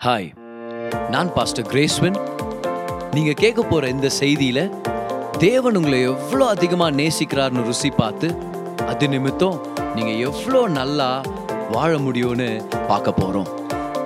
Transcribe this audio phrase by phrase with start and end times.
[0.00, 0.28] Hi
[1.12, 2.14] நான் pastor கிரேஸ்வன்
[3.14, 4.60] நீங்கள் கேட்க போகிற இந்த செய்தியில்
[5.38, 8.28] தேவன் உங்களை எவ்வளோ அதிகமாக நேசிக்கிறார்னு ருசி பார்த்து
[8.86, 9.58] அது நிமித்தம்
[9.96, 11.08] நீங்கள் எவ்வளோ நல்லா
[11.74, 12.48] வாழ முடியும்னு
[12.88, 13.50] பார்க்க போகிறோம்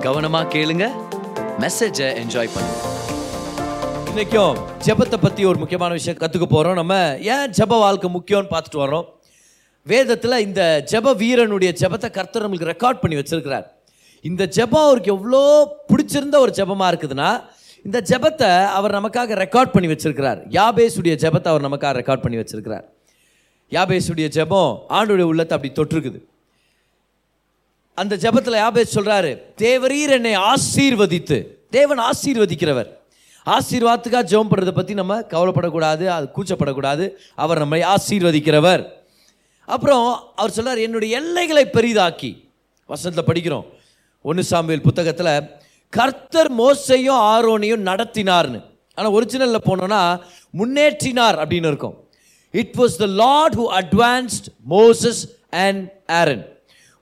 [0.07, 0.89] கவனமாக கேளுங்க
[1.65, 2.81] மெசேஜை என்ஜாய் பண்ணுங்க.
[4.11, 6.95] இன்றைக்கும் ஜெபத்தை பற்றி ஒரு முக்கியமான விஷயம் கற்றுக்க போகிறோம் நம்ம
[7.35, 9.07] ஏன் ஜெப வாழ்க்கை முக்கியம்னு பார்த்துட்டு வரோம்
[9.87, 13.67] வேதத்தில் இந்த ஜெப வீரனுடைய ஜெபத்தை கர்த்தர் நம்மளுக்கு ரெக்கார்ட் பண்ணி வச்சுருக்கிறார்.
[14.29, 15.43] இந்த ஜெபம் அவருக்கு எவ்வளோ
[15.91, 17.31] பிடிச்சிருந்த ஒரு ஜெபமாக இருக்குதுன்னா
[17.85, 20.39] இந்த ஜெபத்தை அவர் நமக்காக ரெக்கார்ட் பண்ணி வச்சிருக்கிறார்.
[20.59, 22.87] யாபேசுடைய ஜெபத்தை அவர் நமக்காக ரெக்கார்ட் பண்ணி வச்சிருக்கிறார்.
[23.73, 26.21] யாபேசுடைய ஜெபம் ஆண்டுடைய உள்ளத்தை அப்படி தொட்டிருக்குது
[28.03, 29.31] அந்த ஜெபத்தில் யாபேஸ் சொல்கிறாரு
[29.65, 31.39] தேவரீர் என்னை ஆசீர்வதித்து.
[31.77, 32.89] தேவன் ஆசீர்வதிக்கிறவர்.
[33.47, 37.05] ஆசீர்வாதத்துக்காக ஜெபம் பண்ணுறதை பற்றி நம்ம கவலைப்படக்கூடாது அது கூச்சப்படக்கூடாது.
[37.45, 38.83] அவர் நம்மை ஆசீர்வதிக்கிறவர்.
[39.75, 40.07] அப்புறம்
[40.41, 42.33] அவர் சொல்கிறார் என்னுடைய எல்லைகளை பெரிதாக்கி.
[42.89, 43.67] வசனத்தில் படிக்கிறோம்.
[44.29, 45.35] ஒன்று சாம்பியல் புத்தகத்தில்
[45.93, 48.61] கர்த்தர் மோசையும் ஆரோனையும் நடத்தினார்னு.
[48.97, 50.01] ஆனால் ஒரிஜினலில் போனோன்னா
[50.61, 51.97] முன்னேற்றினார் அப்படின்னு இருக்கும்.
[52.63, 55.23] It was the Lord who advanced Moses
[55.67, 55.85] and
[56.21, 56.45] Aaron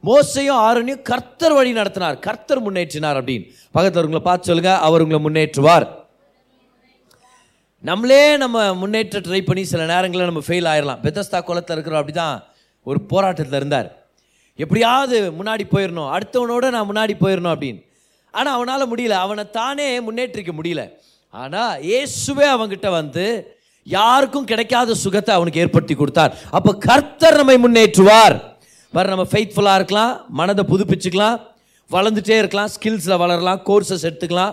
[0.04, 2.16] மோசையும் ஆரோனையும் கர்த்தர் வழி நடத்தினார்.
[2.26, 3.44] கர்த்தர் முன்னேற்றினார் அப்படின்னு.
[3.74, 5.86] பக்கத்தில் உங்களை பார்த்து சொல்லுங்க அவர் உங்களை முன்னேற்றுவார்.
[7.90, 12.36] நம்மளே நம்ம முன்னேற்ற ட்ரை பண்ணி சில நேரங்களில் நம்ம ஃபெயில் ஆயிடலாம் பெத்தஸ்தா குளத்தில் இருக்கிறோம் அப்படி தான்
[12.90, 13.88] ஒரு போராட்டத்தில் இருந்தார்.
[14.64, 17.80] எப்படியாவது முன்னாடி போயிடணும் அடுத்தவனோட நான் முன்னாடி போயிடணும் அப்படின்னு.
[18.34, 19.16] ஆனால் அவனால் முடியல.
[19.24, 20.82] அவனை தானே முன்னேற்றிக்க முடியல.
[21.34, 23.26] ஆனால் இயேசுவே அவங்கிட்ட வந்து
[23.86, 26.34] யாருக்கும் கிடைக்காத சுகத்தை அவனுக்கு ஏற்படுத்தி கொடுத்தார்.
[26.56, 28.36] அப்போ கர்த்தர் நம்மை முன்னேற்றுவார்.
[28.94, 31.38] வர நம்ம ஃபெய்த்ஃபுல்லாக இருக்கலாம் மனதை புதுப்பிச்சுக்கலாம்
[31.90, 34.52] வளர்ந்துட்டே இருக்கலாம் ஸ்கில்ஸில் வளரலாம் கோர்சஸ் எடுத்துக்கலாம்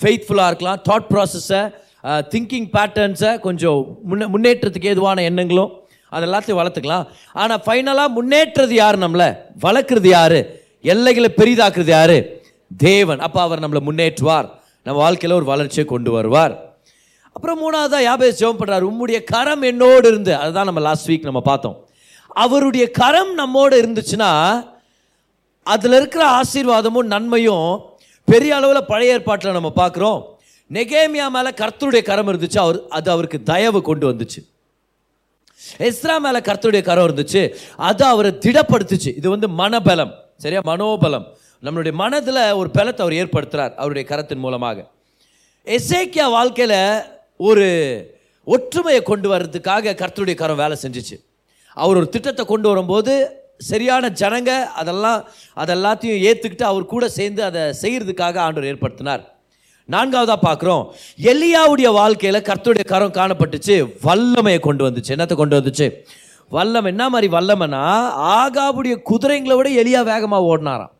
[0.00, 1.62] ஃபெய்த்ஃபுல்லாக இருக்கலாம் தாட் ப்ராசஸை
[2.32, 3.78] திங்கிங் பேட்டர்ன்ஸை கொஞ்சம்
[4.10, 5.72] முன்னே முன்னேற்றத்துக்கு ஏதுவான எண்ணங்களும்
[6.10, 7.06] அது எல்லாத்தையும் வளர்த்துக்கலாம்.
[7.32, 9.36] ஆனால் ஃபைனலாக முன்னேற்றது யார் நம்மளை?
[9.62, 10.38] வளர்க்குறது யார்?
[10.82, 12.16] எல்லைகளை பெரிதாக்குறது யார்?
[12.76, 13.20] தேவன்.
[13.20, 14.48] அப்போ அவர் நம்மளை முன்னேற்றுவார்.
[14.82, 16.66] நம்ம வாழ்க்கையில் ஒரு வளர்ச்சியை கொண்டு வருவார்.
[17.32, 21.76] அப்புறம் மூணாவதாக யாபேஸ் ஜெபம் பண்ணுறாரு உம்முடைய கரம் என்னோடு இருந்து அதுதான் நம்ம லாஸ்ட் வீக் நம்ம பார்த்தோம்.
[22.28, 24.32] அவருடைய கரம் நம்மோடு இருந்துச்சுன்னா
[25.62, 27.80] அதில் இருக்கிற ஆசீர்வாதமும் நன்மையும்
[28.24, 30.20] பெரிய அளவில் பழைய ஏற்பாட்டில் நம்ம பார்க்குறோம்.
[30.72, 32.58] நெகேமியா மேலே கர்த்தருடைய கரம் இருந்துச்சு.
[32.58, 34.40] அவர் அது அவருக்கு தயவு கொண்டு வந்துச்சு.
[35.78, 37.54] எஸ்ரா மேலே கர்த்தருடைய கரம் இருந்துச்சு.
[37.76, 39.16] அது அவரை திடப்படுத்துச்சு.
[39.16, 40.10] இது வந்து மனபலம்.
[40.36, 40.60] சரியா?
[40.64, 41.24] மனோபலம்.
[41.62, 44.86] நம்மளுடைய மனதில் ஒரு பலத்தை அவர் ஏற்படுத்துகிறார் அவருடைய கரத்தின் மூலமாக.
[45.64, 47.02] எசேக்கியா வாழ்க்கையில்
[47.36, 47.66] ஒரு
[48.44, 51.24] ஒற்றுமையை கொண்டு வர்றதுக்காக கர்த்தருடைய கரம் வேலை செஞ்சுச்சு.
[51.74, 58.38] அவர் ஒரு திட்டத்தை கொண்டு வரும்போது சரியான ஜனங்க அதெல்லாம் அதெல்லாத்தையும் ஏற்றுக்கிட்டு அவர் கூட சேர்ந்து அதை செய்கிறதுக்காக
[58.38, 59.24] ஆண்டவர் ஏற்படுத்தினார்.
[59.92, 60.84] நான்காவதாக பார்க்குறோம்.
[61.22, 65.12] எலியாவுடைய வாழ்க்கையில் கர்த்தருடைய கரம் காணப்பட்டுச்சு வல்லமையை கொண்டு வந்துச்சு.
[65.14, 65.86] என்னத்தை கொண்டு வந்துச்சு?
[66.48, 67.82] வல்லமை என்ன மாதிரி வல்லமைனா
[68.34, 70.92] ஆகாவுடைய குதிரைங்களை விட எலியா வேகமாக ஓடினாராம்.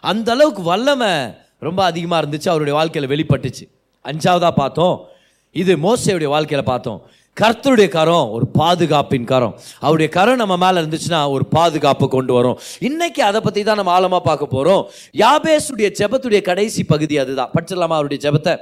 [0.00, 1.10] அந்த அளவுக்கு வல்லமை
[1.58, 3.64] ரொம்ப அதிகமாக இருந்துச்சு அவருடைய வாழ்க்கையில் வெளிப்பட்டுச்சு.
[4.04, 5.04] அஞ்சாவதாக பார்த்தோம்.
[5.52, 7.02] இது மோசையுடைய வாழ்க்கையில் பார்த்தோம்.
[7.40, 9.54] கர்த்தருடைய கரம் ஒரு பாதுகாப்பின் கரம்.
[9.80, 12.58] அவருடைய கரம் நம்ம மேலே இருந்துச்சுன்னா ஒரு பாதுகாப்பு கொண்டு வரும்.
[12.88, 14.82] இன்னைக்கு அதை பற்றி தான் நம்ம ஆழமாக பார்க்க போகிறோம்
[15.22, 17.50] யாபேஸுடைய ஜெபத்துடைய கடைசி பகுதி அதுதான்.
[17.54, 18.54] படிச்சிடலாமா அவருடைய ஜெபத்தை?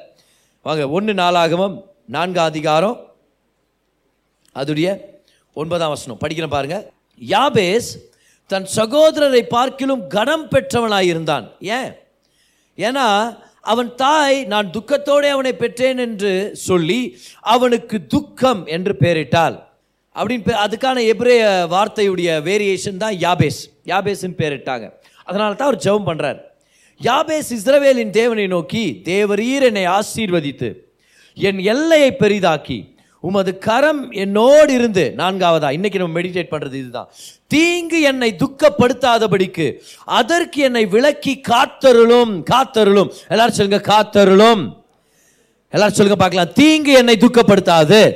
[0.62, 2.97] வாங்க ஒன்று நாளாகமம் நான்காம் அதிகாரம்
[4.55, 4.88] அதுடைய
[5.55, 6.21] ஒன்பதாம் வசனம்.
[6.25, 6.78] படிக்கிறேன் பாருங்க.
[7.21, 7.91] யாபேஸ்
[8.47, 11.91] தன் சகோதரரை பார்க்கிலும் கனம் பெற்றவனாக இருந்தான் ஏன்?
[12.78, 13.06] ஏன்னா
[13.62, 19.56] அவன் தாய் நான் துக்கத்தோடு அவனை பெற்றேன் என்று சொல்லி அவனுக்கு துக்கம் என்று பெயரிட்டாள்
[20.17, 23.61] அப்படின்னு அதுக்கான எபிரேய வார்த்தையுடைய வேரியேஷன் தான் யாபேஸ்.
[23.87, 24.91] யாபேஸ்ன்னு பேரிட்டாங்க.
[25.25, 26.41] அதனால தான் அவர் ஜெபம் பண்ணுறார்
[27.00, 30.83] யாபேஸ் இஸ்ரவேலின் தேவனை நோக்கி தேவரீர் என்னை ஆசீர்வதித்து
[31.34, 32.91] என் எல்லையை பெரிதாக்கி
[33.27, 37.09] உமது கரம் என்னோடு இருந்து நான்காவதா இன்னைக்கு நம்ம மெடிடேட் பண்ணுறது இதுதான்.
[37.47, 39.66] தீங்கு என்னை துக்கப்படுத்தாதபடிக்கு
[40.05, 43.11] அதற்கு என்னை விலக்கி காத்தருளும் காத்தருளும்.
[43.28, 44.62] எல்லாரும் சொல்லுங்க காத்தருளும்.
[45.69, 46.53] எல்லாரும் சொல்லுங்க பார்க்கலாம்.
[46.53, 48.12] தீங்கு என்னை துக்கப்படுத்தாது.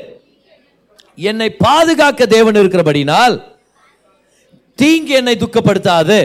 [1.15, 3.43] என்னை பாதுகாக்க தேவன் இருக்கிறபடினால்
[4.75, 6.19] தீங்கு என்னை துக்கப்படுத்தாது.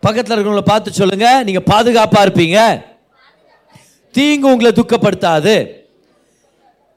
[0.00, 2.82] பக்கத்தில் இருக்கிறவங்கள பார்த்து சொல்லுங்க நீங்க பாதுகாப்பா இருப்பீங்க.
[4.10, 5.80] தீங்கு உங்களை துக்கப்படுத்தாது.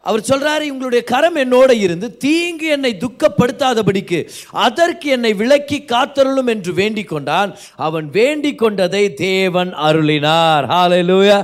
[0.10, 4.20] அவர் சொல்றாரு உங்களுடைய கரம் என்னோட இருந்து தீங்கு என்னை துக்கப்படுத்தாதபடிக்கு
[4.66, 7.52] அதற்கு என்னை விலக்கி காத்தருளும் என்று வேண்டிக் கொண்டான்.
[7.88, 10.66] அவன் வேண்டிக் கொண்டதை தேவன் அருளினார்.
[10.74, 11.40] ஹalleluya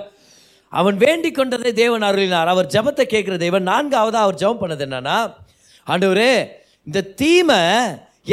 [0.69, 2.52] அவன் வேண்டிக் கொண்டதை தேவன் அருளினார்.
[2.54, 5.18] அவர் ஜெபத்தை கேட்கிற தேவன் நான்காவதா அவர் ஜபம் பண்ணது என்னன்னா
[5.88, 6.34] ஆண்டவரே
[6.88, 7.60] இந்த தீமை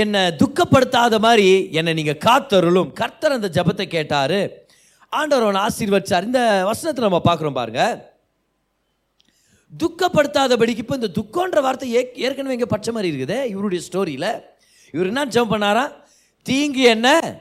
[0.03, 1.49] என்னை துக்கப்படுத்தாத மாதிரி
[1.79, 2.93] என்னை நீங்க காத்தருளும்.
[3.01, 4.41] கர்த்தர் அந்த ஜெபத்தை கேட்டாரு.
[5.09, 6.29] ஆண்டவர் அவன் ஆசீர்வச்சார்.
[6.31, 6.41] இந்த
[6.71, 7.97] வசனத்தை நம்ம பார்க்குறோம் பாருங்கள்
[9.77, 13.45] துக்கப்படுத்தாதபடிக்கு இப்போ இந்த துக்கன்ற வார்த்தை ஏ- ஏற்கனவே இங்கே பச்சை மாதிரி இருக்குது.
[13.45, 14.43] இவருடைய ஸ்டோரியில்
[14.93, 15.93] இவர் என்ன ஜம்ப் பண்ணாரா?
[16.43, 17.37] தீங்கு என்ன?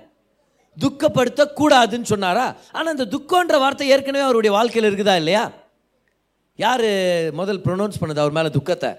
[0.79, 2.55] துக்கப்படுத்த கூடாதுன்னு சொன்னாரா?
[2.71, 5.51] ஆனால் அந்த துக்கன்ற வார்த்தை ஏற்கனவே அவருடைய வாழ்க்கையில் இருக்குதா இல்லையா?
[6.55, 6.81] யார்
[7.31, 8.93] முதல் ப்ரொனவுன்ஸ் பண்ணது அவர் மேலே துக்கத்தை?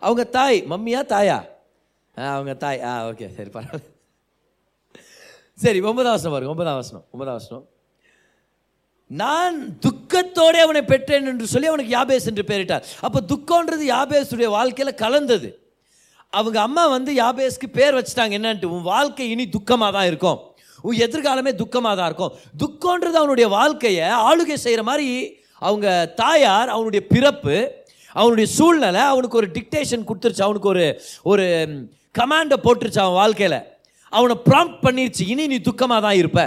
[0.00, 1.46] அவங்க தாய் மம்மியா தாயா?
[2.18, 2.82] ஆ அவங்க தாய்.
[2.82, 3.92] ஆ ஓகே சரி பரவாயில்ல.
[5.54, 7.68] சரி ஒன்பதாம் வசனம் பாருங்க ஒன்பதாம் வசனம் ஒன்பதாம் வசனம்.
[9.20, 12.84] நான் துக்கத்தோടെ அவனை பெற்றேன் என்று சொல்லி அவனுக்கு யாபேஸ் என்று பெயரிட்டார்.
[13.06, 15.48] அப்போ துக்கம்ன்றது யாபேஸுடைய வாழ்க்கையில் கலந்தது.
[16.38, 20.38] அவங்க அம்மா வந்து யாபேஸ்க்கு பேர் வச்சுட்டாங்க என்னன்ட்டு உன் வாழ்க்கை இனி துக்கமாக தான் இருக்கும்.
[20.86, 22.32] உன் எதிர்காலமே துக்கமாக தான் இருக்கும்.
[22.62, 25.08] துக்கம்ன்றது அவனுடைய வாழ்க்கையை ஆளுகை செய்கிற மாதிரி
[25.68, 25.88] அவங்க
[26.22, 27.56] தாயார் அவனுடைய பிறப்பு
[28.20, 30.46] அவனுடைய சூழ்நிலை அவனுக்கு ஒரு டிக்டேஷன் கொடுத்துருச்சு.
[30.48, 30.84] அவனுக்கு ஒரு
[31.30, 31.46] ஒரு
[32.18, 33.60] கமாண்டை போட்டுருச்சு அவன் வாழ்க்கையில்.
[34.12, 36.42] அவனை ப்ராம்ப்ட் பண்ணிருச்சு இனி நீ துக்கமாக தான் இருப்ப.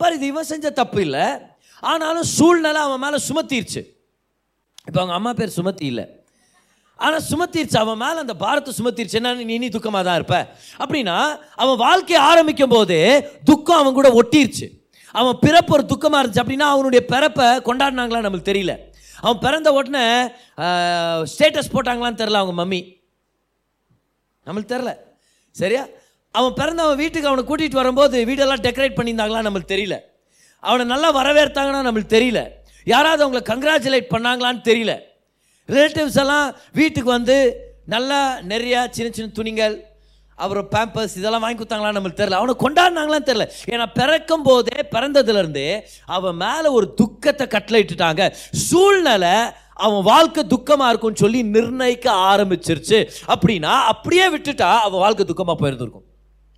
[0.00, 1.26] பாரு இது இவன் செஞ்ச தப்பு இல்லை.
[1.92, 3.82] ஆனாலும் சூழ்நிலை அவன் மேலே சுமத்திருச்சு.
[4.88, 6.04] இப்போ அவங்க அம்மா பேர் சுமத்தி இல்லை.
[7.04, 7.76] ஆனால் சுமத்திருச்சு.
[7.82, 9.18] அவன் மேலே அந்த பாரத்தை சுமத்திருச்சு.
[9.20, 10.36] என்ன நீ இனி துக்கமாக தான் இருப்ப.
[10.82, 11.16] அப்படின்னா
[11.62, 13.00] அவன் வாழ்க்கையை ஆரம்பிக்கும் போதே
[13.50, 14.66] துக்கம் அவன் கூட ஒட்டிருச்சு.
[15.20, 16.42] அவன் பிறப்பு ஒரு துக்கமாக இருந்துச்சு.
[16.44, 18.74] அப்படின்னா அவனுடைய பிறப்பை கொண்டாடினாங்களா நம்மளுக்கு தெரியல.
[19.24, 20.04] அவன் பிறந்த உடனே
[21.32, 22.80] ஸ்டேட்டஸ் போட்டாங்களான்னு தெரில அவங்க மம்மி.
[24.46, 24.92] நம்மளுக்கு தெரில
[25.60, 25.84] சரியா?
[26.38, 29.96] அவன் பிறந்த அவன் வீட்டுக்கு அவனை கூட்டிகிட்டு வரும்போது வீடெல்லாம் டெக்கரேட் பண்ணியிருந்தாங்களா நம்மளுக்கு தெரியல.
[30.64, 32.40] அவனை நல்லா வரவேற்றாங்கன்னா நம்மளுக்கு தெரியல.
[32.84, 34.92] யாராவது அவங்கள கங்க்ராச்சுலேட் பண்ணாங்களான்னு தெரியல.
[35.68, 37.36] ரிலேட்டிவ்ஸ் எல்லாம் வீட்டுக்கு வந்து
[37.86, 39.86] நல்லா நிறையா சின்ன சின்ன துணிகள்
[40.36, 42.40] அப்புறம் பேம்பர்ஸ் இதெல்லாம் வாங்கி கொடுத்தாங்களான்னு நம்மளுக்கு தெரியல.
[42.40, 43.46] அவனை கொண்டாடினாங்களான்னு தெரியல.
[43.70, 48.30] ஏன்னா பிறக்கும் போதே பிறந்ததுலேருந்து அவன் மேலே ஒரு துக்கத்தை கட்டளையிட்டுட்டாங்க.
[48.52, 49.34] சூழ்நிலை
[49.74, 52.98] அவன் வாழ்க்கை துக்கமாக இருக்கும்னு சொல்லி நிர்ணயிக்க ஆரம்பிச்சிருச்சு.
[53.26, 56.06] அப்படின்னா அப்படியே விட்டுட்டா அவன் வாழ்க்கை துக்கமாக போயிருந்துருக்கும்.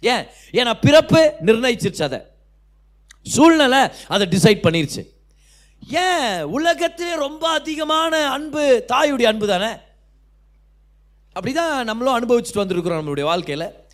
[0.01, 0.25] ஏன்?
[0.53, 2.21] ஏன்னா பிறப்பு நிர்ணயிச்சிருச்சு அதை.
[3.29, 5.03] சூழ்நிலை அதை டிசைட் பண்ணிருச்சு.
[5.89, 6.43] ஏன்?
[6.43, 9.73] உலகத்திலே ரொம்ப அதிகமான அன்பு தாயுடைய அன்பு தானே?
[11.37, 13.85] அப்படிதான் நம்மளும் அனுபவிச்சுட்டு வந்திருக்கிறோம் நம்மளுடைய வாழ்க்கையில்.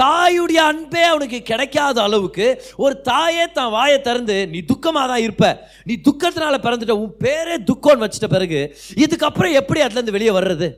[0.00, 5.68] தாயுடைய அன்பே அவனுக்கு கிடைக்காத அளவுக்கு ஒரு தாயே தான் வாயை திறந்து நீ துக்கமாக தான் இருப்ப.
[5.84, 10.68] நீ துக்கத்தினால பிறந்துட்ட உன் பேரே துக்கம்னு வச்சிட்ட பிறகு இதுக்கப்புறம் எப்படி அதுலேருந்து வெளியே வர்றது?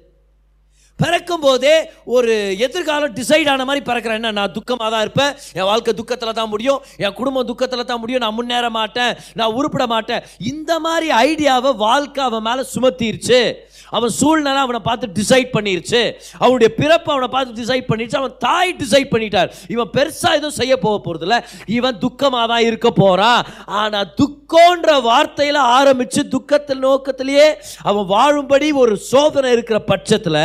[0.96, 4.20] பிறக்கும் போதே ஒரு எதிர்காலம் டிசைட் ஆன மாதிரி பிறக்கிறேன்.
[4.20, 5.34] என்ன நான் துக்கமாக தான் இருப்பேன்.
[5.52, 6.82] என் வாழ்க்கை துக்கத்தில் தான் முடியும்.
[6.96, 8.20] என் குடும்பம் துக்கத்தில் தான் முடியும்.
[8.20, 9.16] நான் முன்னேற மாட்டேன்.
[9.34, 10.22] நான் உருப்பிட மாட்டேன்.
[10.38, 13.52] இந்த மாதிரி ஐடியாவை வாழ்க்கை அவன் மேலே சுமத்திருச்சு.
[13.96, 16.02] அவன் சூழ்நிலை அவனை பார்த்து டிசைட் பண்ணிருச்சு.
[16.42, 18.18] அவனுடைய பிறப்பு அவனை பார்த்து டிசைட் பண்ணிருச்சு.
[18.22, 19.50] அவன் தாய் டிசைட் பண்ணிட்டார்.
[19.74, 21.38] இவன் பெருசாக எதுவும் செய்ய போக போகிறதில்ல
[21.78, 23.42] இவன் துக்கமாக தான் இருக்க போகிறான்
[23.80, 27.48] ஆனால் துக்கம்ன்ற வார்த்தையில் ஆரம்பித்து துக்கத்தில் நோக்கத்திலேயே
[27.90, 30.40] அவன் வாழும்படி ஒரு சோதனை இருக்கிற பட்சத்தில்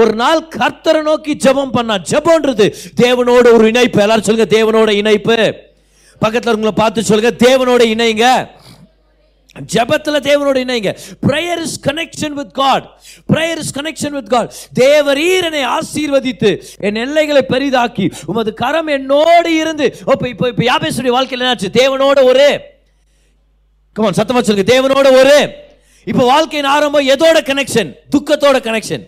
[0.00, 2.66] ஒரு நாள் கர்த்தரை நோக்கி ஜெபம் பண்ணான் ஜெபம்ன்றது
[3.04, 4.00] தேவனோட ஒரு இணைப்பு.
[4.04, 5.38] எல்லாரும் சொல்லுங்கள் தேவனோட இணைப்பு.
[6.22, 8.26] பக்கத்தில் உங்களை பார்த்து சொல்லுங்கள் தேவனோட இணைங்க.
[9.74, 10.98] ஜபத்தில் தேவனோட இணைங்க.
[11.26, 13.00] Prayer is connection with God
[13.32, 19.96] prayer is connection with God தேவரீர் என்னை ஆசீர்வதித்து என் எல்லைகளை பெரிதாக்கி உமது கரம் என்னோடு இருந்து.
[20.12, 21.68] இப்போ இப்போ இப்போ யாபேசுடைய வாழ்க்கையில் என்னாச்சு?
[21.72, 22.60] தேவனோட ஒரு.
[23.92, 24.72] கமான் சத்தமா சொல்லுங்க.
[24.74, 25.66] தேவனோட ஒரு.
[26.04, 29.04] இப்போ வாழ்க்கையின் ஆரம்பம் எதோட கனெக்ஷன் துக்கத்தோட கனெக்ஷன்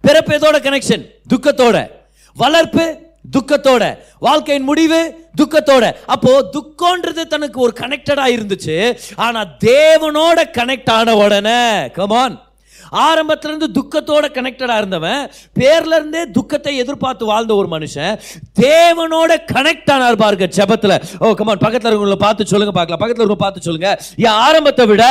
[0.00, 1.90] பிறப்பு எதோட கனெக்ஷன் துக்கத்தோட.
[2.34, 2.98] வளர்ப்பு
[3.32, 3.98] துக்கத்தோட.
[4.18, 5.94] வாழ்க்கையின் முடிவு துக்கத்தோட.
[6.06, 8.98] அப்போ துக்கம்ன்றது தனக்கு ஒரு கனெக்டடா இருந்துச்சு.
[9.16, 12.42] ஆனா தேவனோட கனெக்ட் ஆன உடனே கமான்
[12.92, 18.18] ஆரம்பத்துல இருந்து துக்கத்தோட கனெக்டடா இருந்தவன் பேர்ல இருந்தே துக்கத்தை எதிர்பார்த்து வாழ்ந்த ஒரு மனுஷன்
[18.60, 21.02] தேவனோட கனெக்ட் ஆனார் பாருங்க ஜபத்துல.
[21.20, 23.02] ஓ கமான் பக்கத்துல இருக்கவங்களை பார்த்து சொல்லுங்க பார்க்கலாம்.
[23.02, 24.00] பக்கத்துல இருக்கவங்க பார்த்து சொல்லுங்க.
[24.16, 25.04] என் ஆரம்பத்தை விட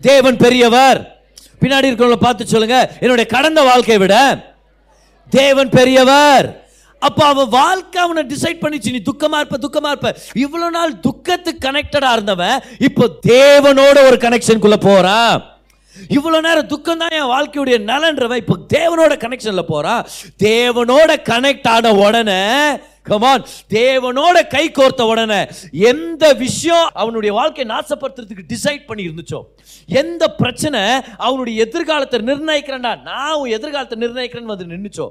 [0.00, 1.18] தேவன் பெரியவர்.
[1.60, 4.16] பின்னாடி இருக்கிறவங்கள பார்த்து சொல்லுங்க என்னுடைய கடந்த வாழ்க்கையை விட
[5.30, 6.67] தேவன் பெரியவர்.
[7.02, 10.10] அப்போ அவன் வாழ்க்கை அவனை டிசைட் பண்ணிச்சு நீ துக்கமாக இருப்ப துக்கமாக இருப்ப.
[10.38, 15.36] இவ்வளோ நாள் துக்கத்துக்கு கனெக்டடாக இருந்தவன் இப்போ தேவனோட ஒரு கனெக்ஷனுக்குள்ளே போகிறான்
[16.10, 20.02] இவ்வளவு நேரம் துக்கம் தான் என் வாழ்க்கையுடைய நலன்றவன் இப்போ தேவனோட கனெக்ஷன்ல போறான்
[20.44, 22.42] தேவனோட கனெக்ட் ஆன உடனே
[23.08, 25.40] கமான் தேவனோட கை கோர்த்த உடனே
[25.90, 29.40] எந்த விஷயம் அவனுடைய வாழ்க்கையை நாசப்படுத்துறதுக்கு டிசைட் பண்ணி இருந்துச்சோ
[29.98, 30.80] எந்த பிரச்சனை
[31.20, 35.06] அவனுடைய எதிர்காலத்தை நிர்ணயிக்கிறேன்டா நான் உன் எதிர்காலத்தை நிர்ணயிக்கிறேன்னு வந்து நின்றுச்சோ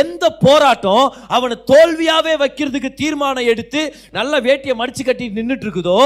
[0.00, 5.98] எந்த போராட்டம் அவனை தோல்வியாகவே வைக்கிறதுக்கு தீர்மானம் எடுத்து நல்ல வேட்டியை மடிச்சு கட்டி நின்றுட்டு இருக்குதோ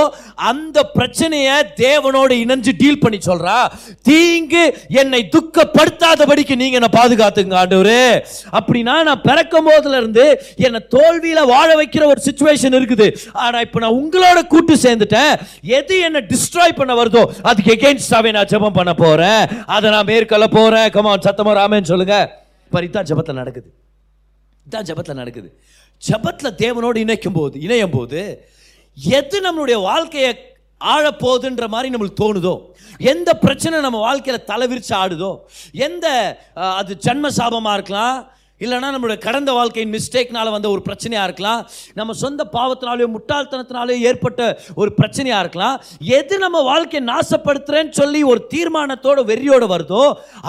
[0.45, 3.59] அந்த பிரச்சனையை தேவனோட இணைஞ்சு டீல் பண்ணி சொல்றா
[4.09, 4.65] தீங்கு
[5.01, 8.03] என்னை துக்கப்படுத்தாதபடிக்கு நீங்க என்னை பாதுகாத்துங்க ஆண்டவரே.
[8.53, 10.25] அப்படின்னா நான் பிறக்கும் போதுல இருந்து
[10.59, 10.81] என்னை
[11.35, 13.07] தோல்வியில வாழ வைக்கிற ஒரு சுச்சுவேஷன் இருக்குது.
[13.45, 15.35] ஆனா இப்போ நான் உங்களோட கூட்டு சேர்ந்துட்டேன்.
[15.79, 19.43] எது என்ன டிஸ்ட்ராய் பண்ண வருதோ அதுக்கு எகெயின்ஸ்டாவே நான் ஜெபம் பண்ண போறேன்.
[19.77, 20.89] அதை நான் மேற்கொள்ள போறேன்.
[20.97, 22.17] கமான் சத்தமா ராமேன்னு சொல்லுங்க.
[22.73, 23.69] பாரு இதான் ஜெபத்தில் நடக்குது.
[24.67, 25.49] இதான் ஜெபத்தில் நடக்குது.
[26.03, 28.21] ஜெபத்தில் தேவனோடு இணைக்கும் போது இணையும் போது
[29.19, 30.33] எது நம்மளுடைய வாழ்க்கையை
[30.81, 32.55] ஆழப்போகுதுன்ற மாதிரி நம்மளுக்கு தோணுதோ
[33.13, 35.31] எந்த பிரச்சனை நம்ம வாழ்க்கையில் தலைவிரிச்சு ஆடுதோ
[35.87, 36.07] எந்த
[36.79, 38.17] அது ஜன்ம சாபமாக இருக்கலாம்
[38.65, 41.63] இல்லைன்னா நம்மளுடைய கடந்த வாழ்க்கையின் மிஸ்டேக்னால வந்த ஒரு பிரச்சனையாக இருக்கலாம்.
[42.01, 44.41] நம்ம சொந்த பாவத்தினாலேயோ முட்டாள்தனத்தினாலேயோ ஏற்பட்ட
[44.81, 45.77] ஒரு பிரச்சனையாக இருக்கலாம்.
[46.19, 50.03] எது நம்ம வாழ்க்கையை நாசப்படுத்துறேன்னு சொல்லி ஒரு தீர்மானத்தோட வெறியோடு வருதோ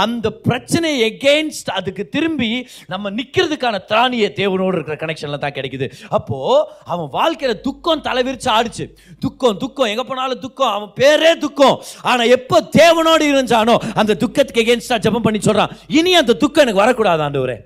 [0.06, 2.52] அந்த பிரச்சனையை எகெயின்ஸ்ட் அதுக்கு திரும்பி
[2.94, 5.88] நம்ம நிற்கிறதுக்கான திராணியை தேவனோடு இருக்கிற கனெக்ஷனில் தான் கிடைக்குது.
[6.18, 8.88] அப்போது அவன் வாழ்க்கையில் துக்கம் தலைவிரிச்சு ஆடிச்சு.
[9.26, 9.92] துக்கம் துக்கம்.
[9.94, 10.74] எங்கே போனாலும் துக்கம்.
[10.78, 11.78] அவன் பேரே துக்கம்.
[12.12, 17.24] ஆனால் எப்போ தேவனோடு இருந்தானோ அந்த துக்கத்துக்கு எகெயின்ஸ்டா ஜெபம் பண்ணி சொல்கிறான் இனி அந்த துக்கம் எனக்கு வரக்கூடாது
[17.28, 17.58] ஆண்டவரே.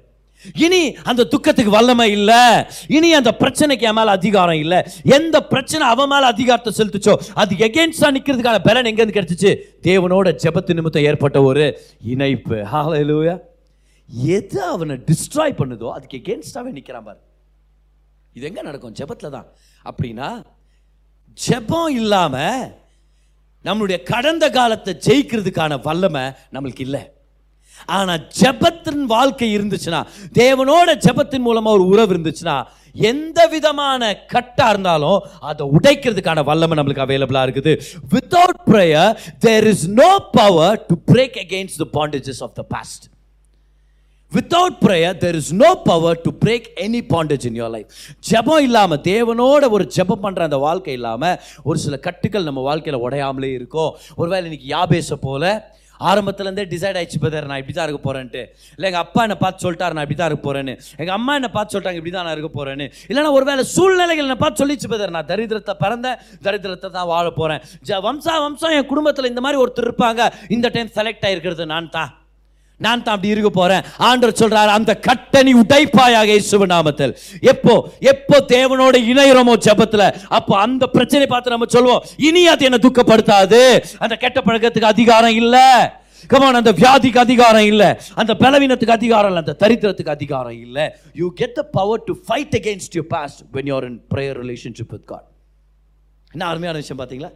[0.65, 2.41] இனி அந்த துக்கத்துக்கு வல்லமை இல்லை.
[2.97, 4.79] இனி அந்த பிரச்சனைக்கு என் மேலே அதிகாரம் இல்லை.
[5.17, 9.53] எந்த பிரச்சனை அவன் மேலே அதிகாரத்தை செலுத்துச்சோ அது எகெயின்ஸ்டா நிற்கிறதுக்கான பலன் எங்கேருந்து கிடைச்சிச்சு?
[9.89, 11.65] தேவனோட ஜெபத்து நிமித்தம் ஏற்பட்ட ஒரு
[12.13, 12.59] இணைப்பு.
[12.73, 13.35] ஹாலூயா
[14.37, 17.19] எது அவனை டிஸ்ட்ராய் பண்ணுதோ அதுக்கு எகெயின்ஸ்டாவே நிற்கிறான் பாரு.
[18.37, 18.95] இது எங்கே நடக்கும்?
[18.99, 19.47] ஜபத்தில் தான்.
[19.89, 20.29] அப்படின்னா
[21.37, 22.65] ஜெபம் இல்லாமல்
[23.65, 26.23] நம்மளுடைய கடந்த காலத்தை ஜெயிக்கிறதுக்கான வல்லமை
[26.55, 27.01] நம்மளுக்கு இல்லை.
[27.89, 30.01] ஆனால் ஜெபத்தின் வாழ்க்கை இருந்துச்சுன்னா
[30.33, 32.57] தேவனோட ஜெபத்தின் மூலமாக ஒரு உறவு இருந்துச்சுன்னா
[33.05, 34.01] எந்த விதமான
[34.33, 37.73] கட்டா இருந்தாலும் அதை உடைக்கிறதுக்கான வல்லமை நம்மளுக்கு அவைலபிளா இருக்குது.
[38.13, 43.05] Without prayer there is no power to break against the bondages of the past
[44.31, 47.87] without prayer there is no power to break any bondage in your life
[48.29, 53.51] ஜெபம் இல்லாமல் தேவனோட ஒரு ஜெபம் பண்ணுற அந்த வாழ்க்கை இல்லாமல் ஒரு சில கட்டுகள் நம்ம வாழ்க்கையில் உடையாமலே
[53.53, 55.43] இருக்கும் ஒருவேளை இன்னைக்கு யாபேச போல
[55.99, 58.43] ஆரம்பத்துலேருந்தே டிசைட் ஆயிடுச்சு பதர் நான் இப்படி தான் இருக்க போகிறேன்ட்டு
[58.75, 61.73] இல்லை எங்கள் அப்பா என்னை பார்த்து சொல்லிட்டார் நான் இப்படி தான் இருக்க போகிறேன்னு எங்கள் அம்மா என்னை பார்த்து
[61.75, 65.75] சொல்லிட்டாங்க இப்படி தான் நான் இருக்க போகிறேன்னு இல்லைன்னா ஒருவேளை சூழ்நிலைகள் என்னை பார்த்து சொல்லிச்சு பதர் நான் தரித்திரத்தை
[65.83, 70.21] பிறந்தேன் தரித்திரத்தை தான் வாழ போகிறேன் ஜ வம்சா வம்சம் என் குடும்பத்தில் இந்த மாதிரி ஒருத்தர் இருப்பாங்க.
[70.49, 72.09] இந்த டைம் செலக்ட் ஆகிருக்கிறது நான் தான்.
[72.79, 73.83] நான் தான் அப்படி இருக்க போறேன்.
[73.97, 77.13] ஆண்டவர் சொல்றாரு அந்த கட்டணி உடைப்பாயாக இயேசுவ நாமத்தில்.
[77.41, 77.89] எப்போ?
[77.99, 80.03] எப்போ தேவனோட இணையிறோமோ ஜபத்துல?
[80.27, 83.61] அப்போ அந்த பிரச்சனை பார்த்து நம்ம சொல்லுவோம் இனி அது என்ன துக்கப்படுத்தாது.
[83.97, 85.57] அந்த கெட்ட பழக்கத்துக்கு அதிகாரம் இல்ல.
[86.27, 88.01] கமான் அந்த வியாதிக்கு அதிகாரம் இல்ல.
[88.15, 89.39] அந்த பலவீனத்துக்கு அதிகாரம் இல்ல.
[89.39, 90.97] அந்த தரித்திரத்துக்கு அதிகாரம் இல்ல.
[91.13, 95.05] You get the power to fight against you past when you're in prayer relationship with
[95.05, 95.27] God
[96.31, 97.31] என்ன அருமையான விஷயம் பார்த்தீங்களா?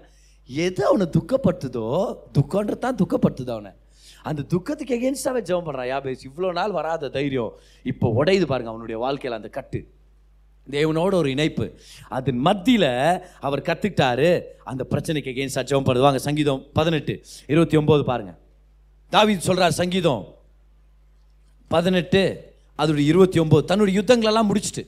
[0.50, 1.88] எது அவனை துக்கப்படுத்துதோ
[2.40, 3.72] துக்கன்றது தான் துக்கப்படுத்துது அவனை.
[4.30, 7.52] அந்த துக்கத்துக்கு எகேன்ஸ்டாகவே ஜெபம் பண்ணுறான் யாபேஸ் இவ்வளோ நாள் வராத தைரியம்.
[7.92, 9.82] இப்போ உடையுது பாருங்க அவனுடைய வாழ்க்கையில் அந்த கட்டு.
[10.68, 11.66] தேவனோட ஒரு இணைப்பு.
[12.18, 12.90] அதன் மத்தியில்
[13.48, 14.30] அவர் கற்றுக்கிட்டாரு
[14.72, 17.16] அந்த பிரச்சனைக்கு எகேன்ஸ்டாக ஜெபம் பண்ணுவாங்க சங்கீதம் பதினெட்டு.
[17.54, 18.34] இருபத்தி ஒம்பது பாருங்க.
[19.16, 20.24] தாவீது சொல்கிறார் சங்கீதம்
[21.76, 22.24] பதினெட்டு
[22.82, 24.84] அதோடைய இருபத்தி ஒம்பது தன்னுடைய யுத்தங்களெல்லாம் முடிச்சிட்டு.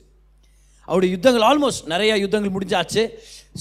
[0.88, 3.02] அவருடைய யுத்தங்கள் ஆல்மோஸ்ட் நிறைய யுத்தங்கள் முடிஞ்சாச்சு.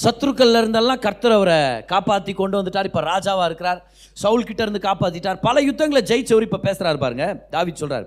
[0.04, 1.60] சத்ருக்கள்ல இருந்தெல்லாம் கர்த்தர் அவரை
[1.92, 2.88] காப்பாற்றி கொண்டு வந்துட்டார்.
[2.90, 3.80] இப்போ ராஜாவாக இருக்கிறார்.
[4.22, 7.26] சவுல் கிட்ட இருந்து காப்பாற்றிட்டார் பல யுத்தங்களை ஜெயிச்சவர் இப்போ பேசுறாரு பாருங்க.
[7.54, 8.06] தாவித் சொல்றார்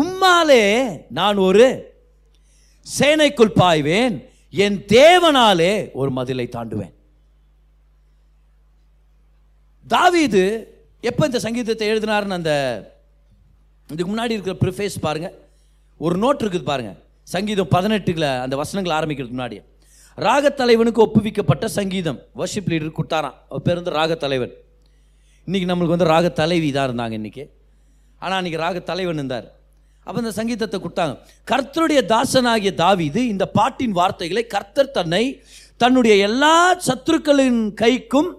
[0.00, 0.64] உம்மாலே
[1.18, 1.66] நான் ஒரு
[2.98, 4.14] சேனைக்குள் பாய்வேன்
[4.64, 6.92] என் தேவனாலே ஒரு மதிலை தாண்டுவேன்.
[9.94, 10.42] தாவீது
[11.10, 12.52] எப்போ இந்த சங்கீதத்தை எழுதினாருன்னு அந்த
[13.92, 15.28] இதுக்கு முன்னாடி இருக்கிற ப்ரிஃபேஸ் பாருங்க.
[16.04, 16.92] ஒரு நோட் இருக்குது பாருங்க.
[17.34, 19.58] சங்கீதம் பதினெட்டுல அந்த வசனங்கள் ஆரம்பிக்கிறதுக்கு முன்னாடி.
[20.26, 22.18] ராகத்தலைவனுக்கு ஒப்புவிக்கப்பட்ட சங்கீதம்.
[22.40, 23.38] வர்ஷிப் லீடர் கொடுத்தாராம்.
[23.48, 24.54] அவர் பேர் வந்து ராகத்தலைவன்
[25.48, 27.44] இன்றைக்கி நம்மளுக்கு வந்து ராக தலைவி தான் இருந்தாங்க இன்னைக்கு.
[28.22, 29.46] ஆனால் அன்றைக்கி ராக தலைவன் இருந்தார்.
[30.06, 31.14] அப்போ இந்த சங்கீதத்தை கொடுத்தாங்க.
[31.50, 35.24] கர்த்தருடைய தாசனாகிய தாவிது இந்த பாட்டின் வார்த்தைகளை கர்த்தர் தன்னை
[35.82, 36.54] தன்னுடைய எல்லா
[36.86, 38.30] சத்துருக்களின் கைக்கும்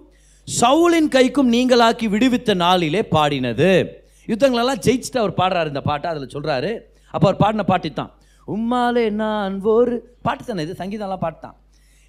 [0.48, 3.70] சவுலின் கைக்கும் நீங்களாக்கி விடுவித்த நாளிலே பாடினது.
[4.28, 6.70] யுத்தங்களெல்லாம் ஜெயிச்சுட்டு அவர் பாடுறாரு இந்த பாட்டை அதில் சொல்கிறாரு
[7.14, 8.12] அப்போ அவர் பாடின பாட்டு தான்
[8.54, 9.96] உம்மாலே நான் ஒரு
[10.26, 10.74] பாட்டு தானே இது?
[10.80, 11.56] சங்கீதம்லாம் பாட்டு தான்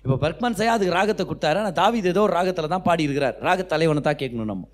[0.03, 1.57] இப்போ பர்க்மான் சையா அதுக்கு ராகத்தை கொடுத்தாரு.
[1.61, 4.65] ஆனால் தாவிது ஏதோ ஒரு ராகத்தில் தான் பாடி இருக்கிறார் ராக தலைவனை தான் கேட்கணும் நம்ம.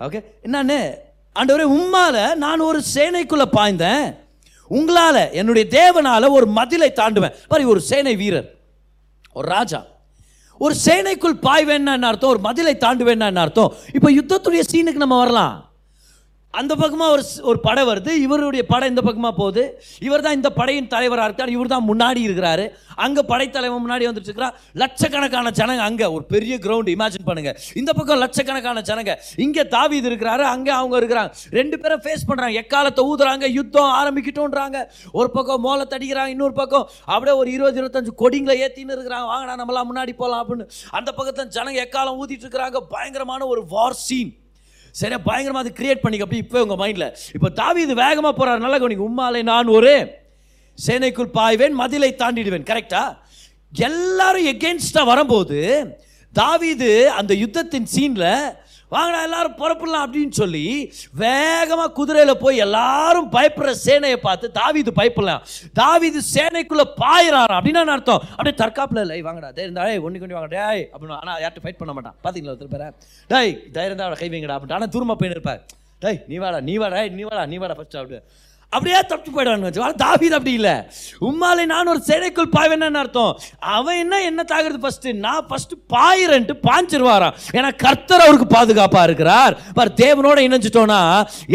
[0.00, 0.94] ஓகே என்னன்னு?
[1.38, 4.16] ஆண்டவரே உம்மால நான் ஒரு சேனைக்குள்ள பாய்ந்தேன்.
[4.70, 7.34] உங்களால என்னுடைய தேவனால ஒரு மதிலை தாண்டுவேன்.
[7.48, 8.54] பாரு ஒரு சேனை வீரர்.
[9.32, 9.84] ஒரு ராஜா.
[10.58, 12.30] ஒரு சேனைக்குள் பாய்வேன்னா என்ன அர்த்தம்?
[12.30, 13.74] ஒரு மதிலை தாண்டுவேன்னா என்ன அர்த்தம்?
[13.92, 15.73] இப்போ யுத்தத்துடைய சீனுக்கு நம்ம வரலாம்.
[16.60, 18.12] அந்த பக்கமாக ஒரு ஒரு படை வருது.
[18.24, 19.62] இவருடைய படை இந்த பக்கமாக போகுது.
[20.06, 21.52] இவர் தான் இந்த படையின் தலைவராக இருக்கார்.
[21.56, 22.64] இவர் தான் முன்னாடி இருக்கிறாரு.
[23.04, 26.06] அங்கே படைத்தலைவன் முன்னாடி வந்துட்டு இருக்கிறார் லட்சக்கணக்கான ஜனங்க அங்கே.
[26.16, 29.14] ஒரு பெரிய கிரவுண்டு இமேஜின் பண்ணுங்கள் இந்த பக்கம் லட்சக்கணக்கான ஜனங்க.
[29.46, 30.44] இங்கே தாவீது இருக்கிறாரு.
[30.54, 31.32] அங்கே அவங்க இருக்கிறாங்க.
[31.58, 33.44] ரெண்டு பேரும் ஃபேஸ் பண்ணுறாங்க எக்காலத்தை ஊதுறாங்க.
[33.58, 34.78] யுத்தம் ஆரம்பிக்கிட்டோன்றாங்க
[35.18, 39.26] ஒரு பக்கம் மோளை தடிக்கிறாங்க இன்னொரு பக்கம் அப்படியே ஒரு இருபது இருபத்தஞ்சு கொடிங்களை ஏற்றின்னு இருக்கிறாங்க.
[39.32, 40.70] வாங்கடா நம்மளாம் முன்னாடி போகலாம் அப்படின்னு.
[41.00, 42.86] அந்த பக்கத்தில் ஜனங்க எக்காலம் ஊதிட்டு இருக்கிறாங்க?
[42.96, 44.32] பயங்கரமான ஒரு வார் சீன்
[45.00, 46.26] சரியா பயங்கரமாக அது கிரியேட் பண்ணிக்க.
[46.26, 49.06] அப்படி இப்போ உங்கள் மைண்டில் இப்போ தாவி இது வேகமாக நல்லா கவனிங்க.
[49.10, 49.94] உம்மாலே நான் ஒரு
[50.78, 52.68] சேனைக்குள் பாய்வேன் மதிலை தாண்டிடுவேன்.
[52.70, 53.02] கரெக்டா
[53.72, 55.60] எல்லாரும் எகென்ஸ்டா வரும்போது
[56.40, 58.30] தாவிது அந்த யுத்தத்தின் சீனில்
[58.94, 60.62] வாங்கடா எல்லாரும் புறப்படலாம் அப்படின்னு சொல்லி
[61.22, 65.42] வேகமா குதிரையில போய் எல்லாரும் பயப்படுற சேனையை பார்த்து தாவிது பயப்படலாம்.
[65.80, 67.58] தாவீது சேனைக்குள்ள பாயிறாராம்.
[67.58, 68.22] அப்படின்னு அர்த்தம்?
[68.36, 71.94] அப்படியே தற்காப்புல இல்லை வாங்கடா தைரியம் இருந்தா ஒன்று கொண்டு வாங்க டேய் அப்படின்னு ஆனா யார்கிட்ட ஃபைட் பண்ண
[71.98, 72.16] மாட்டான்.
[72.24, 72.86] பார்த்தீங்களா ஒருத்தர் பேர
[73.30, 74.78] டேய் தைரியம் தான் கை வைங்கடா அப்படின்ட்டு.
[74.80, 75.62] ஆனா தூரமாக போயின்னு இருப்பார்.
[76.02, 78.18] டேய் நீ வாடா நீ வாடா ஏய், நீ வாடா நீ வாடா ஃபஸ்ட்டு அப்படி
[78.74, 80.74] அப்படியே தப்பிச்சு போயிடுவான்னு வச்சு ஆனா தாவீது அப்படி இல்லை.
[81.28, 83.32] உம்மாலே நான் ஒரு சிறைக்குள் பாய்வேன்னு அர்த்தம்.
[83.76, 89.54] அவன் என்ன என்ன தாக்குறது ஃபஸ்ட்டு நான் ஃபஸ்ட்டு பாயிரன்ட்டு பாஞ்சிருவாராம் ஏன்னா கர்த்தர் அவருக்கு பாதுகாப்பாக இருக்கிறார்.
[89.78, 91.00] பார் தேவனோட இணைஞ்சிட்டோம்னா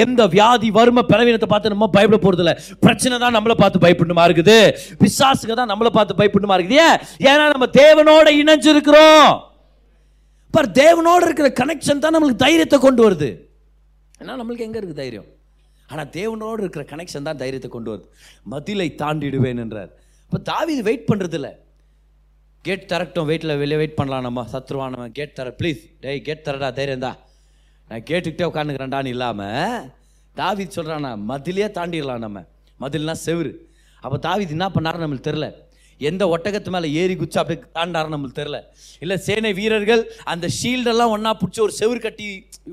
[0.05, 2.53] எந்த வியாதி வறுமை பலவீனத்தை பார்த்து நம்ம பயப்பட போகிறதில்ல
[2.85, 4.57] பிரச்சனை தான் நம்மளை பார்த்து பயப்படணுமா இருக்குது
[5.03, 6.97] பிசாசுங்க தான் நம்மளை பார்த்து பயப்படணுமா இருக்குது ஏன்?
[7.31, 9.27] ஏன்னா நம்ம தேவனோட இணைஞ்சிருக்கிறோம்.
[10.53, 13.29] பார் தேவனோட இருக்கிற கனெக்ஷன் தான் நம்மளுக்கு தைரியத்தை கொண்டு வருது.
[14.21, 15.27] ஏன்னா நம்மளுக்கு எங்கே இருக்குது தைரியம்?
[15.91, 18.05] ஆனால் தேவனோடு இருக்கிற கனெக்ஷன் தான் தைரியத்தை கொண்டு வருது.
[18.53, 19.91] மதிலை தாண்டிடுவேன் என்றார்.
[20.25, 21.49] இப்போ தாவீது வெயிட் பண்ணுறதில்ல
[22.65, 27.05] கேட் திறக்கட்டும் வெயிட்டில் வெளியே வெயிட் பண்ணலாம் நம்ம சத்ருவானவன் கேட் தர ப்ளீஸ் டேய் கேட் தரடா தைரியம்
[27.05, 27.17] தான்.
[27.89, 29.87] நான் கேட்டுக்கிட்டே உட்காந்துக்கிறேன்டான்னு இல்லாமல்
[30.39, 32.39] தாவீது சொல்கிறானா மதிலே தாண்டிடலாம் நம்ம.
[32.83, 33.51] மதில்னா செவுரு.
[34.03, 35.47] அப்போ தாவீது என்ன பண்ணாரு நம்மளுக்கு தெரில
[36.07, 38.57] எந்த ஒட்டகத்து மேலே ஏறி குச்சி அப்படி தாண்டாரு நம்மளுக்கு தெரில
[39.03, 40.01] இல்லை சேனை வீரர்கள்
[40.31, 42.27] அந்த ஷீல்டெல்லாம் ஒன்றா பிடிச்சி ஒரு செவுரு கட்டி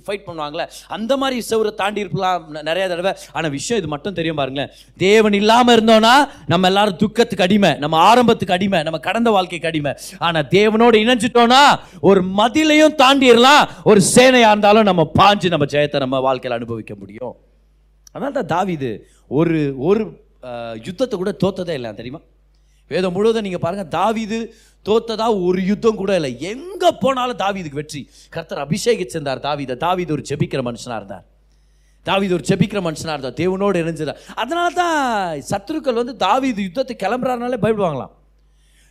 [0.07, 0.65] ஃபைட் பண்ணுவாங்களே
[0.97, 3.13] அந்த மாதிரி செவுரை தாண்டி இருக்கலாம் நிறைய தடவை.
[3.37, 4.71] ஆனால் விஷயம் இது மட்டும் தெரியும் பாருங்களேன்.
[5.05, 6.15] தேவன் இல்லாமல் இருந்தோன்னா
[6.53, 9.93] நம்ம எல்லாரும் துக்கத்துக்கு அடிமை நம்ம ஆரம்பத்துக்கு அடிமை நம்ம கடந்த வாழ்க்கைக்கு அடிமை.
[10.27, 11.63] ஆனால் தேவனோடு இணைஞ்சிட்டோன்னா
[12.11, 13.65] ஒரு மதிலையும் தாண்டிடலாம்.
[13.91, 17.35] ஒரு சேனையாக இருந்தாலும் நம்ம பாஞ்சு நம்ம ஜெயத்தை நம்ம வாழ்க்கையில் அனுபவிக்க முடியும்.
[18.15, 18.91] அதனால தான் தாவிது
[19.39, 20.05] ஒரு ஒரு
[20.87, 22.21] யுத்தத்தை கூட தோத்ததே இல்லை தெரியுமா?
[22.93, 24.39] வேதம் முழுவதும் நீங்கள் பாருங்கள் தாவிது
[24.89, 26.31] தோத்ததா ஒரு யுத்தம் கூட இல்லை.
[26.51, 28.01] எங்கே போனாலும் தாவிதுக்கு வெற்றி.
[28.35, 29.77] கர்த்தர் அபிஷேகிச்சிருந்தார் தாவீதை.
[29.87, 31.25] தாவீது ஒரு ஜெபிக்கிற மனுஷனாக இருந்தார்.
[32.09, 33.39] தாவீது ஒரு ஜெபிக்கிற மனுஷனாக இருந்தார்.
[33.43, 34.99] தேவனோடு இணைஞ்சிருந்தார் அதனால தான்
[35.53, 38.13] சத்துருக்கள் வந்து தாவிது யுத்தத்தை கிளம்புறாருனாலே பயப்படுவாங்களாம்.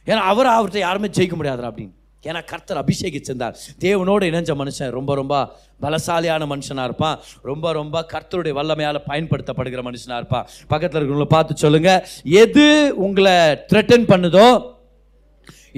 [0.07, 1.95] ஏன்னா அவர் அவர்கிட்ட யாருமே ஜெயிக்க முடியாதுடா அப்படின்னு.
[2.29, 3.55] ஏன்னா கர்த்தர் அபிஷேகிச்சிருந்தார்
[3.85, 5.35] தேவனோடு இணைஞ்ச மனுஷன் ரொம்ப ரொம்ப
[5.83, 7.17] பலசாலியான மனுஷனாக இருப்பான்.
[7.49, 10.45] ரொம்ப ரொம்ப கர்த்தருடைய வல்லமையால் பயன்படுத்தப்படுகிற மனுஷனாக இருப்பான்.
[10.71, 12.01] பக்கத்தில் இருக்கிறவங்கள பார்த்து சொல்லுங்கள்
[12.43, 12.65] எது
[13.07, 13.37] உங்களை
[13.71, 14.47] த்ரெட்டன் பண்ணுதோ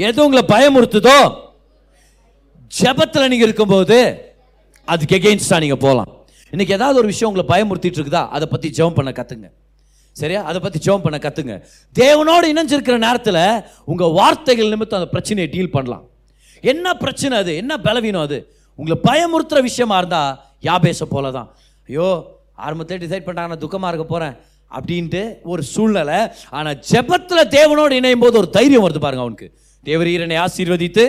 [0.07, 1.19] எது உங்களை பயமுறுத்துதோ
[2.79, 3.97] ஜெபத்தில் நீங்கள் இருக்கும்போது
[4.87, 6.11] அதுக்கு எகெயின்ஸ்டாக நீங்கள் போகலாம்
[6.53, 8.21] இன்றைக்கி ஏதாவது ஒரு விஷயம் உங்களை பயமுறுத்திட்டு இருக்குதா?
[8.35, 9.47] அதை பற்றி ஜெபம் பண்ண கற்றுங்க
[10.15, 10.41] சரியா?
[10.49, 11.55] அதை பற்றி ஜெபம் பண்ண கற்றுங்க
[11.95, 13.41] தேவனோடு இணைஞ்சிருக்கிற நேரத்தில்
[13.91, 16.05] உங்கள் வார்த்தைகள் நிமித்தம் அந்த பிரச்சனையை டீல் பண்ணலாம்.
[16.61, 17.55] என்ன பிரச்சனை அது?
[17.55, 18.37] என்ன பலவீனம் அது?
[18.79, 20.33] உங்களை பயமுறுத்துகிற விஷயமா இருந்தால்
[20.63, 21.49] யாபேச போல தான்
[21.89, 22.07] ஐயோ
[22.55, 24.35] ஆரம்பத்தில் டிசைட் பண்ணிட்டாங்க நான் துக்கமாக இருக்க போகிறேன்
[24.71, 26.17] அப்படின்ட்டு ஒரு சூழ்நிலை.
[26.49, 29.47] ஆனால் ஜெபத்தில் தேவனோடு இணையும் போது ஒரு தைரியம் வருது பாருங்க அவனுக்கு.
[29.83, 31.05] தேவரீரனை ஆசீர்வதித்து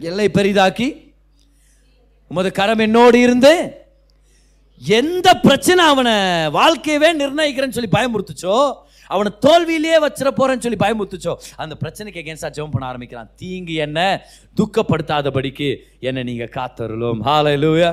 [0.00, 0.88] எல்லை பெரிதாக்கி
[2.30, 3.52] உமது கரம் என்னோடு இருந்து
[4.82, 6.14] எந்த பிரச்சனை அவனை
[6.50, 8.56] வாழ்க்கையவே நிர்ணயிக்கிறேன்னு சொல்லி பயமுறுத்துச்சோ
[9.14, 13.30] அவனை தோல்வியிலேயே வச்சிட போறேன்னு சொல்லி பயமுத்துச்சோ அந்த பிரச்சனைக்கு எகேன்ஸ்டா ஜெபம் பண்ண ஆரம்பிக்கிறான்.
[13.36, 14.06] தீங்கு என்ன?
[14.56, 15.68] துக்கப்படுத்தாதபடிக்கு
[16.00, 17.20] என்னை நீங்க காத்தருளும்.
[17.28, 17.90] ஹalleluya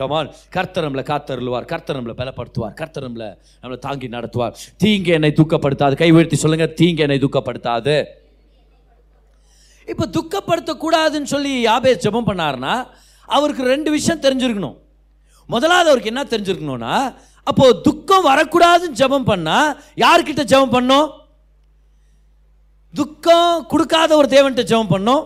[0.00, 1.64] கமான் கர்த்தர் நம்மளை காத்தருளுவார்.
[1.64, 2.74] கர்த்தர் நம்மளை பலப்படுத்துவார்.
[2.80, 3.28] கர்த்தர் நம்மளை
[3.62, 4.54] நம்மளை தாங்கி நடத்துவார்.
[4.76, 5.96] தீங்கு என்னை துக்கப்படுத்தாது.
[5.96, 6.66] கை உயர்த்தி சொல்லுங்க.
[6.80, 7.94] தீங்கு என்னை துக்கப்படுத்தாது.
[9.92, 12.74] இப்போ துக்கப்படுத்தக்கூடாதுன்னு சொல்லி யாபே ஜெபம் பண்ணாருன்னா
[13.36, 14.76] அவருக்கு ரெண்டு விஷயம் தெரிஞ்சிருக்கணும்.
[15.54, 16.94] முதலாவது அவருக்கு என்ன தெரிஞ்சிருக்கணும்னா
[17.50, 19.58] அப்போ துக்கம் வரக்கூடாதுன்னு ஜெபம் பண்ணா
[20.04, 21.08] யார்கிட்ட ஜெபம் பண்ணோம்?
[22.94, 25.22] துக்கம் கொடுக்காத ஒரு தேவன்கிட்ட ஜெபம் பண்ணோம்.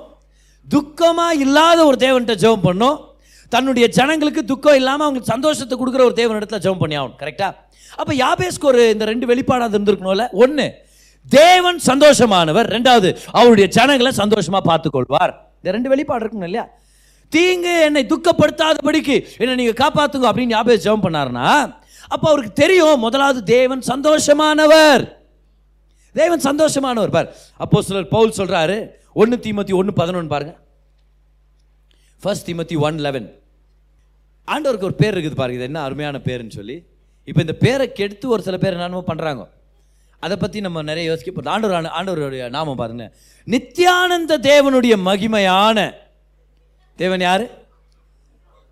[0.75, 2.99] துக்கமா இல்லாத ஒரு தேவன்கிட்ட ஜெபம் பண்ணோம்.
[3.53, 7.19] தன்னுடைய ஜனங்களுக்கு துக்கம் இல்லாமல் அவங்களுக்கு சந்தோஷத்தை கொடுக்குற ஒரு தேவன் இடத்துல ஜெபம் பண்ணி ஆகணும்.
[7.23, 7.49] கரெக்டா
[8.01, 10.27] அப்போ யாபேஸ்க்கு ஒரு இந்த ரெண்டு வெளிப்பாடாக இருந்திருக்கணும்ல?
[10.43, 10.67] ஒன்று
[11.39, 12.69] தேவன் சந்தோஷமானவர்.
[12.77, 15.33] ரெண்டாவது அவருடைய ஜனங்களை சந்தோஷமாக பார்த்துக்கொள்வார்.
[15.61, 16.67] இந்த ரெண்டு வெளிப்பாடு இருக்கணும் இல்லையா?
[17.33, 21.49] தீங்கு என்னை துக்கப்படுத்தாதபடிக்கு என்னை நீங்கள் காப்பாற்றுங்க அப்படின்னு யாபேஸ் ஜெபம் பண்ணாருன்னா
[22.09, 25.17] அப்போ அவருக்கு தெரியும் முதலாவது தேவன் சந்தோஷமானவர்.
[26.13, 27.35] தேவன் சந்தோஷமானவர் பார்.
[27.57, 30.57] அப்போ சிலர் பவுல் சொல்கிறாரு ஒன்று தீமத்தி ஒன்று பதினொன்று பாருங்க.
[32.21, 33.41] ஃபர்ஸ்ட் தீமத்தி ஒன் லெவன்
[34.47, 36.85] ஆண்டவருக்கு ஒரு பேர் இருக்குது பாருங்க இது என்ன அருமையான பேருன்னு சொல்லி.
[37.25, 39.49] இப்போ இந்த பேரை கெடுத்து ஒரு சில பேர் என்னமோ பண்ணுறாங்க
[40.19, 43.13] அதை பற்றி நம்ம நிறைய யோசிக்க போகிறோம் ஆண்டவர் ஆண்டு- ஆண்டவருடைய நாமம் பாருங்க.
[43.47, 45.95] நித்யானந்த தேவனுடைய மகிமையான
[46.97, 47.59] தேவன் யார்?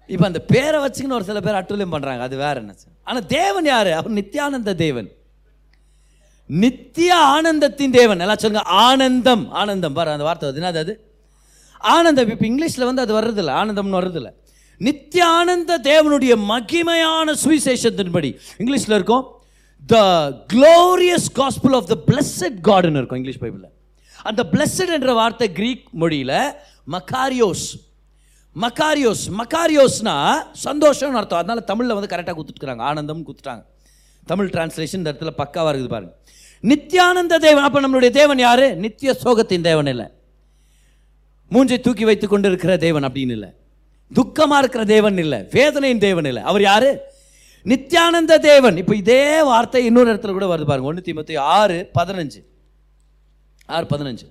[0.07, 2.75] இப்போ அந்த பேரை வச்சுக்கின்னு ஒரு சில பேர் அட்டுலியம் பண்ணுறாங்க அது வேற என்ன
[3.09, 3.91] ஆனால் தேவன் யார்?
[3.93, 5.09] அவர் நித்யானந்த தேவன்.
[6.47, 8.21] நித்திய ஆனந்தத்தின் தேவன்.
[8.21, 8.69] எல்லாம் சொல்லுங்க.
[8.69, 9.51] ஆனந்தம்.
[9.51, 9.93] ஆனந்தம்.
[9.93, 10.55] பாரு அந்த வார்த்தை வருது.
[10.55, 11.13] என்ன அது?
[11.79, 12.29] ஆனந்தம்.
[12.29, 13.47] இப்போ இங்கிலீஷில் வந்து அது வர்றதில்ல.
[13.47, 14.31] ஆனந்தம்னு வர்றதில்ல.
[14.79, 19.27] நித்திய ஆனந்த தேவனுடைய மகிமையான சுவிசேஷத்தின்படி இங்கிலீஷில் இருக்கும்
[19.87, 19.99] the
[20.53, 23.73] glorious gospel of the blessed காடுன்னு இருக்கும் இங்கிலீஷ் பைபிளில்.
[24.23, 26.53] அந்த பிளஸட் என்ற வார்த்தை கிரீக் மொழியில்
[26.93, 27.69] மக்காரியோஸ்
[28.61, 30.15] மக்காரியோஸ் மக்காரியோஸ்னா
[30.65, 31.39] சந்தோஷம்னு அர்த்தம்.
[31.39, 33.65] அதனால தமிழில் வந்து கரெக்டாக கொடுத்துட்டுறாங்க ஆனந்தம் கொடுத்துட்டாங்க.
[34.27, 36.15] தமிழ் டிரான்ஸ்லேஷன் இந்த இடத்துல பக்காவாக இருக்குது பாருங்க.
[36.63, 38.77] நித்யானந்த தேவன் அப்போ நம்மளுடைய தேவன் யாரு?
[38.77, 40.07] நித்திய சோகத்தின் தேவன் இல்லை.
[41.51, 43.49] மூஞ்சை தூக்கி வைத்து கொண்டு இருக்கிற தேவன் அப்படின்னு இல்லை.
[44.15, 45.47] துக்கமாக இருக்கிற தேவன் இல்லை.
[45.51, 46.43] வேதனையின் தேவன் இல்லை.
[46.43, 47.01] அவர் யாரு?
[47.65, 48.77] நித்யானந்த தேவன்.
[48.77, 50.89] இப்போ இதே வார்த்தை இன்னொரு இடத்துல கூட வருது பாருங்க.
[50.89, 52.41] ஒன்று தீமத்தி ஆறு பதினஞ்சு.
[53.67, 54.27] ஆறு பதினஞ்சு.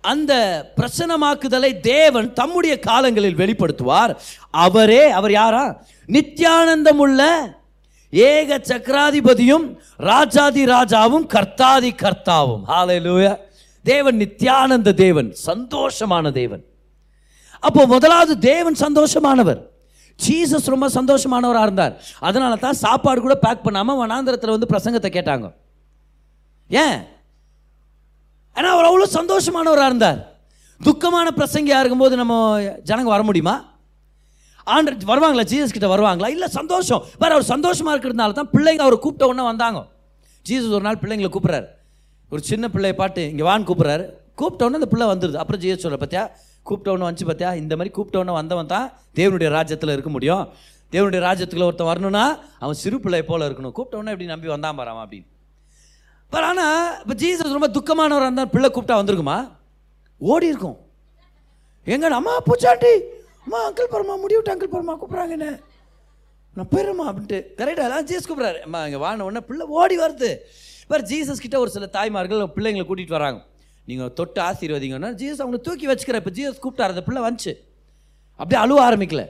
[0.00, 0.32] அந்த
[0.76, 4.16] பிரசனமாக்குதலை தேவன் தம்முடைய காலங்களில் வெளிப்படுத்துவார்.
[4.50, 5.82] அவரே அவர் யாரா?
[6.06, 7.50] நித்யானந்தம் உள்ள
[8.10, 12.62] ஏக சக்கராதிபதியும் ராஜாதி ராஜாவும் கர்த்தாதி கர்த்தாவும்.
[12.66, 13.38] ஹalleluya
[13.82, 16.64] தேவன் நித்யானந்த தேவன் சந்தோஷமான தேவன்.
[17.60, 19.60] அப்போ முதலாவது தேவன் சந்தோஷமானவர்.
[20.28, 22.00] ஜீசஸ் ரொம்ப சந்தோஷமானவராக இருந்தார்.
[22.20, 25.52] அதனால தான் சாப்பாடு கூட பேக் பண்ணாமல் வனாந்திரத்தில் வந்து பிரசங்கத்தை கேட்டாங்க.
[26.68, 27.04] ஏன்?
[28.58, 30.20] ஏன்னா அவர் அவ்வளோ சந்தோஷமானவராக இருந்தார்.
[30.80, 32.34] துக்கமான பிரசங்கியாக இருக்கும்போது நம்ம
[32.88, 33.54] ஜனங்க வர முடியுமா?
[34.74, 35.44] ஆண்டு வருவாங்களா?
[35.52, 36.28] ஜீசஸ் கிட்ட வருவாங்களா?
[36.34, 37.02] இல்லை சந்தோஷம்.
[37.20, 39.80] வேறு அவர் சந்தோஷமாக இருக்கிறதுனால தான் பிள்ளைங்க அவரை கூப்பிட்ட உடனே வந்தாங்க.
[40.48, 41.66] ஜீசஸ் ஒரு நாள் பிள்ளைங்களை கூப்பிட்றாரு.
[42.32, 44.04] ஒரு சின்ன பிள்ளையை பாட்டு இங்கே வான்னு கூப்பிட்றாரு.
[44.40, 46.24] கூப்பிட்ட உடனே அந்த பிள்ளை வந்துடுது அப்புறம் ஜீசஸ் சொல்கிற பார்த்தியா
[46.66, 48.86] கூப்பிட்ட உடனே வந்துச்சு பார்த்தியா இந்த மாதிரி கூப்பிட்ட உடனே வந்தவன் தான்
[49.18, 50.44] தேவனுடைய ராஜ்யத்தில் இருக்க முடியும்.
[50.92, 52.26] தேவனுடைய ராஜ்யத்துக்குள்ள ஒருத்தன் வரணும்னா
[52.64, 53.74] அவன் சிறு பிள்ளை போல் இருக்கணும்.
[53.78, 55.28] கூப்பிட்ட உடனே எப்படி நம்பி வந்தான் பாராமா அப்படின்னு.
[56.32, 59.38] பட் ஆனால் இப்போ ஜீசஸ் ரொம்ப துக்கமானவராக இருந்தால் பிள்ளை கூப்பிட்டா வந்திருக்குமா?
[60.20, 60.78] ஓடி இருக்கும்
[61.94, 62.92] எங்க அம்மா பூச்சாண்டி
[63.44, 65.48] அம்மா அங்கிள் பரமா முடிவிட்டு அங்கிள் பரமா கூப்பிட்றாங்க என்ன?
[66.56, 67.38] நான் போயிடுமா அப்படின்ட்டு.
[67.58, 68.60] கரெக்டாக எல்லாம் ஜீசஸ் கூப்பிட்றாரு.
[68.66, 70.30] அம்மா இங்கே வான உடனே பிள்ளை ஓடி வருது.
[70.90, 73.40] பாரு ஜீசஸ் கிட்ட ஒரு சில தாய்மார்கள் பிள்ளைங்களை கூட்டிகிட்டு வராங்க.
[73.88, 77.52] நீங்கள் தொட்டு ஆசீர்வதிங்கன்னா ஜீசஸ் அவங்களை தூக்கி வச்சுக்கிற இப்போ ஜீசஸ் கூப்பிட்டாரு அந்த பிள்ளை வந்துச்சு.
[78.40, 79.22] அப்படியே அழுவ ஆரம்பிக்கல.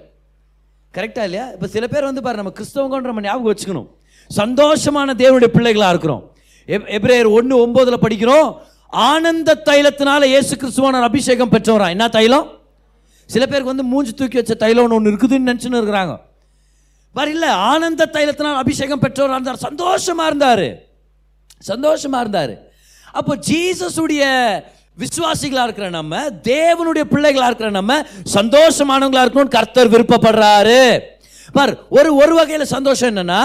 [0.94, 1.46] கரெக்டாக இல்லையா?
[1.54, 3.88] இப்போ சில பேர் வந்து பாரு நம்ம கிறிஸ்தவங்கன்ற நம்ம ஞாபகம் வச்சுக்கணும்.
[4.30, 6.24] சந்தோஷமான தேவனுடைய பிள்ளைகளாக இருக்கிறோம்.
[6.68, 8.56] எப்ரேயர் ஒன்று ஒம்போதில் படிக்கிறோம்.
[8.88, 11.88] ஆனந்த தைலத்தினால இயேசு கிறிஸ்துவான அபிஷேகம் பெற்றவரா?
[11.88, 12.46] என்ன தைலம்?
[13.26, 16.20] சில பேருக்கு வந்து மூஞ்சி தூக்கி வச்ச தைலம்னு ஒன்று இருக்குதுன்னு நினச்சின்னு இருக்கிறாங்க.
[17.12, 19.56] பாரு இல்லை ஆனந்த தைலத்தினால் அபிஷேகம் பெற்றவராக இருந்தார்.
[19.56, 20.68] சந்தோஷமாக இருந்தார்.
[21.58, 22.54] சந்தோஷமாக இருந்தார்.
[23.12, 24.24] அப்போ ஜீசஸுடைய
[24.98, 28.02] விசுவாசிகளாக இருக்கிற நம்ம தேவனுடைய பிள்ளைகளாக இருக்கிற நம்ம
[28.34, 31.00] சந்தோஷமானவங்களாக இருக்கணும்னு கர்த்தர் விருப்பப்படுறாரு.
[31.56, 33.40] பார் ஒரு ஒரு வகையில் சந்தோஷம் என்னன்னா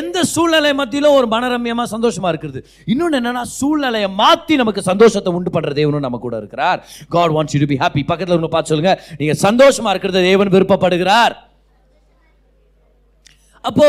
[0.00, 2.60] எந்த சூழ்நிலை மத்தியிலும் ஒரு மனரம்யமாக சந்தோஷமா இருக்கிறது.
[2.92, 6.80] இன்னொன்று என்னன்னா சூழ்நிலையை மாற்றி நமக்கு சந்தோஷத்தை உண்டு பண்ணுற தேவனும் நம்ம கூட இருக்கிறார்.
[7.16, 8.94] God wants you to be happy பக்கத்தில் ஒன்று பார்த்து சொல்லுங்க.
[9.22, 11.34] நீங்கள் சந்தோஷமா இருக்கிறது தேவன் விருப்பப்படுகிறார்.
[13.64, 13.88] அப்போ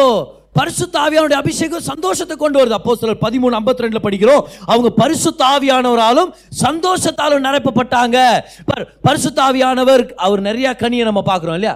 [0.57, 0.99] பரிசுத்த
[1.39, 2.77] அபிஷேகம் சந்தோஷத்தை கொண்டு வருது.
[2.77, 4.45] அப்போ சிலர் பதிமூணு ஐம்பத்தி ரெண்டுல படிக்கிறோம்.
[4.71, 6.31] அவங்க பரிசுத்தாவியானவராலும்
[6.63, 8.17] சந்தோஷத்தாலும் நிரப்பப்பட்டாங்க.
[8.69, 9.39] பார், பரிசுத்த
[10.27, 11.75] அவர் நிறைய கனியை நம்ம பார்க்குறோம் இல்லையா?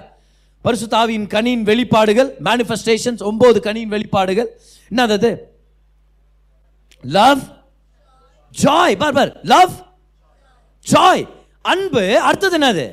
[0.64, 4.46] பரிசுத்தாவியின் கனியின் வெளிப்பாடுகள் மேனிஃபெஸ்டேஷன்ஸ் ஒன்பது கனியின் வெளிப்பாடுகள்.
[4.90, 5.56] என்னது அது?
[7.02, 7.40] லவ்
[8.62, 9.40] ஜாய் பார் பார்.
[9.42, 9.72] லவ்
[10.92, 11.28] ஜாய்
[11.62, 12.20] அன்பு.
[12.20, 12.86] அடுத்தது என்னது?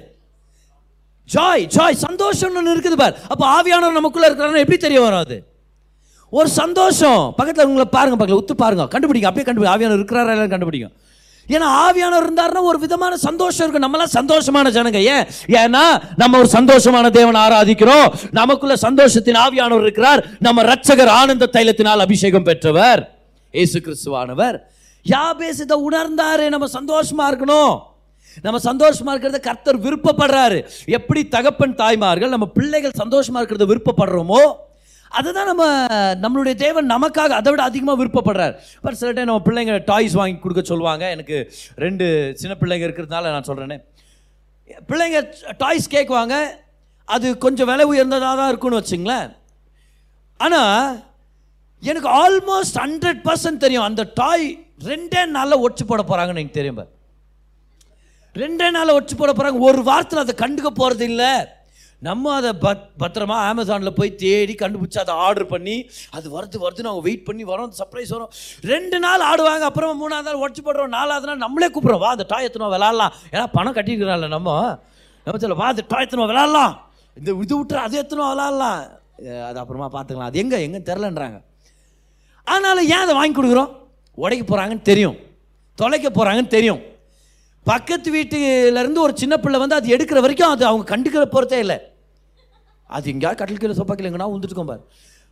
[1.34, 3.18] ஜாய் ஜாய் சந்தோஷம் ஒன்று இருக்குது பார்.
[3.28, 5.48] அப்போ ஆவியானவர் நமக்குள்ளே இருக்கிறான்னு எப்படி தெரிய வரும் அது?
[6.30, 7.34] ஒரு சந்தோஷம்.
[7.38, 8.56] பக்கத்தில் உங்களை பாருங்க பக்கத்தில்.
[8.56, 8.84] உத்து பாருங்க.
[8.84, 9.26] கண்டுபிடிங்க.
[9.26, 9.74] அப்படியே கண்டுபிடிங்க.
[9.74, 11.08] ஆவியானவர் இருக்கிறாரா இல்லைன்னு கண்டுபிடிக்கும்
[11.50, 13.86] ஏன்னா ஆவியானவர் இருந்தார்னா ஒரு விதமான சந்தோஷம் இருக்கும்.
[13.86, 14.96] நம்மளாம் சந்தோஷமான ஜனங்க.
[14.96, 15.28] ஏன்?
[15.48, 15.84] ஏன்னா
[16.16, 18.14] நம்ம ஒரு சந்தோஷமான தேவனை ஆராதிக்கிறோம்.
[18.32, 20.26] நமக்குள்ள சந்தோஷத்தின் ஆவியானவர் இருக்கிறார்.
[20.40, 23.18] நம்ம ரட்சகர் ஆனந்த தைலத்தினால் அபிஷேகம் பெற்றவர்.
[23.52, 24.58] ஏசு கிறிஸ்துவானவர்
[25.10, 27.80] யாபேஸ் இதை உணர்ந்தாரு நம்ம சந்தோஷமா இருக்கணும்.
[28.42, 30.66] நம்ம சந்தோஷமா இருக்கிறத கர்த்தர் விருப்பப்படுறாரு.
[30.86, 34.42] எப்படி தகப்பன் தாய்மார்கள் நம்ம பிள்ளைகள் சந்தோஷமா இருக்கிறத விருப்பப்படுறோமோ
[35.18, 35.66] அதுதான் நம்ம
[36.24, 38.54] நம்மளுடைய தேவன் நமக்காக அதை விட அதிகமாக விருப்பப்படுறார்.
[38.84, 41.06] பட் சில டைம் நம்ம பிள்ளைங்க டாய்ஸ் வாங்கி கொடுக்க சொல்லுவாங்க.
[41.16, 41.38] எனக்கு
[41.86, 42.06] ரெண்டு
[42.42, 43.78] சின்ன பிள்ளைங்க இருக்கிறதுனால நான் சொல்கிறேனே
[44.90, 45.20] பிள்ளைங்க
[45.64, 46.36] டாய்ஸ் கேட்குவாங்க
[47.08, 49.30] அது கொஞ்சம் விலை உயர்ந்ததாக தான் இருக்குன்னு வச்சுங்களேன்.
[50.40, 50.98] ஆனால்
[51.90, 53.88] எனக்கு ஆல்மோஸ்ட் ஹண்ட்ரட் பர்சன்ட் தெரியும்.
[53.90, 54.48] அந்த டாய்
[54.90, 56.82] ரெண்டே நாளில் ஒச்சு போட போகிறாங்கன்னு எனக்கு தெரியும்
[58.36, 61.32] ரெண்டே நாளில் ஒச்சு போட போகிறாங்க ஒரு வாரத்தில் அதை கண்டுக்க போகிறது இல்லை
[62.08, 65.76] நம்ம அதை பத் பத்திரமா அமேசானில் போய் தேடி கண்டுபிடிச்சி அதை ஆர்டர் பண்ணி
[66.18, 68.32] அது வருது வருதுன்னு அவங்க வெயிட் பண்ணி வரோம் சர்ப்ரைஸ் வரும்.
[68.72, 72.48] ரெண்டு நாள் ஆடுவாங்க அப்புறமா மூணாவது நாள் உடச்சி போடுறோம் நாலாவது நாள் நம்மளே கூப்பிட்றோம் வா அந்த டாய்
[72.50, 73.16] எத்தனை விளாட்லாம்.
[73.34, 74.52] ஏன்னா பணம் கட்டியிருக்கிறான்ல நம்ம.
[75.26, 76.74] நம்ம சொல்ல வா அந்த டாய் எத்தனை விளாட்லாம்.
[77.18, 78.80] இந்த இது விட்டுற அது எத்தனை விளாட்லாம்.
[79.50, 80.32] அது அப்புறமா பார்த்துக்கலாம்.
[80.32, 81.40] அது எங்கே எங்கே தெரிலன்றாங்க
[82.48, 83.74] அதனால் ஏன் அதை வாங்கி கொடுக்குறோம்?
[84.24, 85.18] உடைக்க போகிறாங்கன்னு தெரியும்.
[85.82, 86.82] தொலைக்க போகிறாங்கன்னு தெரியும்.
[87.66, 91.78] பக்கத்து வீட்டுலேருந்து ஒரு சின்ன பிள்ளை வந்து அது எடுக்கிற வரைக்கும் அது அவங்க கண்டுக்கிற போகிறதே இல்லை.
[92.90, 94.32] அது எங்கேயாவது கட்டில் கீழே சொப்பா கீழே எங்கன்னா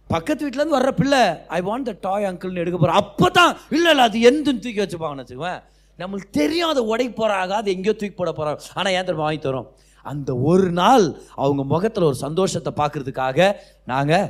[0.10, 4.04] பக்கத்து வீட்டிலேருந்து வர்ற பிள்ளை ஐ வாண்ட் த டாய் அங்கிள்னு எடுக்க போகிறோம் அப்போ தான் இல்லை இல்லை
[4.04, 5.60] அது எந்துன்னு தூக்கி வச்சுப்பாங்கன்னு வச்சுக்குவேன்
[6.00, 9.68] நம்மளுக்கு தெரியும் அதை போகிறாங்க அது எங்கேயோ தூக்கி போட போகிறாங்க ஆனால் ஏன் தெரியுமா வாங்கி தரோம்?
[10.06, 13.40] அந்த ஒரு நாள் அவங்க முகத்தில் ஒரு சந்தோஷத்தை பார்க்கறதுக்காக
[13.86, 14.28] நாங்கள்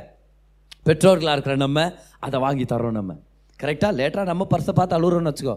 [0.86, 3.12] பெற்றோர்களாக இருக்கிற நம்ம அதை வாங்கி தரோம் நம்ம.
[3.60, 5.56] கரெக்டாக லேட்டராக நம்ம பர்ஸை பார்த்து அழுகுறோம்னு வச்சுக்கோ.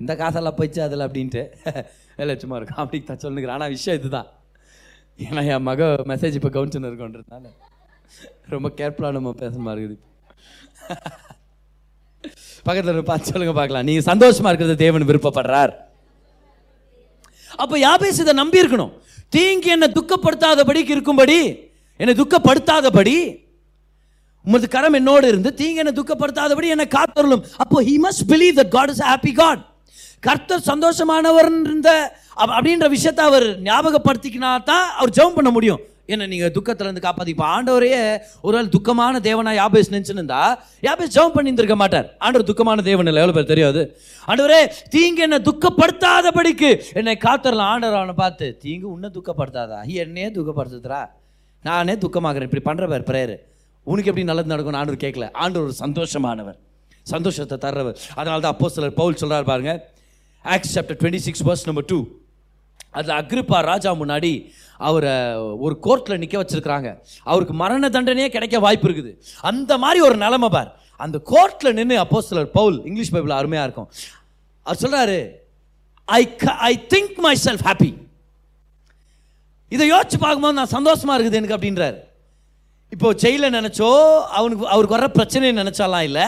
[0.00, 1.42] இந்த காசெல்லாம் போயிடுச்சு அதில் அப்படின்ட்டு.
[2.16, 2.76] இல்லை சும்மா இருக்கும்.
[2.76, 4.28] அப்படி தான் சொல்லுங்கிறேன் ஆனால் விஷயம் இதுதான்.
[5.26, 7.44] ஏன்னா என் மக மெசேஜ் இப்போ கவுன்சில் இருக்கோன்றதுனால
[8.54, 10.06] ரொம்ப கேர்ஃபுல்லாக நம்ம பேச மாதிரி இருக்குது
[12.66, 13.86] பக்கத்தில் பார்த்து சொல்லுங்க பார்க்கலாம்.
[13.88, 15.72] நீங்கள் சந்தோஷமாக இருக்கிறது தேவன் விருப்பப்படுறார்.
[17.62, 18.92] அப்போ யாபேஸ் இதை நம்பி இருக்கணும்.
[19.36, 21.38] தீங்கு என்னை துக்கப்படுத்தாதபடிக்கு இருக்கும்படி
[22.00, 23.16] என்னை துக்கப்படுத்தாதபடி
[24.44, 27.42] உமது கரம் என்னோடு இருந்து தீங்கு என்னை துக்கப்படுத்தாதபடி என்னை காத்தருளும்.
[27.62, 29.62] அப்போ he must believe that God is happy God
[30.26, 31.90] கர்த்தர் சந்தோஷமானவர் இருந்த
[32.44, 35.80] அப்படின்ற விஷயத்தை அவர் ஞாபகப்படுத்திக்கினா தான் அவர் ஜெபம் பண்ண முடியும்.
[36.14, 38.02] என்ன நீங்கள் துக்கத்துலேருந்து காப்பாற்றி இப்போ ஆண்டவரையே
[38.46, 40.42] ஒரு ஆள் துக்கமான தேவனா யாபேஸ் நினச்சுன்னு இருந்தா
[40.86, 42.06] யாபேஸ் ஜெபம் பண்ணியிருந்திருக்க மாட்டார்.
[42.24, 43.22] ஆண்டவர் துக்கமான தேவன் இல்லை.
[43.22, 43.80] எவ்வளோ பேர் தெரியாது?
[44.28, 44.60] ஆண்டவரே
[44.94, 46.70] தீங்கு என்னை துக்கப்படுத்தாதபடிக்கு
[47.00, 49.80] என்னை காத்தரலாம் ஆண்டவர் அவனை பார்த்து தீங்கு உன்னை துக்கப்படுத்தாதா?
[50.04, 51.00] என்னையே துக்கப்படுத்துறா
[51.64, 53.36] நானே துக்கமாகிறேன் இப்படி பண்ணுற பேர் ப்ரேயரு.
[53.86, 55.28] உனக்கு எப்படி நல்லது நடக்கும்னு ஆண்டவர் கேட்கல.
[55.42, 56.58] ஆண்டவர் ஒரு சந்தோஷமானவர்.
[57.12, 57.98] சந்தோஷத்தை தர்றவர்.
[58.18, 59.74] அதனால தான் அப்போ சிலர் பவுல் சொல்கிறார் பாருங்க.
[60.54, 61.98] Acts chapter twenty six verse number two
[62.98, 64.32] அதில் அக்ரிப்பா ராஜா முன்னாடி
[64.88, 65.14] அவரை
[65.64, 66.88] ஒரு கோர்ட்டில் நிற்க வச்சிருக்கிறாங்க.
[67.30, 69.12] அவருக்கு மரண தண்டனையே கிடைக்க வாய்ப்பு இருக்குது.
[69.50, 70.70] அந்த மாதிரி ஒரு நிலைமை பார்.
[71.04, 73.88] அந்த கோர்ட்டில் நின்று அப்போ சிலர் பவுல் இங்கிலீஷ் பைபிள் அருமையாக இருக்கும்.
[74.66, 75.18] அவர் சொல்கிறாரு
[76.08, 77.90] ஐ க I think myself happy
[79.74, 81.98] இதை யோசிச்சு பார்க்கும்போது நான் சந்தோஷமாக இருக்குது எனக்கு அப்படின்றாரு.
[82.94, 83.88] இப்போ ஜெயில நினச்சோ
[84.38, 86.26] அவனுக்கு அவருக்கு வர பிரச்சனையை நினச்சாலாம் இல்லை.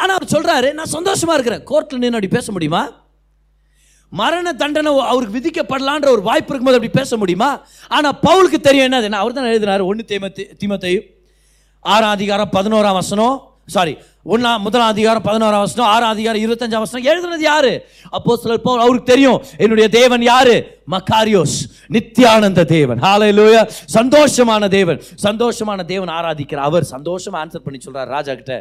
[0.00, 1.64] ஆனால் அவர் சொல்கிறாரு நான் சந்தோஷமாக இருக்கிறேன்.
[1.70, 2.82] கோர்ட்டில் நின்று அப்படி பேச முடியுமா?
[4.20, 7.50] மரண தண்டனை அவருக்கு விதிக்கப்படலான்ற ஒரு வாய்ப்பு இருக்கும்போது அப்படி பேச முடியுமா?
[7.96, 9.88] ஆனால் பவுலுக்கு தெரியும் என்னதுன்னா அவர் தான் எழுதினார்.
[9.90, 10.30] ஒன்று தீம
[10.62, 11.06] தீமத்தையும்
[11.94, 13.36] ஆறாம் அதிகாரம் பதினோராம் வசனம்.
[13.74, 13.92] சாரி
[14.32, 15.90] ஒன்றாம் முதலாம் அதிகாரம் பதினோராம் வசனம்.
[15.94, 17.06] ஆறாம் அதிகாரம் இருபத்தஞ்சாம் வசனம்.
[17.10, 17.72] எழுதுனது யாரு?
[18.10, 18.84] அப்போ சிலர் பவுல்.
[18.84, 19.38] அவருக்கு தெரியும்.
[19.64, 20.54] என்னுடைய தேவன் யாரு?
[20.94, 21.56] மக்காரியோஸ்.
[21.96, 23.00] நித்யானந்த தேவன்.
[23.06, 23.60] ஹalleluya
[23.98, 25.00] சந்தோஷமான தேவன்.
[25.22, 26.84] சந்தோஷமான தேவன் ஆராதிக்கிற அவர்.
[26.94, 28.56] சந்தோஷமாக ஆன்சர் பண்ணி சொல்கிறார் ராஜா கிட்ட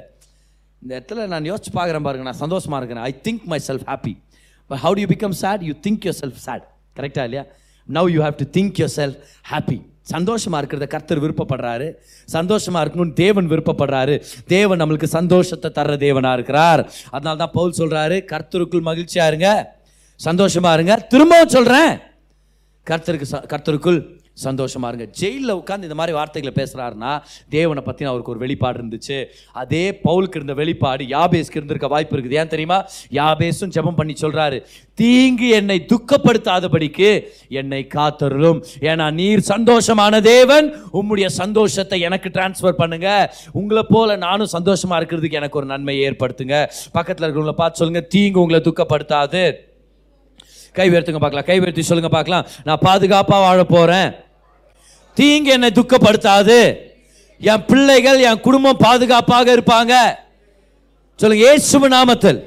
[0.82, 2.26] இந்த இடத்துல நான் யோசிச்சு பார்க்குறேன் பாருங்க.
[2.30, 3.06] நான் சந்தோஷமாக இருக்கிறேன்.
[3.10, 4.14] I think myself happy
[4.68, 6.68] but how you become sad you think yourself sad
[7.00, 7.46] கரெக்டாக இல்லையா?
[7.94, 9.20] Now you have to think yourself
[9.52, 11.94] happy சந்தோஷமாக இருக்கிறத கர்த்தர் விருப்பப்படுறாரு.
[12.26, 14.24] சந்தோஷமாக இருக்கணும்னு தேவன் விருப்பப்படுறாரு.
[14.46, 16.94] தேவன் நம்மளுக்கு சந்தோஷத்தை தர்ற தேவனாக இருக்கிறார்.
[17.10, 19.76] அதனால தான் பவுல் சொல்கிறாரு கர்த்தருக்குள் மகிழ்ச்சியா இருங்க.
[20.16, 20.96] சந்தோஷமாக இருங்க.
[20.96, 21.98] திரும்பவும் சொல்கிறேன்
[22.90, 25.06] கர்த்தருக்கு ச- கர்த்தருக்குள் சந்தோஷமா இருங்க.
[25.20, 27.12] ஜெயிலில் உட்காந்து இந்த மாதிரி வார்த்தைகளை பேசுகிறாருன்னா
[27.56, 29.18] தேவனை பற்றின அவருக்கு ஒரு வெளிப்பாடு இருந்துச்சு.
[29.62, 32.40] அதே பவுலுக்கு இருந்த வெளிப்பாடு யாபேஸ்க்கு இருந்திருக்க வாய்ப்பு இருக்குது.
[32.42, 32.80] ஏன் தெரியுமா?
[33.20, 34.58] யாபேஸும் ஜெபம் பண்ணி சொல்கிறாரு
[35.02, 37.10] தீங்கு என்னை துக்கப்படுத்தாதபடிக்கு
[37.62, 38.60] என்னை காத்தருளும்.
[38.90, 40.68] ஏன்னா நீர் சந்தோஷமான தேவன்.
[41.00, 43.10] உம்முடைய சந்தோஷத்தை எனக்கு டிரான்ஸ்ஃபர் பண்ணுங்க.
[43.62, 46.58] உங்களை போல நானும் சந்தோஷமாக இருக்கிறதுக்கு எனக்கு ஒரு நன்மை ஏற்படுத்துங்க.
[46.98, 49.44] பக்கத்தில் இருக்கிறவங்கள பார்த்து சொல்லுங்க தீங்கு உங்களை துக்கப்படுத்தாது.
[50.78, 51.50] கை உயர்த்துங்க பார்க்கலாம்.
[51.50, 52.48] கை உயர்த்தி சொல்லுங்க பார்க்கலாம்.
[52.68, 54.10] நான் பாதுகாப்பாக வாழ போகிறேன்
[55.16, 56.78] தீங்கு என்னை துக்கப்படுத்தாது.
[57.40, 59.94] என் பிள்ளைகள் என் குடும்பம் பாதுகாப்பாக இருப்பாங்க.
[61.16, 62.40] சொல்லுங்க ஏசும நாமத்தில்.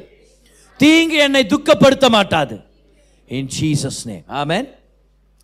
[0.77, 2.61] தீங்கு என்னை துக்கப்படுத்த மாட்டாது.
[3.27, 4.69] இன் ஜீசஸ் நேம் ஆமேன்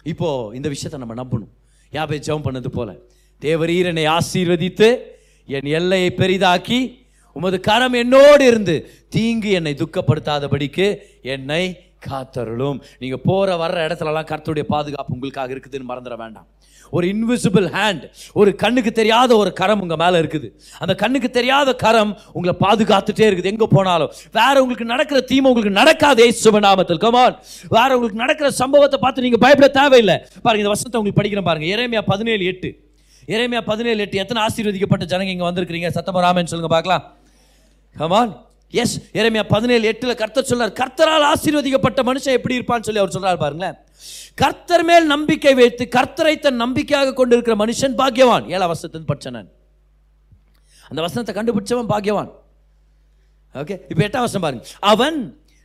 [0.03, 1.53] இப்போ இந்த விஷயத்தை நம்ம நம்பணும்.
[1.93, 2.95] யாபே ஜெபம் பண்ணது போல?
[3.41, 4.99] தேவரீர் என்னை ஆசீர்வதித்து
[5.47, 8.75] என் எல்லையை பெரிதாக்கி உமது கரம் என்னோடு இருந்து
[9.09, 12.79] தீங்கு என்னை துக்கப்படுத்தாதபடிக்கு என்னை காத்தருளும்.
[13.03, 16.49] நீங்கள் போகிற வர்ற இடத்துலலாம் கர்த்தருடைய பாதுகாப்பு உங்களுக்காக இருக்குதுன்னு மறந்துட வேண்டாம்.
[16.97, 18.03] ஒரு இன்விசிபிள் ஹேண்ட்
[18.41, 20.49] ஒரு கண்ணுக்கு தெரியாத ஒரு கரம் உங்கள் மேலே இருக்குது.
[20.83, 23.51] அந்த கண்ணுக்கு தெரியாத கரம் உங்களை பாதுகாத்துட்டே இருக்குது.
[23.53, 24.11] எங்கே போனாலும்.
[24.39, 27.37] வேற உங்களுக்கு நடக்கிற தீமை உங்களுக்கு நடக்காதே சுபநாமத்தில் கமான்
[27.77, 30.17] வேற உங்களுக்கு நடக்கிற சம்பவத்தை பார்த்து நீங்கள் பயப்பட தேவையில்லை.
[30.45, 31.69] பாருங்க இந்த வசனத்தை உங்களுக்கு படிக்கிறேன் பாருங்க.
[31.75, 32.71] இறைமையா பதினேழு எட்டு.
[33.35, 34.17] இறைமையா பதினேழு எட்டு.
[34.25, 35.91] எத்தனை ஆசீர்வதிக்கப்பட்ட ஜனங்க இங்கே வந்திருக்கிறீங்க?
[35.99, 37.05] சத்தமராமன் சொல்லுங்கள் சொல்லுங்க பார்க்கலாம்.
[37.97, 38.33] கமான்
[38.83, 43.75] எஸ் இறைமையா பதினேழு எட்டில் கர்த்தர் சொல்றார் கர்த்தரால் ஆசீர்வதிக்கப்பட்ட மனுஷன் எப்படி இருப்பான்னு சொல்லி அவர் சொல்றாரு பாருங்களேன்.
[44.35, 48.49] கர்த்தர் மேல் நம்பிக்கை வைத்து கர்த்தரை தன் நம்பிக்கையாக கொண்டிருக்கிற மனுஷன் பாக்கியவான்.
[48.49, 49.49] ஏழா வசனத்தின் படிச்சனன்
[50.89, 52.31] அந்த வசனத்தை கண்டுபிடிச்சவன் பாக்கியவான்.
[53.55, 54.65] ஓகே இப்போ எட்டாம் வசனம் பாருங்க.
[54.93, 55.19] அவன்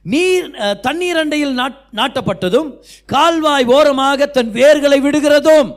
[0.03, 2.69] நீர் தண்ணீர் அண்டையில் நாட்- நாட்டப்பட்டதும்
[3.05, 5.69] கால்வாய் ஓரமாக தன் வேர்களை விடுகிறதும்.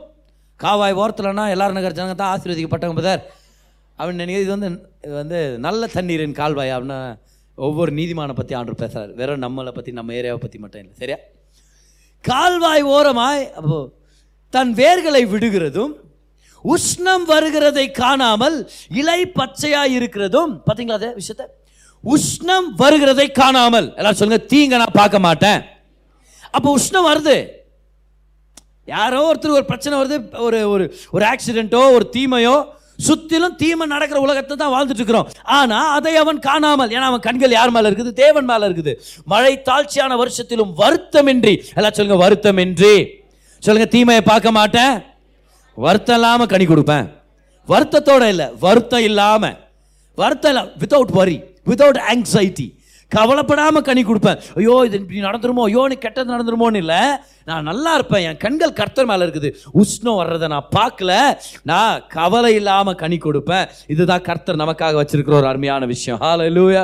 [0.63, 3.23] காவாய் ஓரத்தில்னா எல்லாரும் நகர் ஜனங்க தான் ஆசீர்வதிக்கப்பட்டவங்க பதர்
[3.99, 4.69] அவன் நினைக்கிறது இது வந்து
[5.03, 6.99] இது வந்து நல்ல தண்ணீரின் கால்வாய் அப்படின்னா
[7.57, 11.17] ஒவ்வொரு நீதிமானை பற்றி ஆண்டு பேசுகிறார் வெறும் நம்மளை பற்றி நம்ம ஏரியாவை பற்றி மட்டும் இல்லை சரியா?
[12.23, 13.77] கால்வாய் ஓரமாய் அப்போ
[14.53, 15.93] தன் வேர்களை விடுகிறதும்
[16.65, 18.57] உஷ்ணம் வருகிறதை காணாமல்
[18.91, 21.45] இலை பச்சையாக இருக்கிறதும் பார்த்தீங்களா அதே விஷயத்த?
[22.03, 25.59] உஷ்ணம் வருகிறதை காணாமல் எல்லாரும் சொல்லுங்க தீங்க நான் பார்க்க மாட்டேன்.
[26.53, 27.35] அப்போ உஷ்ணம் வருது.
[28.87, 32.55] யாரோ ஒருத்தர் ஒரு பிரச்சனை வருது ஒரு ஒரு ஒரு ஆக்சிடெண்ட்டோ ஒரு தீமையோ
[32.99, 37.71] சுத்திலும் தீமை நடக்கிற உலகத்தை தான் வாழ்ந்துட்டு இருக்கிறோம் ஆனா அதை அவன் காணாமல் ஏன்னா அவன் கண்கள் யார்
[37.71, 38.11] மேல இருக்குது?
[38.23, 38.93] தேவன் மேல இருக்குது.
[39.25, 42.95] மழை தாழ்ச்சியான வருஷத்திலும் வருத்தமின்றி எல்லாம் சொல்லுங்க வருத்தமின்றி.
[43.63, 44.95] சொல்லுங்க தீமையை பார்க்க மாட்டேன்.
[45.77, 47.05] வருத்தம் இல்லாம கனி கொடுப்பேன்.
[47.67, 49.43] வருத்தத்தோட இல்லை வருத்தம் இல்லாம.
[50.15, 51.37] வருத்தம் இல்லை வித்தவுட் வரி
[51.69, 52.67] வித்தவுட் ஆங்ஸைட்டி
[53.17, 54.39] கவலைப்படாமல் கனி கொடுப்பேன்.
[54.59, 55.63] ஐயோ இது இப்படி நடந்துருமோ?
[55.69, 57.01] ஐயோ நீ கெட்டது நடந்துருமோன்னு இல்லை.
[57.49, 58.23] நான் நல்லா இருப்பேன்.
[58.29, 59.49] என் கண்கள் கர்த்தர் மேலே இருக்குது.
[59.81, 61.13] உஷ்ணம் வர்றதை நான் பார்க்கல.
[61.71, 63.65] நான் கவலை இல்லாமல் கனி கொடுப்பேன்.
[63.95, 66.21] இதுதான் கர்த்தர் நமக்காக வச்சிருக்கிற ஒரு அருமையான விஷயம்.
[66.25, 66.83] ஹalleluya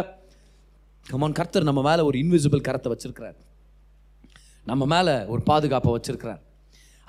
[1.12, 3.38] கமான் கர்த்தர் நம்ம மேலே ஒரு இன்விசிபிள் கரத்தை வச்சிருக்கிறார்.
[4.72, 6.42] நம்ம மேலே ஒரு பாதுகாப்பை வச்சிருக்கிறார்.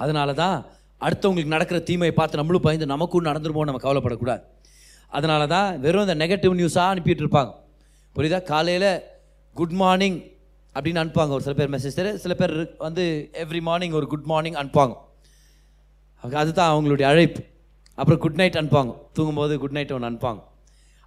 [0.03, 0.57] அதனால தான்
[1.07, 4.43] அடுத்தவங்களுக்கு நடக்கிற தீமையை பார்த்து நம்மளும் பயந்து நமக்கும் நடந்துருமோ நம்ம கவலைப்படக்கூடாது.
[5.17, 7.53] அதனால தான் வெறும் இந்த நெகட்டிவ் நியூஸாக அனுப்பிட்டு இருப்பாங்க.
[8.17, 8.39] புரியுதா?
[8.53, 8.91] காலையில்
[9.57, 10.19] குட் மார்னிங்
[10.75, 11.33] அப்படின்னு அனுப்புவாங்க.
[11.37, 12.55] ஒரு சில பேர் மெசேஜ் சில பேர்
[12.87, 13.05] வந்து
[13.45, 14.95] எவ்ரி மார்னிங் ஒரு குட் மார்னிங் அனுப்புவாங்க.
[16.43, 17.43] அதுதான் அவங்களுடைய அழைப்பு.
[17.99, 18.93] அப்புறம் குட் நைட் அனுப்புவாங்க.
[19.17, 20.41] தூங்கும்போது குட் நைட் ஒன்று அனுப்பாங்க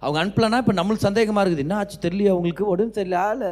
[0.02, 1.64] அவங்க அனுப்பலன்னா இப்போ நம்மளுக்கு சந்தேகமாக இருக்குது.
[1.66, 1.96] என்ன ஆச்சு?
[2.06, 3.50] தெரியல அவங்களுக்கு உடம்பு தெரியல இல்லை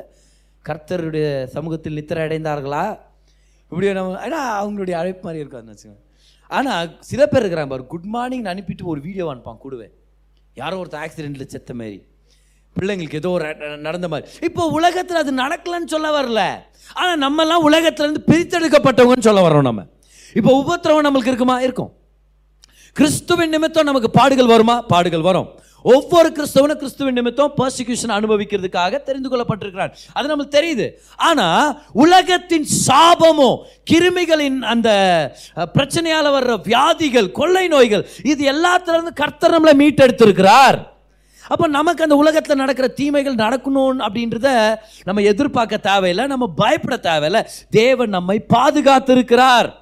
[0.65, 2.85] கர்த்தருடைய சமூகத்தில் நித்திரை அடைந்தார்களா
[3.71, 6.03] இப்படி நம்ம ஏன்னா அவங்களுடைய அழைப்பு மாதிரி இருக்காதுன்னு வச்சுக்கோங்க.
[6.51, 9.93] ஆனால் சில பேர் இருக்கிறாங்க பாரு குட் மார்னிங் அனுப்பிட்டு ஒரு வீடியோ அனுப்பான் கூடுவேன்
[10.61, 11.99] யாரோ ஒருத்தர் ஆக்சிடெண்ட்டில் செத்த மாரி
[12.81, 14.31] பிள்ளைங்களுக்கு ஏதோ ஒரு நடந்த மாதிரி.
[14.49, 16.43] இப்போ உலகத்தில் அது நடக்கலன்னு சொல்ல வரல.
[16.95, 19.85] ஆனால் நம்மலாம் உலகத்துலேருந்து பிரித்தெடுக்கப்பட்டவங்கன்னு சொல்ல வரோம் நம்ம.
[20.35, 21.61] இப்போ உபத்திரவம் நம்மளுக்கு இருக்குமா?
[21.61, 21.93] இருக்கும்.
[22.93, 24.81] கிறிஸ்துவின் நிமித்தம் நமக்கு பாடுகள் வருமா?
[24.81, 25.51] பாடுகள் வரும்.
[25.83, 29.93] ஒவ்வொரு கிறிஸ்தவனும் கிறிஸ்துவின் நிமித்தம் பர்சிக்யூஷன் அனுபவிக்கிறதுக்காக தெரிந்து கொள்ளப்பட்டிருக்கிறார்.
[30.13, 30.87] அது நம்மளுக்கு தெரியுது.
[31.17, 33.51] ஆனால் உலகத்தின் சாபமோ
[33.91, 34.89] கிருமிகளின் அந்த
[35.57, 40.79] பிரச்சனையால் வர்ற வியாதிகள் கொள்ளை நோய்கள் இது எல்லாத்துலேருந்து கர்த்தர் நம்மளை மீட்டெடுத்திருக்கிறார்.
[41.49, 47.51] அப்போ நமக்கு அந்த உலகத்தில் நடக்கிற தீமைகள் நடக்கணும் அப்படின்றத நம்ம எதிர்பார்க்க தேவையில்லை நம்ம பயப்பட தேவையில்லை.
[47.71, 49.73] தேவன் நம்மை பாதுகாத்திருக்கிறார்.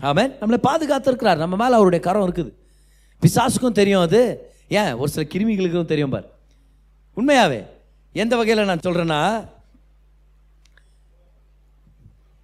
[0.00, 1.36] ஆமாம் நம்மளை பாதுகாத்திருக்கிறார்.
[1.36, 2.52] நம்ம மேலே அவருடைய கரம் இருக்குது.
[3.20, 4.52] பிசாசுக்கும் தெரியும் அது.
[4.68, 4.92] ஏன்?
[4.92, 6.24] ஒரு சில கிருமிகளுக்கும் தெரியும் பார்.
[7.16, 7.66] உண்மையாவே
[8.12, 9.48] எந்த வகையில் நான் சொல்கிறேன்னா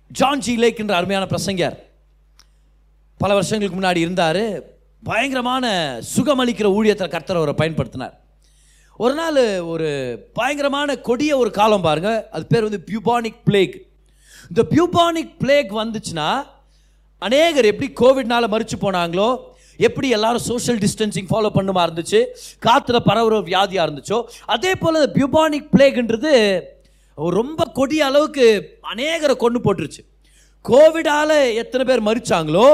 [0.08, 1.78] ஜான் ஜி லேக் என்ற அருமையான பிரசங்கர்
[3.18, 4.76] பல வருஷங்களுக்கு முன்னாடி இருந்தார்.
[5.02, 5.64] பயங்கரமான
[6.14, 8.14] சுகமளிக்கிற ஊழியத்தை கர்த்தர் அவரை பயன்படுத்தினார்.
[8.96, 9.38] ஒரு நாள்
[9.72, 9.88] ஒரு
[10.38, 12.28] பயங்கரமான கொடிய ஒரு காலம் பாருங்க.
[12.30, 13.76] அது பேர் வந்து பியூபானிக் பிளேக்
[14.50, 16.28] இந்த பியூபானிக் பிளேக் வந்துச்சுன்னா
[17.18, 19.28] அநேகர் எப்படி கோவிட்னால மறிச்சு போனாங்களோ
[19.76, 22.20] எப்படி எல்லாரும் சோஷியல் டிஸ்டன்சிங் ஃபாலோ பண்ணுமா இருந்துச்சு
[22.66, 26.34] காற்றுல பரவுற வியாதியாக இருந்துச்சோ அதே போல் இந்த பியூபானிக் பிளேக்ன்றது
[27.38, 28.46] ரொம்ப கொடிய அளவுக்கு
[28.94, 30.02] அநேகரை கொண்டு போட்டுருச்சு.
[30.64, 32.66] கோவிடால எத்தனை பேர் மறிச்சாங்களோ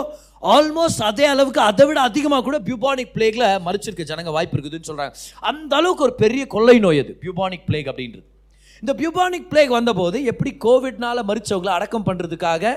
[0.51, 5.13] ஆல்மோஸ்ட் அதே அளவுக்கு அதை விட அதிகமாக கூட பியூபானிக் பிளேக்ல மறிச்சிருக்க ஜனங்க வாய்ப்பு இருக்குதுன்னு சொல்கிறாங்க
[5.51, 8.25] அந்த அளவுக்கு ஒரு பெரிய கொள்ளை நோய் அது பியூபானிக் பிளேக் அப்படின்றது.
[8.83, 12.73] இந்த பியூபானிக் பிளேக் வந்தபோது எப்படி கோவிட்னால மறிச்சவங்களை அடக்கம் பண்ணுறதுக்காக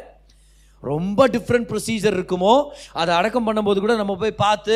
[0.83, 2.53] ரொம்ப டிஃப்ரெண்ட் ப்ரொசீஜர் இருக்குமோ
[2.95, 4.75] அதை அடக்கம் பண்ணும்போது கூட நம்ம போய் பார்த்து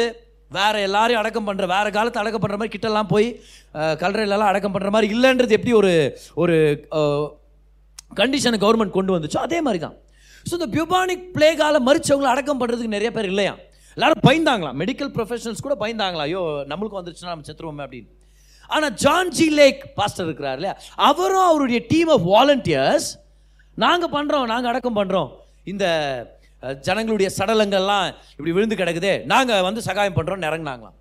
[0.52, 3.28] வேற எல்லாரையும் அடக்கம் பண்ணுற வேறு காலத்தை அடக்கம் பண்ணுற மாதிரி கிட்டலாம் போய்
[3.76, 5.92] அஹ், கல்லறையிலலாம் அடக்கம் பண்ணுற மாதிரி இல்லைன்றது எப்படி ஒரு
[6.38, 6.56] ஒரு
[8.18, 9.96] கண்டிஷனை கவர்மெண்ட் கொண்டு வந்துச்சோ அதே மாதிரி தான்
[10.50, 13.54] ஸோ இந்த பியூபானிக் பிளேகால மறிச்சவங்களை அடக்கம் பண்ணுறதுக்கு நிறைய பேர் இல்லையா?
[13.98, 16.26] எல்லாரும் பயந்தாங்களாம் மெடிக்கல் ப்ரொஃபஷனல்ஸ் கூட பயந்தாங்களா?
[16.30, 18.10] ஐயோ நம்மளுக்கு வந்துருச்சுன்னா நம்ம செத்துருவோமே அப்படின்னு.
[18.76, 20.76] ஆனால் ஜான் ஜி லேக் பாஸ்டர் இருக்கிறார் இல்லையா?
[21.10, 23.10] அவரும் அவருடைய டீம் ஆஃப் வாலண்டியர்ஸ்
[23.78, 25.30] நாங்கள் பண்ணுறோம் நாங்கள் அடக்கம் பண்ணுறோம்
[25.72, 25.86] இந்த
[26.88, 30.98] ஜனங்களுடைய சடலங்கள்லாம் இப்படி விழுந்து கிடக்குதே நாங்கள் வந்து சகாயம் பண்ணுறோம்னு இறங்குனாங்களாம்.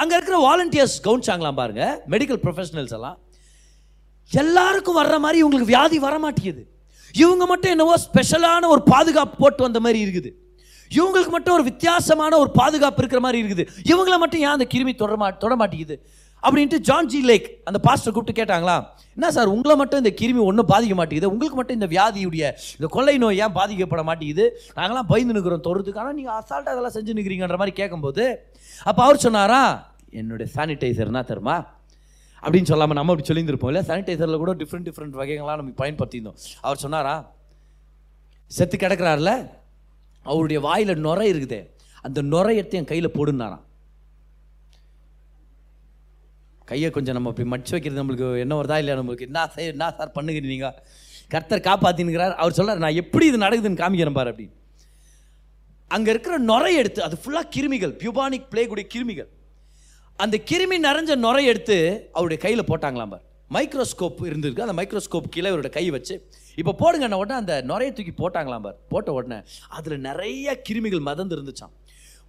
[0.00, 3.16] அங்கே இருக்கிற வாலண்டியர்ஸ் கவுன்ச்சாங்களாம் பாருங்கள் மெடிக்கல் ப்ரொஃபஷனல்ஸ் எல்லாம்.
[4.30, 6.62] எல்லாருக்கும் வர்ற மாதிரி இவங்களுக்கு வியாதி வர மாட்டேங்குது
[7.22, 10.30] இவங்க மட்டும் என்னவோ ஸ்பெஷலான ஒரு பாதுகாப்பு போட்டு வந்த மாதிரி இருக்குது.
[10.90, 13.64] இவங்களுக்கு மட்டும் ஒரு வித்தியாசமான ஒரு பாதுகாப்பு இருக்கிற மாதிரி இருக்குது.
[13.92, 15.96] இவங்கள மட்டும் ஏன் அந்த கிருமி தொடமா தொடமாட்டேங்குது தொட மாட்டேங்குது?
[16.42, 18.76] அப்படின்ட்டு ஜான் ஜி லேக் அந்த பாஸ்டர் கூப்பிட்டு கேட்டாங்களா
[19.16, 21.30] என்ன சார் உங்களை மட்டும் இந்த கிருமி ஒன்றும் பாதிக்க மாட்டேங்குது?
[21.32, 22.44] உங்களுக்கு மட்டும் இந்த வியாதியுடைய
[22.78, 24.46] இந்த கொள்ளை நோய் ஏன் பாதிக்கப்பட மாட்டேங்குது?
[24.78, 28.24] நாங்களாம் பயந்து நிற்கிறோம் தொடர்றதுக்கு ஆனால் நீங்கள் அசால்ட்டாக அதெல்லாம் செஞ்சு நிற்கிறீங்கன்ற மாதிரி கேட்கும்போது
[28.90, 29.62] அப்போ அவர் சொன்னாரா
[30.20, 31.58] என்னுடைய சானிடைசர்னா தருமா
[32.44, 33.72] அப்படின்னு சொல்லாமல் நம்ம அப்படி சொல்லியிருந்திருப்போம்.
[33.72, 36.38] இல்லை சானிடைசரில் கூட டிஃப்ரெண்ட் டிஃப்ரெண்ட் வகைகள்லாம் நம்ம பயன்படுத்தியிருந்தோம்.
[36.66, 37.14] அவர் சொன்னாரா
[38.56, 39.32] செத்து கிடக்குறாருல
[40.30, 41.58] அவருடைய வாயில் நுரை இருக்குது.
[42.06, 43.64] அந்த நுரையத்தை என் கையில் போடுனாராம்
[46.70, 48.96] கையை கொஞ்சம் நம்ம அப்படி மடிச்சு வைக்கிறது நம்மளுக்கு என்ன வருதா இல்லையா?
[49.00, 50.68] நம்மளுக்கு என்ன சார் என்ன சார் பண்ணுகிறீங்க?
[51.32, 52.34] கர்த்தர் காப்பாத்தினுங்கிறார்.
[52.42, 54.54] அவர் சொல்கிறார் நான் எப்படி இது நடக்குதுன்னு காமிக்கிறேன் பாரு அப்படின்னு.
[55.96, 59.30] அங்கே இருக்கிற நுரை எடுத்து அது ஃபுல்லாக கிருமிகள் பியூபானிக் பிளேகுடைய கிருமிகள்.
[60.22, 61.76] அந்த கிருமி நிறைஞ்ச நுரை எடுத்து
[62.12, 63.24] அவருடைய கையில் போட்டாங்களாம் பார்.
[63.54, 64.64] மைக்ரோஸ்கோப் இருந்திருக்கு.
[64.66, 66.14] அந்த மைக்ரோஸ்கோப் கீழே இவரோட கை வச்சு
[66.60, 68.76] இப்போ போடுங்க உடனே அந்த நுரையை தூக்கி போட்டாங்களாம் பார்.
[68.88, 71.72] போட்ட உடனே அதில் நிறைய கிருமிகள் மதந்து இருந்துச்சாம்.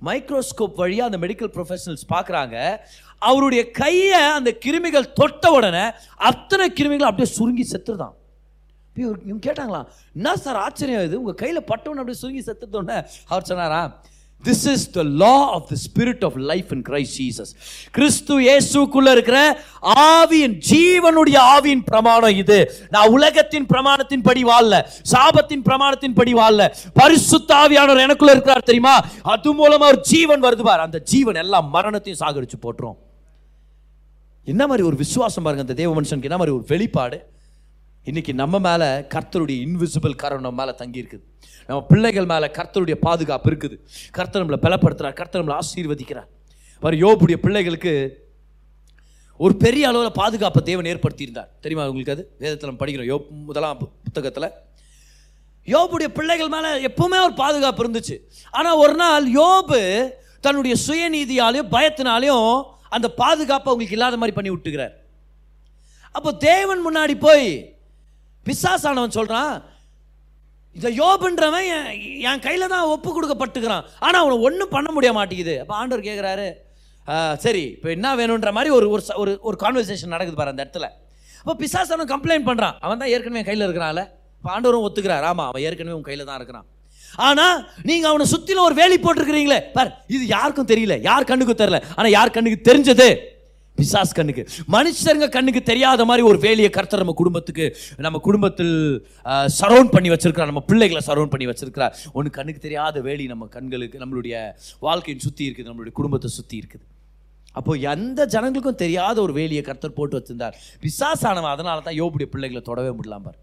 [0.07, 2.55] மைக்ரோஸ்கோப் வழியாக அந்த மெடிக்கல் ப்ரொஃபஷனல்ஸ் பார்க்குறாங்க
[3.29, 5.83] அவருடைய கையை அந்த கிருமிகள் தொட்ட உடனே
[6.29, 8.15] அத்தனை கிருமிகள் அப்படியே சுருங்கி செத்துருதான்
[8.95, 9.81] இவங்க கேட்டாங்களா
[10.15, 11.19] என்ன சார் ஆச்சரியம் இது?
[11.19, 13.81] உங்கள் கையில் பட்டவன் அப்படியே சுருங்கி செத்துட்டோன்னே அவர் சொன்னாரா
[14.43, 17.51] this is the law of the spirit of life in Christ Jesus
[17.91, 22.59] கிறிஸ்து இயேசுக்குள்ள இருக்கிற ஆவியின் ஜீவனுடைய ஆவியின் பிரமாணம் இது.
[22.89, 24.81] நான் உலகத்தின் பிரமாணத்தின் படி வாழல
[25.13, 26.67] சாபத்தின் பிரமாணத்தின் படி வாழல.
[26.93, 28.95] பரிசுத்த ஆவியானவர் எனக்குள்ள இருக்கிறார் தெரியுமா?
[29.21, 30.79] அது மூலமா ஒரு ஜீவன் வருது பார்.
[30.79, 32.97] அந்த ஜீவன் எல்லாம் மரணத்தையும் சாகடிச்சு போட்டுரும்.
[34.43, 36.29] என்ன மாதிரி ஒரு விசுவாசம் பாருங்க அந்த தேவ மனுஷனுக்கு.
[36.29, 37.19] என்ன மாதிரி ஒரு வெளிப்பாடு?
[38.05, 41.21] இன்றைக்கி நம்ம மேலே கர்த்தருடைய இன்விசிபிள் கரம் நம்ம மேலே தங்கியிருக்குது.
[41.67, 43.77] நம்ம பிள்ளைகள் மேலே கர்த்தருடைய பாதுகாப்பு இருக்குது.
[44.11, 46.25] கர்த்தர் நம்மளை பலப்படுத்துகிறார் கர்த்தர் நம்மளை ஆசீர்வதிக்கிறார்.
[46.79, 48.25] வர யோபுடைய பிள்ளைகளுக்கு
[49.37, 51.47] ஒரு பெரிய அளவில் பாதுகாப்பை தேவன் ஏற்படுத்தியிருந்தார்.
[51.61, 52.35] தெரியுமா உங்களுக்கு அது?
[52.39, 53.05] வேதத்தில் நம்ம படிக்கிறோம்.
[53.05, 54.51] யோப் முதலாம் புத்தகத்தில்.
[55.65, 58.19] யோபுடைய பிள்ளைகள் மேலே எப்பவுமே ஒரு பாதுகாப்பு இருந்துச்சு.
[58.51, 64.91] ஆனால் ஒரு நாள் யோபு தன்னுடைய சுயநீதியாலையும் பயத்தினாலையும் அந்த பாதுகாப்பை அவங்களுக்கு இல்லாத மாதிரி பண்ணி விட்டுக்கிறார்.
[66.11, 67.75] அப்போ தேவன் முன்னாடி போய்
[68.45, 69.53] பிசாசானவன் சொல்கிறான்
[70.75, 71.87] இதை யோபுன்றவன் என்
[72.29, 73.85] என் கையில் தான் ஒப்பு கொடுக்கப்பட்டுக்கிறான்.
[74.05, 75.55] ஆனால் அவனை ஒன்றும் பண்ண முடிய மாட்டேங்குது.
[75.61, 76.49] அப்போ ஆண்டவர் கேட்குறாரு
[77.43, 80.87] சரி இப்போ என்ன வேணுன்ற மாதிரி ஒரு ஒரு ச- ஒரு ஒரு கான்வர்சேஷன் நடக்குது பாரு அந்த இடத்துல.
[81.41, 84.03] அப்போ பிசாசானவன் கம்ப்ளைண்ட் பண்ணுறான் அவன் தான் ஏற்கனவே கையில் இருக்கிறான்ல.
[84.37, 85.25] இப்போ ஆண்டவரும் ஒத்துக்கிறார்.
[85.31, 86.67] ஆமாம் அவன் ஏற்கனவே உன் கையில் தான் இருக்கிறான்.
[87.27, 87.57] ஆனால்
[87.89, 89.59] நீங்கள் அவனை சுற்றிலும் ஒரு வேலி போட்டிருக்கிறீங்களே.
[89.77, 90.95] பார் இது யாருக்கும் தெரியல.
[91.09, 91.79] யார் கண்ணுக்கும் தெரியல.
[91.95, 93.07] ஆனால் யார் கண்ணுக்கு தெரிஞ்சது?
[93.77, 94.43] பிசாஸ் கண்ணுக்கு.
[94.75, 97.65] மனுஷருங்க கண்ணுக்கு தெரியாத மாதிரி ஒரு வேலையை கர்த்தர் நம்ம குடும்பத்துக்கு
[98.05, 98.73] நம்ம குடும்பத்தில்
[99.59, 100.51] சரௌண்ட் பண்ணி வச்சிருக்கிறார்.
[100.51, 101.93] நம்ம பிள்ளைகளை சரௌண்ட் பண்ணி வச்சிருக்கிறார்.
[102.17, 104.35] ஒன்று கண்ணுக்கு தெரியாத வேலி நம்ம கண்களுக்கு நம்மளுடைய
[104.87, 106.85] வாழ்க்கையின் சுற்றி இருக்குது நம்மளுடைய குடும்பத்தை சுற்றி இருக்குது.
[107.59, 110.55] அப்போ எந்த ஜனங்களுக்கும் தெரியாத ஒரு வேலியை கர்த்தர் போட்டு வச்சிருந்தார்.
[110.83, 113.39] பிசாசானவன் அதனால தான் யோபுடைய பிள்ளைகளை தொடவே முடியலாம் பார்.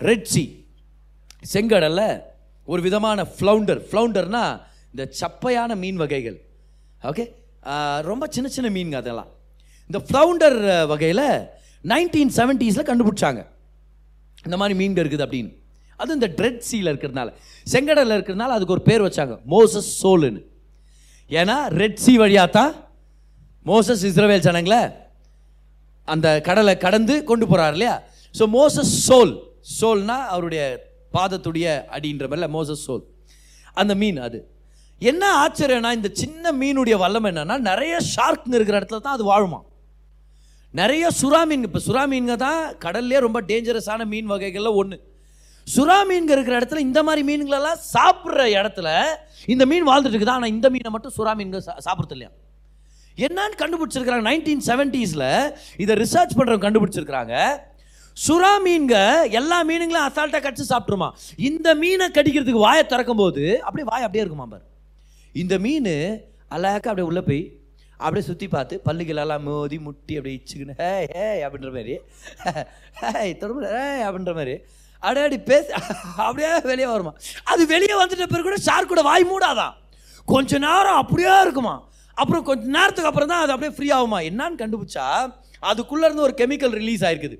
[0.00, 0.44] ரெட் சி
[1.52, 2.02] செங்கடல்ல
[2.72, 4.44] ஒரு விதமான ஃப்ளவுண்டர் ஃப்ளவுண்டர்னா
[4.92, 6.38] இந்த சப்பையான மீன் வகைகள்.
[7.10, 7.24] ஓகே
[8.10, 9.30] ரொம்ப சின்ன சின்ன மீன்கள் அதெல்லாம்.
[9.90, 10.58] இந்த ஃப்ளவுண்டர்
[10.92, 11.26] வகையில்
[11.92, 13.40] நைன்டீன் செவன்ட்டீஸில் கண்டுபிடிச்சாங்க.
[14.46, 15.52] இந்த மாதிரி மீன்கள் இருக்குது அப்படின்னு.
[16.00, 17.28] அது இந்த ட்ரெட் சீல இருக்கிறதுனால.
[17.72, 19.34] செங்கடலில் இருக்கிறதுனால அதுக்கு ஒரு பேர் வச்சாங்க.
[19.54, 20.42] மோசஸ் சோலுன்னு
[21.40, 22.72] ஏன்னா ரெட் சி வழியாக தான்
[23.70, 24.80] மோசஸ் இஸ்ரவேல் ஜனங்களை
[26.08, 27.94] அந்த கடலை கடந்து கொண்டு போகிறார் இல்லையா?
[28.34, 29.32] ஸோ மோசஸ் சோல்
[29.78, 30.62] சோல்னா அவருடைய
[31.16, 33.04] பாதத்துடைய அடின்ற மாதிரில மோசஸ் சோல்
[33.80, 34.38] அந்த மீன் அது.
[35.00, 39.60] என்ன ஆச்சரியம்னா இந்த சின்ன மீனுடைய வல்லம் என்னன்னா நிறைய ஷார்க்னு இருக்கிற இடத்துல தான் அது வாழுமா?
[40.70, 44.96] நிறைய சுறா மீன் இப்போ சுறா மீன்க தான் கடல்லே ரொம்ப டேஞ்சரஸான மீன் வகைகளில் ஒன்று
[45.66, 48.88] சுறா மீன்க இருக்கிற இடத்துல இந்த மாதிரி மீன்களெல்லாம் சாப்பிட்ற இடத்துல
[49.46, 50.30] இந்த மீன் வாழ்ந்துட்டு இருக்குது.
[50.30, 52.30] ஆனால் இந்த மீனை மட்டும் சுறா மீன்க சா- இல்லையா?
[53.18, 54.26] என்னன்னு கண்டுபிடிச்சிருக்கிறாங்க.
[54.30, 57.34] நைன்டீன் செவன்ட்டீஸில் இதை ரிசர்ச் பண்ணுறவங்க கண்டுபிடிச்சிருக்கிறாங்க.
[58.16, 58.94] சுறா மீன்க
[59.30, 64.44] எல்லா மீனுங்களும் அசால்ட்டாக கடிச்சு சாப்பிட்ருமா இந்த மீனை கடிக்கிறதுக்கு வாயை திறக்கும் போது அப்படியே வாய் அப்படியே இருக்குமா
[64.44, 64.64] பாரு.
[65.42, 65.92] இந்த மீன்
[66.54, 67.42] அழகாக அப்படியே உள்ளே போய்
[67.96, 71.94] அப்படியே சுற்றி பார்த்து பல்லுகளெல்லாம் மோதி முட்டி அப்படியே இச்சுக்கின்னு ஹே ஹே அப்படின்ற மாதிரி.
[73.00, 74.54] ஹே தொடர்பு ஹே அப்படின்ற மாதிரி.
[75.02, 75.72] அப்படியே அப்படி பேசி.
[76.26, 77.12] அப்படியே வெளியே வருமா.
[77.44, 79.74] அது வெளியே வந்துட்ட பிறகு கூட ஷார்க் கூட வாய் மூடாதான்
[80.24, 81.74] கொஞ்ச நேரம் அப்படியே இருக்குமா.
[82.14, 84.20] அப்புறம் கொஞ்ச நேரத்துக்கு அப்புறம் தான் அது அப்படியே ஃப்ரீ ஆகுமா.
[84.30, 85.06] என்னன்னு கண்டுபிடிச்சா
[85.70, 87.38] அதுக்குள்ளேருந்து ஒரு கெமிக்கல் ரிலீஸ் ஆயிருக்குது.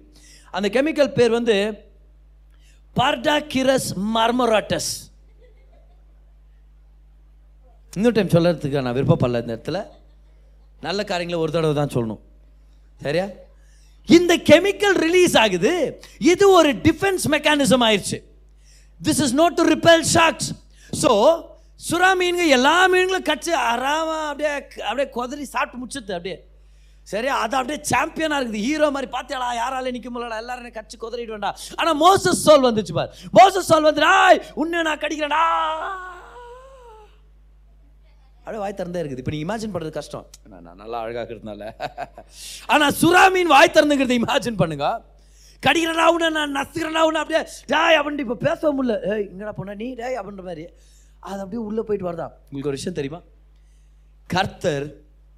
[0.50, 1.56] அந்த கெமிக்கல் பேர் வந்து
[2.96, 4.92] பார்டாகிரஸ் மர்மராட்டஸ்
[7.96, 9.80] இன்னொரு டைம் சொல்கிறதுக்கு நான் விருப்பப்படல இந்த இடத்துல.
[10.86, 12.22] நல்ல காரியங்களை ஒரு தடவை தான் சொல்லணும்.
[13.04, 13.26] சரியா?
[14.08, 15.72] இந்த கெமிக்கல் ரிலீஸ் ஆகுது.
[16.32, 18.18] இது ஒரு டிஃபென்ஸ் மெக்கானிசம் ஆயிடுச்சு
[19.00, 20.48] this is not to repel sharks
[21.02, 21.10] so
[21.88, 24.50] சுறா மீன்கள் எல்லா மீன்களும் கடிச்சு அறாம அப்படியே
[24.88, 26.36] அப்படியே கொதறி சாப்பிட்டு முடிச்சது அப்படியே.
[27.12, 28.64] சரி அது அப்படியே சாம்பியனாக இருக்குது.
[28.66, 32.96] ஹீரோ மாதிரி பார்த்தியாடா யாராலே நிற்க முடியலடா எல்லாரும் என்னை கடிச்சு கொதறிட்டு வேண்டாம் ஆனால் மோசஸ் சோல் வந்துச்சு
[32.98, 33.12] பார்.
[33.38, 34.04] மோசஸ் சோல் வந்து
[34.62, 35.44] உன்னை நான் கடிக்கிறேன்டா.
[38.44, 39.22] அப்படியே வாய் திறந்தே இருக்குது.
[39.22, 40.24] இப்போ நீங்கள் இமேஜின் பண்ணுறது கஷ்டம்.
[40.52, 41.64] நான் நல்லா அழகாக இருக்கிறதுனால
[42.74, 44.88] ஆனால் சுறா மீன் வாய் திறந்துங்கிறத இமேஜின் பண்ணுங்க.
[45.66, 47.42] கடிக்கிறனா உன்னை நான் நசுக்கிறனா உன்னை அப்படியே
[47.72, 48.96] டேய் அப்படின்ட்டு இப்போ பேச முடியல.
[49.12, 50.66] ஏய் இங்கடா போன நீ டேய் அப்படின்ற மாதிரி.
[51.28, 53.20] அது அப்படியே உள்ளே போயிட்டு வரதா உங்களுக்கு ஒரு விஷயம் தெரியுமா?
[54.34, 54.86] கர்த்தர்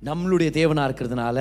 [0.09, 1.38] நம்மளுடைய தேவனாக இருக்கிறதுனால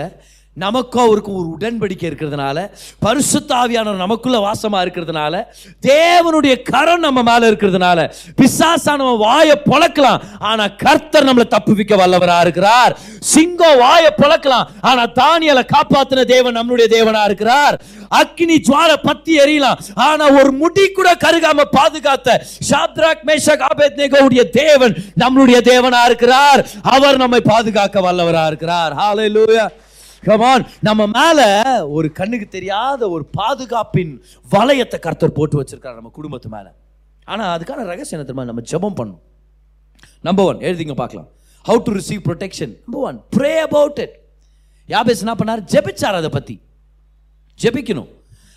[0.58, 2.70] நமக்கும் அவருக்கும் ஒரு உடன்படிக்கை இருக்கிறதுனால
[3.06, 5.44] பரிசுத்தாவியானவர் நமக்குள்ள வாசமா இருக்கிறதுனால
[5.82, 10.22] தேவனுடைய கரம் நம்ம மேல இருக்கிறதுனால பிசாசானவன் வாயை பொழக்கலாம்.
[10.40, 12.98] ஆனா கர்த்தர் நம்மளை தப்புவிக்க வல்லவரா இருக்கிறார்.
[13.20, 14.66] சிங்கம் வாயை பொழக்கலாம்.
[14.82, 17.82] ஆனா தானியலை காப்பாத்தின தேவன் நம்மளுடைய தேவனா இருக்கிறார்.
[18.16, 25.58] அக்னி ஜுவால பத்தி எரியலாம் ஆனா ஒரு முடி கூட கருகாம பாதுகாத்த ஷாத்ராக் மேஷக் ஆபேத்நேகோவுடைய தேவன் நம்மளுடைய
[25.72, 26.68] தேவனா இருக்கிறார்.
[26.84, 28.94] அவர் நம்மை பாதுகாக்க வல்லவரா இருக்கிறார்.
[28.94, 29.66] ஹalleluya
[30.28, 31.40] கமான் நம்ம மேல
[31.96, 34.14] ஒரு கண்ணுக்கு தெரியாத ஒரு பாதுகாப்பின்
[34.54, 36.68] வளையத்தை கர்த்தர் போட்டு வச்சிருக்காரு நம்ம குடும்பத்து மேல.
[37.32, 38.46] ஆனா அதுக்கான ரகசியம் என்ன தெரியுமா?
[38.50, 39.22] நம்ம ஜெபம் பண்ணும்
[40.28, 41.30] நம்பர் ஒன் எழுதிங்க பார்க்கலாம்.
[41.68, 44.16] How to receive protection number one pray about it
[44.94, 45.64] யாபேஸ் என்ன பண்ணார்?
[45.74, 46.56] ஜெபிச்சார் அதை பற்றி
[47.64, 48.10] ஜெபிக்கணும்.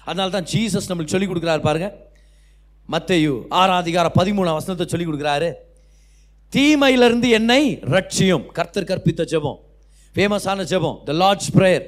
[0.08, 1.88] அதனால தான் ஜீசஸ் நம்மளுக்கு சொல்லிக் கொடுக்குறாரு பாருங்க.
[2.94, 5.48] மத்தையு ஆறாம் அதிகாரம் பதிமூணாம் வசனத்தை சொல்லிக் கொடுக்குறாரு.
[6.52, 7.62] தீமையிலிருந்து என்னை
[7.94, 8.46] ரட்சியும்.
[8.58, 9.58] கர்த்தர் கற்பித்த ஜெபம்.
[10.16, 10.98] ஃபேமஸான ஜெபம்.
[11.10, 11.86] The Lord's prayer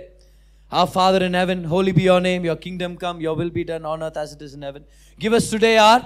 [0.73, 3.85] Our Father in heaven, holy be your name, your kingdom come, your will be done
[3.93, 4.83] on earth as it is in heaven.
[5.19, 6.01] Give us today our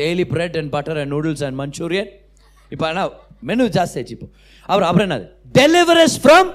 [0.00, 2.08] daily bread and butter and noodles and Manchurian.
[2.74, 3.12] இப்போ ஆனால்
[3.48, 4.28] menu ஜாஸ்தி ஆச்சு இப்போ.
[4.68, 5.26] அப்புறம் அப்புறம் என்னது?
[5.58, 6.50] Deliver us from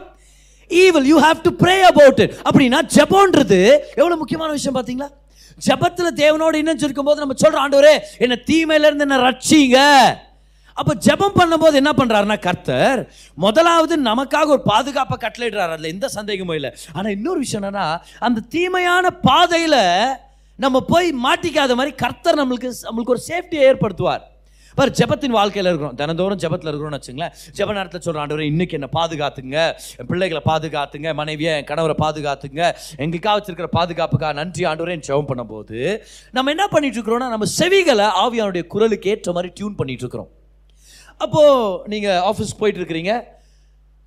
[0.72, 3.60] evil you have to pray about it அப்படின்னா ஜெபம்ன்றது
[4.00, 5.10] எவ்வளோ முக்கியமான விஷயம் பார்த்தீங்களா?
[5.70, 9.80] ஜபத்தில் தேவனோடு இணைஞ்சிருக்கும் போது நம்ம சொல்கிறோம் ஆண்டவரே என்ன தீமையிலேருந்து என்ன ரட்சிங்க.
[10.80, 13.02] அப்போ ஜெபம் பண்ணும்போது என்ன பண்ணுறாருன்னா கர்த்தர்
[13.46, 15.74] முதலாவது நமக்காக ஒரு பாதுகாப்பை கட்டளையிடுறாரு.
[15.78, 16.74] அதில் எந்த சந்தேகமும் இல்லை.
[16.98, 17.88] ஆனால் இன்னொரு விஷயம் என்னன்னா
[18.28, 19.82] அந்த தீமையான பாதையில்
[20.64, 24.24] நம்ம போய் மாட்டிக்காத மாதிரி கர்த்தர் நம்மளுக்கு நம்மளுக்கு ஒரு சேஃப்டியை ஏற்படுத்துவார்.
[24.78, 25.96] பார் ஜெபத்தின் வாழ்க்கையில் இருக்கிறோம்.
[26.00, 27.34] தினந்தோறும் ஜெபத்தில் இருக்கிறோம்னு வச்சுங்களேன்.
[27.58, 29.58] ஜெப நேரத்தில் சொல்கிற ஆண்டவர் இன்னைக்கு என்னை பாதுகாத்துங்க.
[30.00, 31.10] என் பிள்ளைகளை பாதுகாத்துங்க.
[31.20, 32.62] மனைவியை என் கணவரை பாதுகாத்துங்க.
[33.04, 35.80] எங்களுக்காக வச்சிருக்கிற பாதுகாப்புக்காக நன்றி ஆண்டவரே ஜெபம் பண்ணும்போது
[36.38, 40.32] நம்ம என்ன பண்ணிட்டு இருக்கிறோம்னா நம்ம செவிகளை ஆவியானுடைய குரலுக்கு ஏற்ற மாதிரி டியூன் பண்ணிட்டு இருக்கிறோம்.
[41.24, 43.14] அப்போது நீங்கள் ஆஃபீஸ் போயிட்டுருக்கிறீங்க.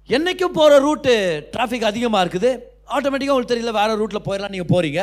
[0.09, 1.15] என்றைக்கும் என்னைக்கும் போகிற ரூட்டு
[1.55, 2.51] டிராஃபிக் அதிகமாக இருக்குது.
[2.97, 5.01] ஆட்டோமேட்டிக்காக உங்களுக்கு தெரியல வேறு ரூட்டில் போயிடலாம் நீங்கள் போகிறீங்க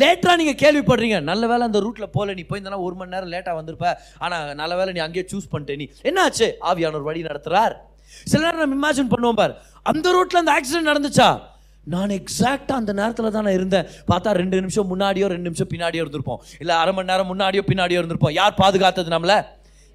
[0.00, 3.86] லேட்டாக நீங்கள் கேள்விப்படுறீங்க நல்ல வேளை அந்த ரூட்டில் போகல நீ போயிருந்தனா ஒரு மணி நேரம் லேட்டாக வந்திருப்ப.
[4.24, 5.86] ஆனால் நல்ல வேளை நீ அங்கேயே சூஸ் பண்ணிட்டே நீ.
[6.10, 7.74] என்னாச்சு ஆவியானவர் வழி நடத்துகிறார்
[8.32, 9.54] சில நேரம் நம்ம இமேஜின் பண்ணுவோம் பார்.
[9.92, 11.28] அந்த ரூட்டில் அந்த ஆக்சிடென்ட் நடந்துச்சா?
[11.92, 13.86] நான் எக்ஸாக்டாக அந்த நேரத்தில் தான் நான் இருந்தேன்.
[14.10, 16.40] பார்த்தா ரெண்டு நிமிஷம் முன்னாடியோ ரெண்டு நிமிஷம் பின்னாடியோ இருந்திருப்போம்.
[16.62, 18.34] இல்லை அரை மணி நேரம் முன்னாடியோ பின்னாடியோ இருந்திருப்போம்.
[18.40, 19.38] யார் பாதுகாத்தது நம்மளை?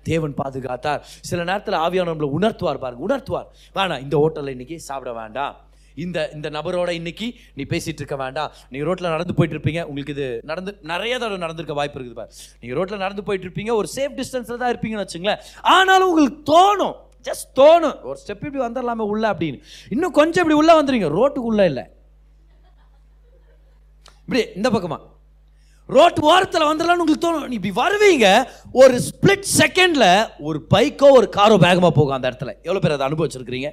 [0.10, 1.04] தேவன் பாதுகாத்தார்.
[1.30, 3.48] சில நேரத்தில் ஆவியான நம்மளை உணர்த்துவார் பாருங்க உணர்த்துவார்.
[3.78, 5.56] வேணாம் இந்த ஹோட்டலில் இன்னைக்கு சாப்பிட வேண்டாம்.
[6.04, 7.28] இந்த இந்த நபரோட இன்னைக்கு
[7.58, 8.50] நீ பேசிகிட்டு இருக்க வேண்டாம்.
[8.72, 12.32] நீங்கள் ரோட்டில் நடந்து போயிட்டு இருப்பீங்க உங்களுக்கு இது நடந்து நிறைய தடவை நடந்திருக்க வாய்ப்பு இருக்குது பாரு.
[12.60, 15.42] நீங்கள் ரோட்டில் நடந்து போயிட்டு இருப்பீங்க ஒரு சேஃப் டிஸ்டன்ஸில் தான் இருப்பீங்கன்னு வச்சுங்களேன்.
[15.76, 16.96] ஆனாலும் உங்களுக்கு தோணும்
[17.28, 17.98] ஜஸ்ட் தோணும்.
[18.10, 19.60] ஒரு ஸ்டெப் இப்படி வந்துடலாமே உள்ள அப்படின்னு.
[19.96, 21.86] இன்னும் கொஞ்சம் இப்படி உள்ளே வந்துடுங்க ரோட்டுக்குள்ளே இல்லை.
[24.26, 25.02] இப்படி இந்த பக்கமாக
[25.94, 27.48] ரோட்டு ஓரத்தில் வந்துடலாம்னு உங்களுக்கு தோணும்.
[27.50, 28.28] நீ இப்படி வருவீங்க
[28.82, 30.08] ஒரு ஸ்பிளிட் செகண்டில்
[30.48, 32.54] ஒரு பைக்கோ ஒரு காரோ வேகமாக போகும் அந்த இடத்துல.
[32.68, 33.70] எவ்வளோ பேர் அதை அனுபவிச்சிருக்கிறீங்க?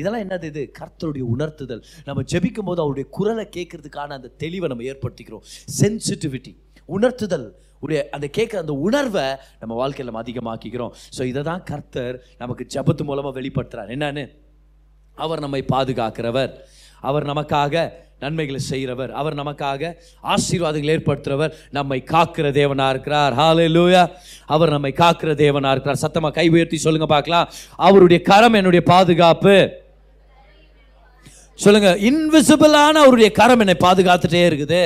[0.00, 0.62] இதெல்லாம் என்னது இது?
[0.78, 1.82] கர்த்தருடைய உணர்த்துதல்.
[2.08, 5.44] நம்ம ஜெபிக்கும் போது அவருடைய குரலை கேட்கறதுக்கான அந்த தெளிவை நம்ம ஏற்படுத்திக்கிறோம்.
[5.80, 6.52] சென்சிட்டிவிட்டி
[6.96, 7.46] உணர்த்துதல்.
[7.84, 9.26] உடைய அந்த கேட்குற அந்த உணர்வை
[9.62, 10.92] நம்ம வாழ்க்கையில் நம்ம அதிகமாக்கிக்கிறோம்.
[11.16, 13.90] ஸோ இதை தான் கர்த்தர் நமக்கு ஜெபத்து மூலமாக வெளிப்படுத்துறார்.
[13.96, 14.24] என்னன்னு?
[15.24, 16.52] அவர் நம்மை பாதுகாக்கிறவர்.
[17.10, 17.84] அவர் நமக்காக
[18.22, 19.10] நன்மைகளை செய்கிறவர்.
[19.20, 19.90] அவர் நமக்காக
[20.32, 23.32] ஆசீர்வாதங்களை ஏற்படுத்துகிறவர் நம்மை காக்கிற தேவனாக இருக்கிறார்.
[23.40, 24.02] ஹalleluya
[24.54, 26.02] அவர் நம்மை காக்கிற தேவனாக இருக்கிறார்.
[26.04, 27.48] சத்தமாக கை உயர்த்தி சொல்லுங்க பார்க்கலாம்.
[27.88, 29.56] அவருடைய கரம் என்னுடைய பாதுகாப்பு.
[31.64, 34.82] சொல்லுங்க இன்விசிபிளான அவருடைய கரம் என்னை பாதுகாத்துட்டே இருக்குது.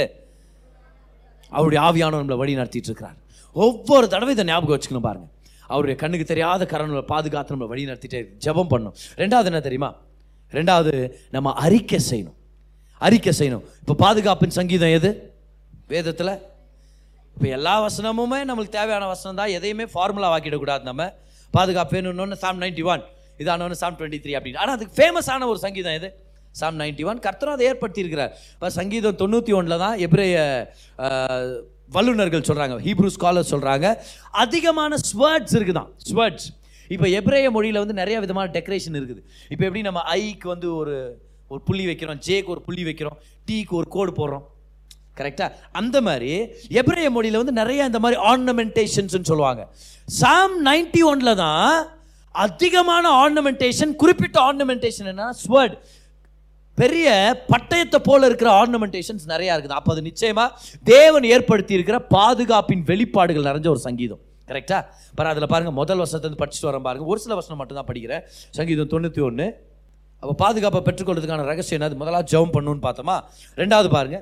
[1.58, 3.16] அவருடைய ஆவியானவர் நம்மளை வழி நடத்திட்டு இருக்கிறார்
[3.66, 5.26] ஒவ்வொரு தடவை இதை ஞாபகம் வச்சுக்கணும் பாருங்க.
[5.72, 8.94] அவருடைய கண்ணுக்கு தெரியாத கரம் நம்மளை பாதுகாத்து நம்மளை வழி நடத்திட்டே ஜபம் ஜெபம் பண்ணும்.
[9.22, 9.90] ரெண்டாவது என்ன தெரியுமா?
[10.56, 10.92] ரெண்டாவது
[11.34, 12.36] நம்ம அறிக்கை செய்யணும்.
[13.06, 13.64] அறிக்கை செய்யணும்.
[13.82, 15.10] இப்போ பாதுகாப்பின் சங்கீதம் எது?
[15.92, 16.34] வேதத்தில்.
[17.36, 21.02] இப்போ எல்லா வசனமுமே நம்மளுக்கு தேவையான வசனம் தான் எதையுமே ஃபார்முலா ஆக்கிடக்கூடாது நம்ம.
[21.56, 23.02] பாதுகாப்பு வேணும்னு சாம் நைன்டி ஒன்
[23.42, 24.60] இதானவனு சாம் டுவெண்ட்டி த்ரீ அப்படின்னு.
[24.62, 26.08] ஆனால் அதுக்கு ஃபேமஸான ஒரு சங்கீதம் எது?
[26.60, 28.32] சாம் நைன்டி ஒன் கர்த்தரும் அதை ஏற்படுத்தியிருக்கிறார்.
[28.54, 30.36] இப்போ சங்கீதம் தொண்ணூற்றி ஒன்றில் தான் எப்ரேய
[31.96, 33.86] வல்லுநர்கள் வல்லுனர்கள் சொல்கிறாங்க ஹீப்ரூ ஸ்காலர் சொல்கிறாங்க
[34.42, 35.90] அதிகமான ஸ்வேர்ட்ஸ் இருக்குதான்.
[36.08, 36.48] ஸ்வேர்ட்ஸ்
[36.94, 39.20] இப்போ எப்ரேய மொழியில் வந்து நிறைய விதமான டெக்கரேஷன் இருக்குது.
[39.52, 40.96] இப்போ எப்படி நம்ம ஐக்கு வந்து ஒரு
[41.52, 43.18] ஒரு புள்ளி வைக்கிறோம் ஜேக்கு ஒரு புள்ளி வைக்கிறோம்
[43.48, 44.46] டீக்கு ஒரு கோடு போடுறோம்.
[45.18, 46.32] கரெக்டாக அந்த மாதிரி
[46.80, 49.62] எப்ரேய மொழியில் வந்து நிறைய இந்த மாதிரி ஆர்னமெண்டேஷன்ஸ்னு சொல்லுவாங்க.
[50.20, 51.70] சாம் நைன்டி ஒன்ல தான்
[52.34, 55.76] அதிகமான ஆர்னமெண்டேஷன் குறிப்பிட்ட ஆர்னமெண்டேஷன் என்ன ஸ்வர்ட்
[56.78, 57.08] பெரிய
[57.52, 59.78] பட்டயத்தை போல இருக்கிற ஆர்னமெண்டேஷன்ஸ் நிறையா இருக்குது.
[59.80, 60.54] அப்போ அது நிச்சயமாக
[60.94, 64.22] தேவன் ஏற்படுத்தி இருக்கிற பாதுகாப்பின் வெளிப்பாடுகள் நிறைஞ்ச ஒரு சங்கீதம்.
[64.50, 64.78] கரெக்டா
[65.14, 67.06] பாரு அதில் பாருங்க முதல் வருஷத்தை வந்து படிச்சுட்டு வரேன் பாருங்க.
[67.12, 68.22] ஒரு சில வருஷம் மட்டும்தான் படிக்கிறேன்.
[68.58, 69.48] சங்கீதம் தொண்ணூற்றி ஒன்று
[70.22, 71.96] அப்போ பாதுகாப்பை பெற்றுக்கொள்றதுக்கான ரகசியம் என்னது?
[72.00, 73.16] முதலாக ஜெபம் பண்ணுன்னு பார்த்தோமா?
[73.60, 74.18] ரெண்டாவது பாருங்க.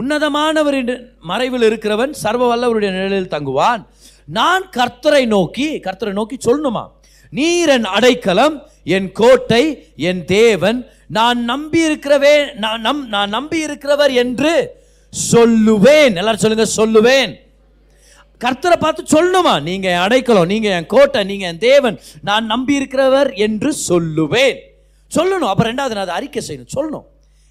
[0.00, 0.92] உன்னதமானவரின்
[1.30, 3.82] மறைவில் இருக்கிறவன் சர்வ வல்லவருடைய நிழலில் தங்குவான்.
[4.38, 6.84] நான் கர்த்தரை நோக்கி கர்த்தரை நோக்கி சொல்லணுமா?
[7.38, 8.56] நீர் என் அடைக்கலம்
[8.96, 9.62] என் கோட்டை
[9.96, 10.78] என் தேவன்.
[11.18, 14.52] நான் நம்பி இருக்கிறவே நான் நம் நான் நம்பி இருக்கிறவர் என்று
[15.32, 16.14] சொல்லுவேன்.
[16.20, 17.32] எல்லாரும் சொல்லுங்க சொல்லுவேன்.
[18.44, 19.62] கர்த்தரை பார்த்து சொல்லணுமா?
[19.62, 24.56] நீங்க என் அடைக்கலம் நீங்க என் கோட்டை நீங்க என் தேவன் நான் நம்பி இருக்கிறவர் என்று சொல்லுவேன்.
[25.16, 25.50] சொல்லணும்.
[25.52, 26.74] அப்புறம் ரெண்டாவது நான் அதை அறிக்கை செய்யணும்.
[26.74, 27.06] சொல்லணும்.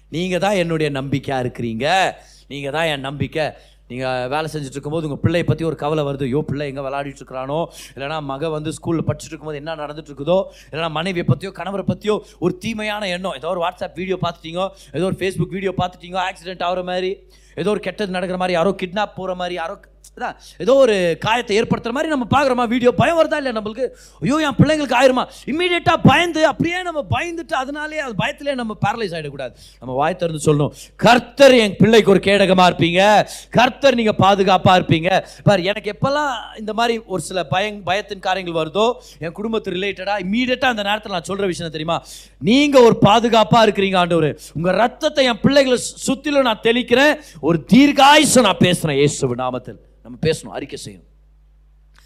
[0.08, 2.14] நீங்க தான் என்னுடைய நம்பிக்கையா இருக்கிறீங்க.
[2.48, 3.52] நீங்க தான் என் நம்பிக்கை.
[3.88, 6.20] நீங்க வேலை செஞ்சுட்டு இருக்கும்போது உங்க பிள்ளையை பத்தி ஒரு கவலை வருது.
[6.20, 7.66] ஐயோ பிள்ளை எங்க விளையாடிட்டு இருக்கிறானோ?
[7.94, 10.42] இல்லைனா மக வந்து ஸ்கூல்ல படிச்சுட்டு இருக்கும்போது என்ன நடந்துட்டு இருக்குதோ?
[10.70, 13.32] இல்லைனா மனைவியை பத்தியோ கணவரை பத்தியோ ஒரு தீமையான எண்ணம்.
[13.32, 14.68] ஏதோ ஒரு வாட்ஸ்அப் வீடியோ பார்த்துட்டீங்க?
[14.92, 16.18] ஏதோ ஒரு ஃபேஸ்புக் வீடியோ பார்த்துட்டீங்க?
[16.28, 17.30] ஆக்சிடென்ட் ஆகிற மாதிரி.
[17.60, 19.80] ஏதோ ஒரு கெட்டது நடக்கிற மாதிரி யாரோ கிட்னாப் போகிற மாதிரி யாரோ
[20.16, 23.88] அதான் ஏதோ ஒரு காயத்தை ஏற்படுத்துற மாதிரி நம்ம பார்க்குறோமா வீடியோ பயம் வருதா இல்லையா நம்மளுக்கு?
[24.20, 25.24] ஐயோ என் பிள்ளைங்களுக்கு ஆயிருமா?
[25.46, 30.68] இம்மீடியட்டாக பயந்து அப்படியே நம்ம பயந்துட்டு அதனாலே அது பயத்திலே நம்ம பேரலைஸ் ஆகிடக்கூடாது நம்ம வாய் திறந்து சொல்லணும்.
[30.96, 33.26] கர்த்தர் என் பிள்ளைக்கு ஒரு கேடகமாக இருப்பீங்க.
[33.50, 35.24] கர்த்தர் நீங்கள் பாதுகாப்பாக இருப்பீங்க.
[35.42, 40.64] பார் எனக்கு எப்போல்லாம் இந்த மாதிரி ஒரு சில பயங் பயத்தின் காரியங்கள் வருதோ என் குடும்பத்து ரிலேட்டடாக இம்மீடியட்டாக
[40.64, 42.04] அந்த நேரத்தில் நான் சொல்கிற விஷயம் தெரியுமா?
[42.38, 44.40] நீங்கள் ஒரு பாதுகாப்பாக இருக்கிறீங்க ஆண்டவர்.
[44.54, 47.20] உங்கள் ரத்தத்தை என் பிள்ளைகளை சு- நான் தெளிக்கிறேன்.
[47.50, 49.78] ஒரு தீர்காயுசம் நான் பேசுகிறேன் இயேசு நாமத்தில்.
[50.02, 51.08] நம்ம பேசணும் அறிக்கை செய்யணும்.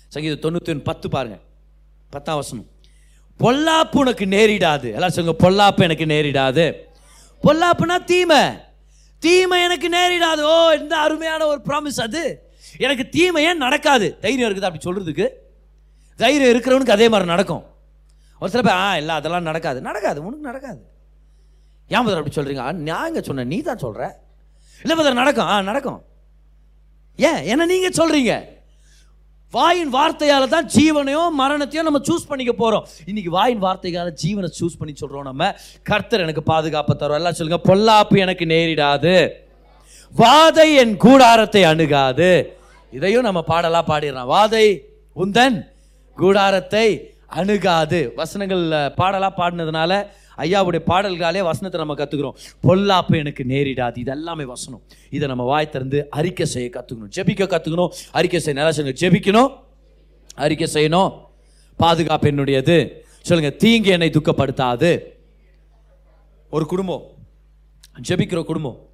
[0.08, 1.40] சங்கீதம் தொண்ணூற்றி ஒன்று பத்து பாருங்கள்
[2.10, 2.66] பத்தாம் வசனம்.
[3.40, 4.92] பொல்லாப்பு உனக்கு நேரிடாது.
[4.92, 6.72] எல்லாரும் சொல்லுங்க பொல்லாப்பு எனக்கு நேரிடாது.
[7.42, 8.42] பொல்லாப்புனா தீமை.
[9.18, 10.42] தீமை எனக்கு நேரிடாது.
[10.42, 12.52] ஓ இந்த அருமையான ஒரு ப்ராமிஸ் அது.
[12.78, 14.18] எனக்கு தீமையே நடக்காது?
[14.18, 15.28] தைரியம் இருக்குது அப்படி சொல்கிறதுக்கு
[16.16, 17.64] தைரியம் இருக்கிறவனுக்கு அதே மாதிரி நடக்கும்.
[18.40, 19.80] ஒரு சில பேர் ஆ இல்லை அதெல்லாம் நடக்காது.
[19.80, 20.80] நடக்காது உனக்கு நடக்காது.
[21.88, 24.23] ஏன் பதர் அப்படி சொல்கிறீங்க "ஆ, நான் இங்கே சொன்னேன் நீ தான் சொல்கிற
[24.84, 25.48] இல்லை பதர் நடக்கும்.
[25.52, 26.00] ஆ நடக்கும்.
[27.18, 27.40] ஏன்?
[27.52, 28.32] என்ன நீங்கள் சொல்கிறீங்க
[29.52, 34.94] வாயின் வார்த்தையால் தான் ஜீவனையும் மரணத்தையும் நம்ம சூஸ் பண்ணிக்க போகிறோம் இன்னைக்கு வாயின் வார்த்தையால ஜீவனை சூஸ் பண்ணி
[35.02, 35.52] சொல்கிறோம் நம்ம.
[35.90, 39.14] கர்த்தர் எனக்கு பாதுகாப்பு தரும் எல்லாம் சொல்லுங்க பொல்லாப்பு எனக்கு நேரிடாது.
[40.12, 42.30] வாதை என் கூடாரத்தை அணுகாது.
[42.92, 44.66] இதையும் நம்ம பாடலாக பாடிடுறோம் வாதை
[45.16, 45.58] உந்தன்
[46.16, 46.86] கூடாரத்தை
[47.40, 48.00] அணுகாது.
[48.20, 48.64] வசனங்கள்
[49.00, 49.92] பாடலாக பாடினதுனால
[50.38, 53.98] ஐயாவுடைய பாடல்களாலே வசனத்தை நம்ம கற்றுக்குறோம் பொல்லாப்பு எனக்கு நேரிடாது.
[53.98, 54.82] இது எல்லாமே வசனம்.
[55.10, 59.50] இதை நம்ம வாய் திறந்து அறிக்கை செய்ய கற்றுக்கணும் ஜெபிக்க கற்றுக்கணும் அறிக்கை செய்ய நல்லா சொல்லுங்க ஜெபிக்கணும்.
[60.34, 61.12] அறிக்கை செய்யணும்.
[61.76, 62.90] பாதுகாப்பு என்னுடையது.
[63.20, 65.00] சொல்லுங்க தீங்கு என்னை துக்கப்படுத்தாது.
[66.50, 67.02] ஒரு குடும்பம்.
[68.08, 68.88] ஜெபிக்கிற குடும்பம்.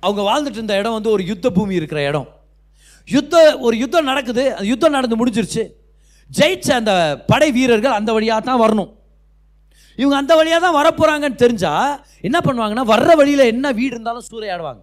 [0.00, 2.28] அவங்க வாழ்ந்துட்டு இருந்த இடம் வந்து ஒரு யுத்த பூமி இருக்கிற இடம்.
[3.06, 4.54] யுத்த ஒரு யுத்தம் நடக்குது.
[4.54, 5.72] அந்த யுத்தம் நடந்து முடிஞ்சிருச்சு.
[6.38, 8.96] ஜெயிச்ச அந்த படை வீரர்கள் அந்த வழியாக தான் வரணும்.
[10.00, 11.94] இவங்க அந்த வழியாக தான் வரப்போகிறாங்கன்னு தெரிஞ்சால்
[12.28, 14.82] என்ன பண்ணுவாங்கன்னா வர்ற வழியில் என்ன வீடு இருந்தாலும் சூறையாடுவாங்க.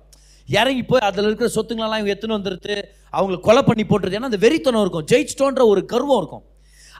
[0.49, 2.75] இறங்கி போய் அதில் இருக்கிற சொத்துங்களெல்லாம் இவங்க எத்தனை வந்துருது
[3.17, 5.05] அவங்களை கொலை பண்ணி போட்டுருது ஏன்னா அந்த வெறித்தனம் இருக்கும்.
[5.11, 6.43] ஜெயிச்சிட்டோன்ற ஒரு கர்வம் இருக்கும்.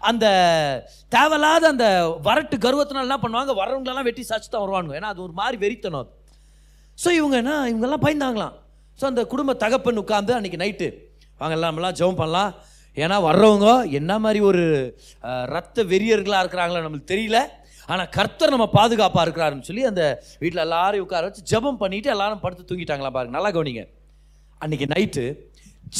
[0.09, 0.25] அந்த
[1.15, 1.87] தேவையில்லாத அந்த
[2.27, 3.53] வரட்டு கர்வத்தினால என்ன பண்ணுவாங்க?
[3.59, 6.11] வர்றவங்களெல்லாம் வெட்டி சாச்சு தான் வருவாங்க ஏன்னா அது ஒரு மாதிரி வெறித்தனம் அது.
[7.03, 8.55] ஸோ இவங்க என்ன இவங்கெல்லாம் பயந்தாங்களாம்.
[8.99, 10.87] ஸோ அந்த குடும்ப தகப்பன் உட்காந்து அன்றைக்கி நைட்டு
[11.41, 12.51] வாங்க எல்லாம் ஜெபம் பண்ணலாம்.
[13.03, 14.63] ஏன்னா வர்றவங்க என்ன மாதிரி ஒரு
[15.55, 17.39] ரத்த வெறியர்களாக இருக்கிறாங்களோ நம்மளுக்கு தெரியல.
[17.91, 20.03] ஆனால் கர்த்தர் நம்ம பாதுகாப்பாக இருக்கிறாருன்னு சொல்லி அந்த
[20.43, 23.35] வீட்டில் எல்லாரையும் உட்கார வச்சு ஜபம் பண்ணிட்டு எல்லாரும் படுத்து தூங்கிட்டாங்களா பாருங்க.
[23.37, 23.83] நல்லா கவனிங்க.
[24.63, 25.25] அன்னைக்கு நைட்டு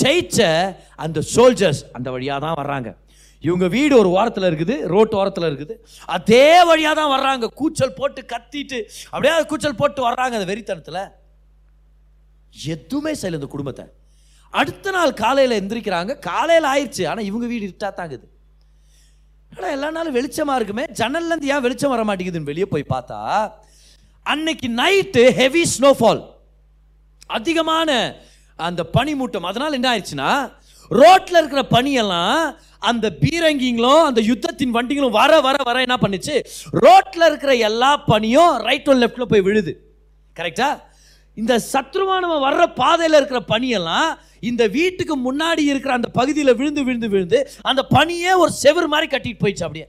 [0.02, 0.40] ஜெயிச்ச
[1.06, 2.90] அந்த சோல்ஜர்ஸ் அந்த வழியாக தான் வர்றாங்க.
[3.48, 5.76] இவங்க வீடு ஒரு ஓரத்தில் இருக்குது ரோட்டு ஓரத்தில் இருக்குது.
[6.16, 7.46] அதே வழியாக தான் வர்றாங்க.
[7.60, 8.80] கூச்சல் போட்டு கத்திட்டு
[9.12, 11.04] அப்படியே கூச்சல் போட்டு வர்றாங்க அந்த வெறித்தனத்தில்.
[12.76, 13.86] எதுவுமே செய்யல இந்த குடும்பத்தை.
[14.54, 16.12] அடுத்த நாள் காலையில் எந்திரிக்கிறாங்க.
[16.30, 17.04] காலையில் ஆயிடுச்சு.
[17.12, 18.26] ஆனால் இவங்க வீடு இருட்டாக தாங்குது.
[19.58, 20.84] ஆனால் எல்லா நாளும் வெளிச்சமாக இருக்குமே.
[21.00, 23.20] ஜன்னல்லேருந்து ஏன் வெளிச்சம் வர மாட்டேங்குதுன்னு வெளியே போய் பார்த்தா
[24.26, 26.22] அன்னைக்கு நைட்டு ஹெவி ஸ்னோஃபால்
[27.38, 27.90] அதிகமான
[28.60, 29.48] அந்த பனிமூட்டம்.
[29.50, 30.32] அதனால் என்ன ஆயிடுச்சுன்னா
[30.92, 32.42] ரோட்டில் இருக்கிற பனியெல்லாம்
[32.90, 36.36] அந்த பீரங்கிங்களும் அந்த யுத்தத்தின் வண்டிகளும் வர வர வர என்ன பண்ணுச்சு?
[36.86, 39.74] ரோட்டில் இருக்கிற எல்லா பனியும் ரைட் ஒன் லெஃப்டில் போய் விழுது.
[40.36, 40.70] கரெக்டா
[41.38, 44.10] இந்த சத்ருவானவன் வர்ற பாதையில் இருக்கிற பனியெல்லாம்
[44.46, 49.44] இந்த வீட்டுக்கு முன்னாடி இருக்கிற அந்த பகுதியில் விழுந்து விழுந்து விழுந்து அந்த பனியே ஒரு செவர் மாதிரி கட்டிட்டு
[49.44, 49.88] போயிடுச்சு அப்படியே.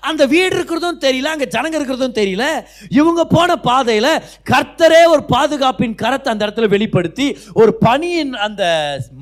[0.00, 2.44] அந்த வீடு இருக்கிறதும் தெரியல அங்க ஜனங்க இருக்கிறதும் தெரியல.
[2.90, 4.10] இவங்க போன பாதையில்
[4.50, 8.62] கர்த்தரே ஒரு பாதுகாப்பின் கரத்தை அந்த இடத்துல வெளிப்படுத்தி ஒரு பனியின் அந்த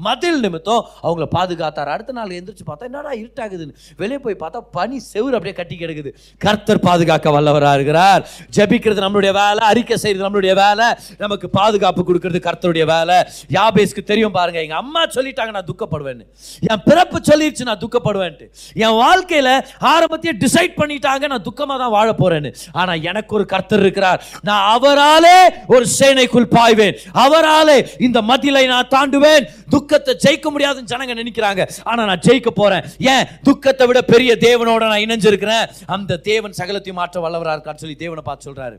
[0.06, 1.92] மதில் நிமித்தம் அவங்கள பாதுகாத்தார்.
[1.94, 6.12] அடுத்த நாள் எந்திரிச்சு பார்த்தா என்னடா இருட்டாகுதுன்னு வெளியே போய் பார்த்தா பனி செவுரு அப்படியே கட்டி கிடக்குது.
[6.38, 8.28] கர்த்தர் பாதுகாக்க வல்லவரா இருக்கிறார்.
[8.56, 10.86] ஜெபிக்கிறது நம்மளுடைய வேலை அறிக்கை செய்யறது நம்மளுடைய வேலை
[11.18, 13.16] நமக்கு பாதுகாப்பு கொடுக்கறது கர்த்தருடைய வேலை.
[13.56, 16.24] யாபேஸ்க்கு தெரியும் பாருங்க எங்க அம்மா சொல்லிட்டாங்க நான் துக்கப்படுவேன்னு.
[16.70, 18.46] என் பிறப்பு சொல்லிடுச்சு நான் துக்கப்படுவேன்ட்டு.
[18.74, 19.48] என் வாழ்க்கையில
[19.92, 22.54] ஆரம்பத்தையே டிசைட் பண்ணிட்டாங்க நான் துக்கமா தான் வாழ போறேன்னு.
[22.72, 24.24] ஆனா எனக்கு ஒரு கர்த்தர் இருக்கிறார்.
[24.42, 26.96] நான் அவராலே ஒரு சேனைக்குள் பாய்வேன்.
[27.14, 29.46] அவராலே இந்த மதிலை நான் தாண்டுவேன்.
[29.68, 31.70] துக்கத்தை ஜெயிக்க முடியாதுன்னு ஜனங்க நினைக்கிறாங்க.
[31.84, 32.84] ஆனா நான் ஜெயிக்க போறேன்.
[32.98, 33.24] ஏன்?
[33.42, 35.70] துக்கத்தை விட பெரிய தேவனோட நான் இணைஞ்சிருக்கிறேன்.
[35.86, 38.78] அந்த தேவன் சகலத்தையும் மாற்ற வல்லவரா இருக்கான்னு சொல்லி தேவனை பார்த்து சொல்றாரு.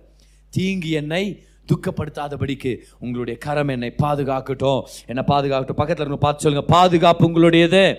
[0.50, 4.84] தீங்கு என்னை துக்கப்படுத்தாதபடிக்கு உங்களுடைய கரம் என்னை பாதுகாக்கட்டும்.
[5.06, 5.78] என்ன பாதுகாக்கட்டும்.
[5.78, 7.96] பக்கத்துல இருக்க பார்த்து சொல்லுங்க பாதுகாப்பு உங்களுடையது.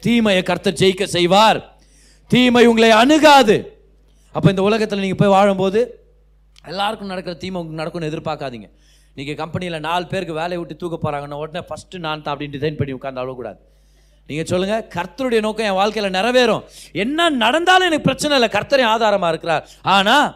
[0.00, 1.79] தீமையை கர்த்தர் ஜெயிக்க செய்வார்.
[2.32, 3.56] தீமை உங்களை அணுகாது.
[4.34, 5.80] அப்போ இந்த உலகத்தில் நீங்கள் போய் வாழும்போது
[6.72, 8.68] எல்லாருக்கும் நடக்கிற தீமை உங்களுக்கு நடக்கும்னு எதிர்பார்க்காதீங்க.
[9.18, 12.92] நீங்கள் கம்பெனியில் நாலு பேருக்கு வேலையை விட்டு தூக்க போகிறாங்கன்னா உடனே ஃபஸ்ட்டு நான் தான் அப்படின்னு டிசைன் பண்ணி
[12.98, 13.58] உட்காந்து அவ்வளோக்கூடாது
[14.28, 16.62] நீங்கள் சொல்லுங்கள் கர்த்தருடைய நோக்கம் என் வாழ்க்கையில் நிறைவேறும்.
[17.04, 19.64] என்ன நடந்தாலும் எனக்கு பிரச்சனை இல்லை கர்த்தரே ஆதாரமாக இருக்கிறார்.
[19.94, 20.28] ஆனால்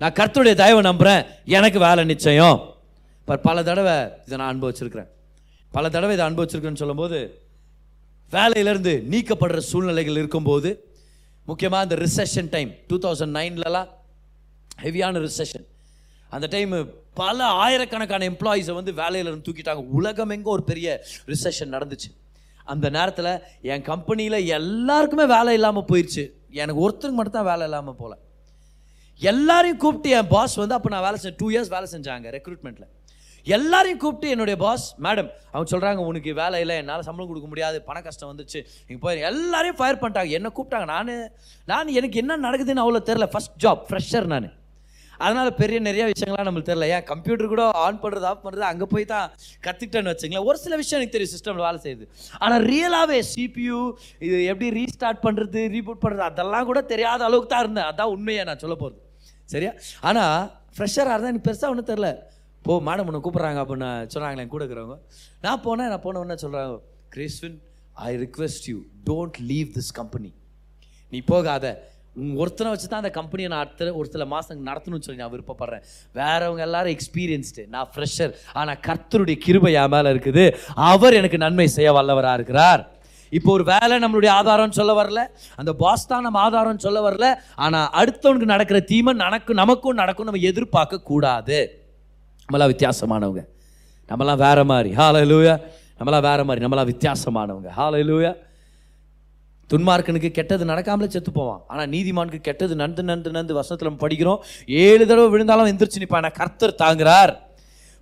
[0.00, 1.22] நான் கர்த்தருடைய தயவை நம்புகிறேன்
[1.58, 2.58] எனக்கு வேலை நிச்சயம்.
[3.28, 3.94] பட் பல தடவை
[4.26, 5.08] இதை நான் அனுபவிச்சிருக்கிறேன்.
[5.72, 7.18] பல தடவை இதை அனுபவிச்சிருக்கேன்னு சொல்லும்போது
[8.32, 10.70] வேலையிலேருந்து நீக்கப்படுற சூழ்நிலைகள் இருக்கும்போது
[11.48, 13.90] முக்கியமாக இந்த ரிசெஷன் டைம் டூ தௌசண்ட் நைன்லலாம்
[14.84, 15.66] ஹெவியான ரிசெஷன்
[16.36, 16.72] அந்த டைம்
[17.20, 19.82] பல ஆயிரக்கணக்கான எம்ப்ளாயீஸை வந்து வேலையிலிருந்து தூக்கிட்டாங்க.
[19.98, 20.88] உலகம் எங்கே ஒரு பெரிய
[21.32, 22.10] ரிசெஷன் நடந்துச்சு.
[22.72, 23.30] அந்த நேரத்தில்
[23.72, 26.24] என் கம்பெனியில் எல்லாருக்குமே வேலை இல்லாமல் போயிடுச்சு
[26.60, 28.14] எனக்கு ஒருத்தருக்கு மட்டும் தான் வேலை இல்லாமல் போகல
[29.20, 32.88] எல்லாரையும் கூப்பிட்டு என் பாஸ் வந்து அப்போ நான் வேலை செஞ்சேன் டூ இயர்ஸ் வேலை செஞ்சாங்க ரெக்ரூட்மெண்ட்டில்
[33.56, 37.98] எல்லாரையும் கூப்பிட்டு என்னுடைய பாஸ் மேடம் அவங்க சொல்கிறாங்க உனக்கு வேலை இல்லை என்னால் சம்பளம் கொடுக்க முடியாது பண
[38.06, 40.38] கஷ்டம் வந்துச்சு நீங்கள் போய் எல்லாரையும் ஃபயர் பண்ணிட்டாங்க.
[40.38, 40.88] என்ன கூப்பிட்டாங்க?
[40.94, 41.12] நான்
[41.72, 44.48] நான் எனக்கு என்ன நடக்குதுன்னு அவ்வளோ தெரில ஃபஸ்ட் ஜாப் ஃப்ரெஷர் நான்.
[45.24, 46.88] அதனால் பெரிய நிறைய விஷயங்கள்லாம் நம்மளுக்கு தெரியல.
[46.96, 49.26] ஏன் கம்ப்யூட்டர் கூட ஆன் பண்ணுறது ஆஃப் பண்ணுறது அங்கே போய் தான்
[49.64, 52.04] கற்றுக்கிட்டேன்னு வச்சுங்களேன் ஒரு சில விஷயம் எனக்கு தெரியும் சிஸ்டமில் வேலை செய்யுது.
[52.44, 53.78] ஆனால் ரியலாகவே சிபியூ
[54.26, 57.88] இது எப்படி ரீஸ்டார்ட் பண்ணுறது ரீபூட் பண்ணுறது அதெல்லாம் கூட தெரியாத அளவுக்கு தான் இருந்தேன்.
[57.92, 58.98] அதான் உண்மையை நான் சொல்ல போகிறது
[59.54, 59.72] சரியா?
[60.08, 60.38] ஆனால்
[60.76, 62.10] ஃப்ரெஷராக இருந்தால் எனக்கு பெருசாக ஒன்றும் தெரில
[62.66, 64.98] போ மேடம் உன்னை கூப்பிட்றாங்க அப்படின்னு சொன்னாங்களே கூட இருக்கிறவங்க.
[65.44, 66.78] நான் போனேன் நான் போன உடனே சொல்கிறாங்க
[67.14, 67.58] Chriswin
[68.08, 68.78] I request you
[69.10, 70.30] don't leave this company
[71.12, 71.66] நீ போகாத.
[72.20, 75.82] உன் ஒருத்தனை வச்சு தான் அந்த கம்பெனியை நான் அடுத்த ஒரு சில மாதம் நடத்தணும்னு சொல்லி நான் விருப்பப்படுறேன்.
[76.18, 80.44] வேறவங்க எல்லாரும் எக்ஸ்பீரியன்ஸ்டு நான் ஃப்ரெஷர் ஆனால் கர்த்தருடைய கிருபை என் மேலே இருக்குது.
[80.92, 82.82] அவர் எனக்கு நன்மை செய்ய வல்லவராக இருக்கிறார்.
[83.32, 85.22] இப்போ ஒரு வேலை நம்மளுடைய ஆதாரம்னு சொல்ல வரல.
[85.60, 87.26] அந்த பாஸ் தான் நம்ம ஆதாரம்னு சொல்ல வரல.
[87.64, 91.60] ஆனால் அடுத்தவனுக்கு நடக்கிற தீமை நடக்கும் நமக்கும் நடக்கும் நம்ம எதிர்பார்க்க கூடாது
[92.48, 93.42] நம்மளாம் வித்தியாசமானவங்க.
[94.08, 94.94] நம்மளாம் வேற மாதிரி.
[94.94, 95.54] ஹalleluya
[95.98, 96.66] நம்மளாம் வேற மாதிரி.
[96.66, 97.68] நம்மளாம் வித்தியாசமானவங்க.
[97.76, 98.30] ஹalleluya
[99.70, 101.62] துன்மார்க்கனுக்கு கெட்டது நடக்காமலே செத்து போவான்.
[101.66, 104.38] ஆனால் நீதிமானுக்கு கெட்டது நந்து நந்து நந்து வசனத்தில் நம்ம படிக்கிறோம்.
[104.66, 107.32] ஏழு தடவை விழுந்தாலும் எந்திரிச்சு நிற்பான் கர்த்தர் தாங்குறார்.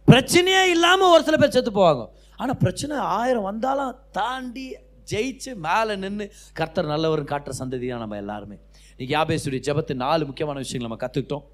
[0.08, 2.08] பிரச்சனையே இல்லாமல் ஒரு சில பேர் செத்து போவாங்க.
[2.36, 4.76] ஆனால் பிரச்சனை ஆயிரம் வந்தாலும் தாண்டி
[5.12, 8.56] ஜெயிச்சு மேலே நின்று கர்த்தர் நல்லவர் காட்டுற சந்ததி தான் நம்ம எல்லாருமே.
[8.96, 11.44] இன்னைக்கு யாபேசுடைய ஜெபத்து நாலு முக்கியமான விஷயங்கள் நம்ம கற்றுக்கிட்டோம்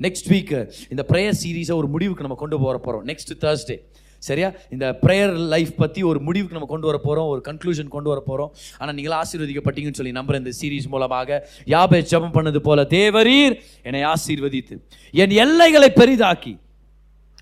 [0.00, 0.52] நெக்ஸ்ட் வீக்
[0.90, 3.76] இந்த ப்ரேயர் சீரீஸை ஒரு முடிவுக்கு நம்ம கொண்டு போகிற போகிறோம் நெக்ஸ்ட் தேர்ஸ்டே
[4.22, 4.48] சரியா?
[4.70, 8.50] இந்த ப்ரேயர் லைஃப் பற்றி ஒரு முடிவுக்கு நம்ம கொண்டு வர போகிறோம் ஒரு கன்க்ளூஷன் கொண்டு வர போகிறோம்
[8.78, 14.76] ஆனால் நீங்களும் ஆசீர்வதிக்கப்பட்டீங்கன்னு சொல்லி நம்புற இந்த சீரீஸ் மூலமாக யாபே ஜெபம் பண்ணது போல தேவரீர் என்னை ஆசீர்வதித்து
[15.14, 16.52] என் எல்லைகளை பெரிதாக்கி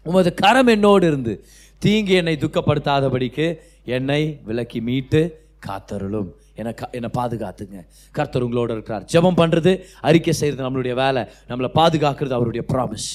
[0.07, 1.35] உமது கரம் என்னோடு இருந்து
[1.83, 3.49] தீங்கு என்னை துக்கப்படுத்தாதபடிக்கு
[3.85, 5.23] என்னை விலக்கி மீட்டு
[5.67, 6.29] காத்தருளும்.
[6.59, 7.79] என்னை கா என்னை பாதுகாத்துங்க.
[8.11, 9.05] கர்த்தர் உங்களோட இருக்கிறார்.
[9.13, 11.23] ஜெபம் பண்ணுறது அறிக்கை செய்கிறது நம்மளுடைய வேலை.
[11.49, 13.11] நம்மளை பாதுகாக்கிறது அவருடைய ப்ராமிஸ்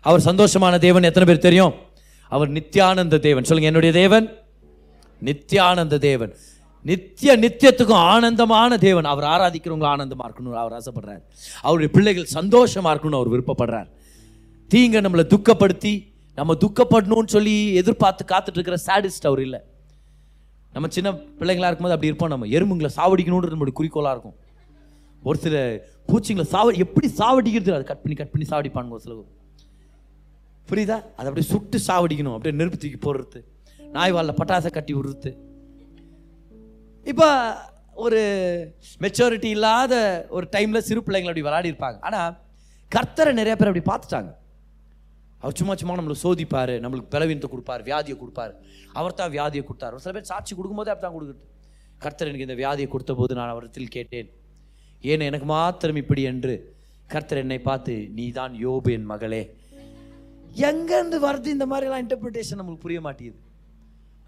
[0.00, 1.02] அவர் சந்தோஷமான தேவன்.
[1.02, 1.74] எத்தனை பேர் தெரியும்?
[2.28, 3.44] அவர் நித்யானந்த தேவன்.
[3.44, 4.26] சொல்லுங்க என்னுடைய தேவன்?
[5.24, 6.32] நித்யானந்த தேவன்.
[6.82, 9.04] நித்திய நித்தியத்துக்கும் ஆனந்தமான தேவன்.
[9.04, 11.22] அவர் ஆராதிக்கிறவங்க ஆனந்தமாக இருக்கணும் அவர் ஆசைப்படுறார்.
[11.60, 13.88] அவருடைய பிள்ளைகள் சந்தோஷமாக இருக்கணும்னு அவர் விருப்பப்படுறார்.
[14.74, 15.94] தீங்க நம்மளை துக்கப்படுத்தி
[16.34, 19.60] நம்ம துக்கப்படணும்னு சொல்லி எதிர்பார்த்து காத்துட்டு இருக்கிற சாடிஸ்ட் அவர் இல்லை.
[20.72, 22.32] நம்ம சின்ன பிள்ளைங்களா இருக்கும்போது அப்படி இருப்போம்.
[22.34, 24.36] நம்ம எறும்புங்களை சாவடிக்கணுன்றது நம்மளுடைய குறிக்கோளாக இருக்கும்.
[25.22, 25.56] ஒரு சில
[26.08, 27.72] பூச்சிங்களை சாவ எப்படி சாவடிக்கிறது?
[27.76, 29.14] அதை கட் பண்ணி கட் பண்ணி சாவடிப்பானுங்க ஒரு சில
[30.68, 30.98] புரியுதா?
[31.16, 32.34] அதை அப்படியே சுட்டு சாவடிக்கணும்.
[32.34, 33.40] அப்படியே நெருப்பு தூக்கி போடுறது.
[33.90, 35.36] நாய் வாலில் பட்டாசை கட்டி விடுறது.
[37.04, 37.28] இப்போ
[37.94, 38.20] ஒரு
[39.00, 41.98] மெச்சூரிட்டி இல்லாத ஒரு டைமில் சிறு பிள்ளைங்களை அப்படி விளையாடி இருப்பாங்க.
[42.00, 42.38] ஆனால்
[42.94, 44.30] கர்த்தரை நிறைய பேர் அப்படி பார்த்துட்டாங்க.
[45.42, 48.52] அவர் சும்மா சும்மா நம்மளை சோதிப்பார் நம்மளுக்கு பலவீனத்தை கொடுப்பார் வியாதியை கொடுப்பார்.
[48.98, 49.94] அவர் தான் வியாதியை கொடுத்தார்.
[50.04, 51.50] சில பேர் சாட்சி கொடுக்கும்போதே அப்படி தான் கொடுக்குறது
[52.04, 54.28] கர்த்தர் எனக்கு இந்த வியாதியை கொடுத்த போது நான் அவரத்தில் கேட்டேன்.
[55.10, 56.54] ஏன் எனக்கு மாத்திரம் இப்படி என்று
[57.12, 59.42] கர்த்தர் என்னை பார்த்து நீ தான் யோபு என் மகளே.
[60.68, 63.38] எங்கேருந்து வருது இந்த மாதிரிலாம் இன்டர்பிரிட்டேஷன் நம்மளுக்கு புரிய மாட்டேங்குது.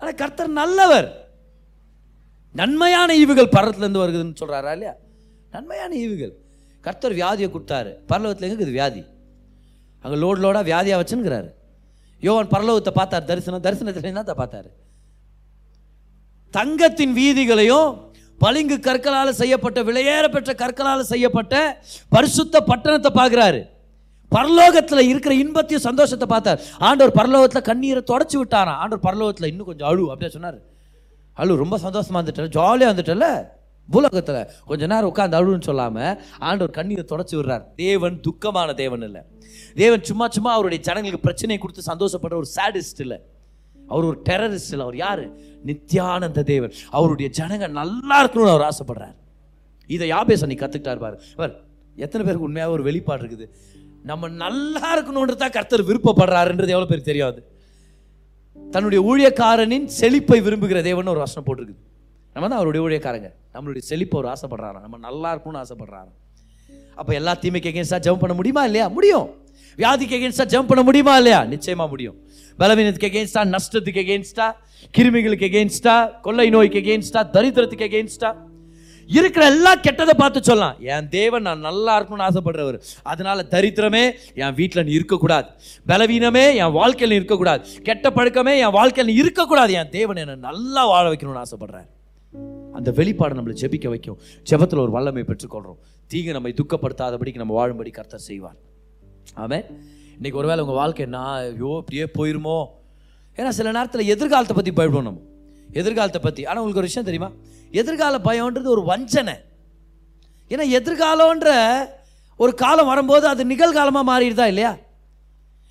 [0.00, 1.08] ஆனால் கர்த்தர் நல்லவர்.
[2.60, 4.94] நன்மையான ஈவுகள் பரலத்துலேருந்து வருதுன்னு சொல்கிறாரா இல்லையா?
[5.54, 6.34] நன்மையான ஈவுகள்.
[6.86, 7.92] கர்த்தர் வியாதியை கொடுத்தாரு.
[8.12, 9.02] பரலவத்தில் எங்கே இருக்குது வியாதி?
[10.04, 11.50] அங்கே லோடு லோடாக வியாதியாக வச்சுங்கிறாரு
[12.22, 14.70] யோவன் பரலோகத்தை பார்த்தார் தரிசனம் தரிசனத்தில் என்னத்தை பார்த்தாரு?
[16.54, 17.88] தங்கத்தின் வீதிகளையும்
[18.38, 21.54] பளிங்கு கற்களால் செய்யப்பட்ட விலையேற பெற்ற கற்களால் செய்யப்பட்ட
[22.14, 23.60] பரிசுத்த பட்டணத்தை பார்க்குறாரு.
[24.32, 26.60] பரலோகத்தில் இருக்கிற இன்பத்தையும் சந்தோஷத்தை பார்த்தார்.
[26.86, 28.78] ஆண்டவர் பரலோகத்தில் கண்ணீரை தொடச்சி விட்டாராம்.
[28.82, 30.58] ஆண்டவர் பரலோகத்தில் இன்னும் கொஞ்சம் அழு அப்படியே சொன்னார்.
[31.36, 33.28] அழு ரொம்ப சந்தோஷமாக இருந்துட்டல ஜாலியாக வந்துட்டல
[33.92, 36.12] பூலோகத்தில் கொஞ்ச நேரம் உட்காந்து அழுன்னு சொல்லாமல்
[36.48, 37.64] ஆண்டவர் கண்ணீரை தொடச்சி விடுறார்.
[37.82, 39.22] தேவன் துக்கமான தேவன் இல்லை.
[39.82, 43.18] தேவன் சும்மா சும்மா அவருடைய ஜனங்களுக்கு பிரச்சனை கொடுத்து சந்தோஷப்படுற ஒரு சாடிஸ்ட் இல்லை.
[43.92, 44.86] அவர் ஒரு டெரரிஸ்ட் இல்லை.
[44.86, 45.24] அவர் யார்?
[45.70, 46.74] நித்யானந்த தேவன்.
[46.98, 49.16] அவருடைய ஜனங்க நல்லா இருக்கணும்னு அவர் ஆசைப்படுறார்.
[49.94, 51.56] இதை யாபேஸ் அன்னைக்கு கற்றுக்கிட்டார் பாரு.
[52.04, 53.46] எத்தனை பேருக்கு உண்மையாக ஒரு வெளிப்பாடு இருக்குது?
[54.10, 57.40] நம்ம நல்லா இருக்கணுன்றதா கர்த்தர் விருப்பப்படுறாருன்றது எவ்வளோ பேருக்கு தெரியாது
[58.74, 61.80] தன்னுடைய ஊழியக்காரனின் செழிப்பை விரும்புகிற தேவன் ஒரு வசனம் போட்டிருக்குது.
[62.34, 63.28] நம்ம தான் அவருடைய ஊழியக்காரங்க.
[63.54, 66.12] நம்மளுடைய செழிப்பை அவர் ஆசைப்படுறாரு நம்ம நல்லா இருக்கணும்னு ஆசைப்படுறாரு
[66.94, 68.88] அப்போ எல்லா தீமைக்கு எகேன்ஸ்டாக ஜம்ப் பண்ண முடியுமா இல்லையா?
[68.88, 69.28] முடியும்.
[69.76, 71.44] வியாதிக்கு எகேன்ஸ்டாக ஜம்ப் பண்ண முடியுமா இல்லையா?
[71.44, 72.16] நிச்சயமாக முடியும்.
[72.58, 74.52] பலவீனத்துக்கு எகேன்ஸ்டா நஷ்டத்துக்கு எகேன்ஸ்டா
[74.98, 78.30] கிருமிகளுக்கு எகேன்ஸ்டா கொள்ளை நோய்க்கு எகேன்ஸ்டா தரித்திரத்துக்கு எகேன்ஸ்டா
[79.06, 80.76] இருக்கிற எல்லா கெட்டதை பார்த்து சொல்லலாம்.
[80.80, 82.78] என் தேவன் நான் நல்லா இருக்கணும்னு ஆசைப்படுறவர்.
[83.02, 85.46] அதனால தரித்திரமே என் வீட்டில் நீ இருக்கக்கூடாது.
[85.88, 87.68] பலவீனமே என் வாழ்க்கையில் இருக்கக்கூடாது.
[87.82, 89.72] கெட்ட பழக்கமே என் வாழ்க்கையில் இருக்கக்கூடாது.
[89.72, 91.88] என் தேவன் என்னை நல்லா வாழ வைக்கணும்னு ஆசைப்படுறேன்
[92.78, 94.18] அந்த வெளிப்பாடு நம்மளை ஜெபிக்க வைக்கும்.
[94.50, 98.58] ஜெபத்தில் ஒரு வல்லமை பெற்றுக்கொள்கிறோம் தீங்கு நம்மை துக்கப்படுத்தாதபடிக்கு நம்ம வாழும்படி கர்த்தர் செய்வார்.
[99.44, 99.58] ஆமே
[100.16, 102.58] இன்னைக்கு ஒருவேளை உங்கள் வாழ்க்கை நான் ஐயோ இப்படியே போயிருமோ?
[103.38, 105.22] ஏன்னா சில நேரத்தில் எதிர்காலத்தை பற்றி பயப்படுவோம் நம்ம.
[105.80, 107.30] எதிர்காலத்தை பற்றி ஆனால் உங்களுக்கு ஒரு விஷயம் தெரியுமா?
[107.80, 109.36] எதிர்கால பயம்ன்றது ஒரு வஞ்சனை.
[110.50, 111.50] ஏன்னா எதிர்காலன்ற
[112.42, 114.72] ஒரு காலம் வரும்போது அது நிகழ்காலமாக மாறிடுதா இல்லையா?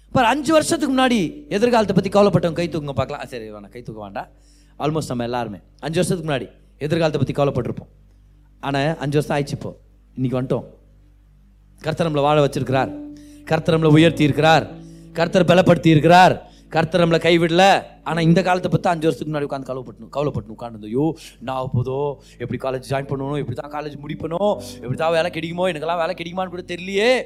[0.08, 1.20] இப்போ அஞ்சு வருஷத்துக்கு முன்னாடி
[1.58, 3.24] எதிர்காலத்தை பற்றி கவலைப்பட்டவங்க கை தூக்குங்க பார்க்கலாம்.
[3.32, 3.74] சரி வேணாம்.
[3.76, 4.30] கை தூக்க வேண்டாம்.
[4.84, 5.60] ஆல்மோஸ்ட் நம்ம எல்லாருமே.
[5.86, 6.48] அஞ்சு வருஷத்துக்கு முன்னாடி.
[6.78, 7.92] எதிர்காலத்தை பற்றி கவலைப்பட்டிருப்போம்.
[8.60, 9.80] ஆனால் அஞ்சு வருஷம் ஆயிடுச்சு இப்போ.
[10.16, 10.66] இன்னைக்கு வந்துட்டோம்.
[11.82, 12.92] கர்த்தர் நம்மளை வாழ வச்சிருக்கிறார்.
[13.46, 14.68] கர்த்தர் நம்மளை உயர்த்தி இருக்கிறார்.
[15.14, 16.52] கர்த்தர் பலப்படுத்தி இருக்கிறார்.
[16.70, 17.84] கர்த்தர் நம்மளை கைவிடல.
[18.04, 22.16] ஆனால் இந்த காலத்தை பற்றி அஞ்சு வருஷத்துக்கு முன்னாடி உட்காந்து கவலைப்பட்டணும் கவலைப்பட்டு உட்காந்து ஐயோ நான் போதோ?
[22.38, 23.38] எப்படி காலேஜ் ஜாயின் பண்ணணும்?
[23.38, 24.62] எப்படி தான் காலேஜ் முடிப்பணும்?
[24.76, 25.68] எப்படி தான் வேலை கிடைக்குமோ?
[25.72, 27.24] எனக்கெல்லாம் வேலை கிடைக்குமான்னு கூட தெரியலையே.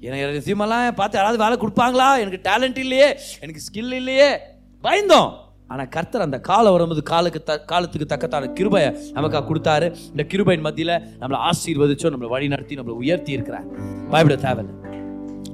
[0.00, 2.18] எனக்கு ரெசியூமெல்லாம் பார்த்து யாராவது வேலை கொடுப்பாங்களா?
[2.20, 3.18] எனக்கு டேலண்ட் இல்லையே.
[3.40, 4.38] எனக்கு ஸ்கில் இல்லையே.
[4.82, 5.30] பயந்தோம்.
[5.72, 9.86] ஆனால் கர்த்தர் அந்த காலம் வரும்போது காலுக்கு த காலத்துக்கு தக்கத்தான கிருபையை நமக்காக கொடுத்தாரு.
[10.12, 13.66] இந்த கிருபையின் மத்தியில் நம்மளை ஆசீர்வதிச்சோ நம்மளை வழி நடத்தி நம்மளை உயர்த்தி இருக்கிறார்.
[14.12, 14.74] பயப்பட தேவையில்லை.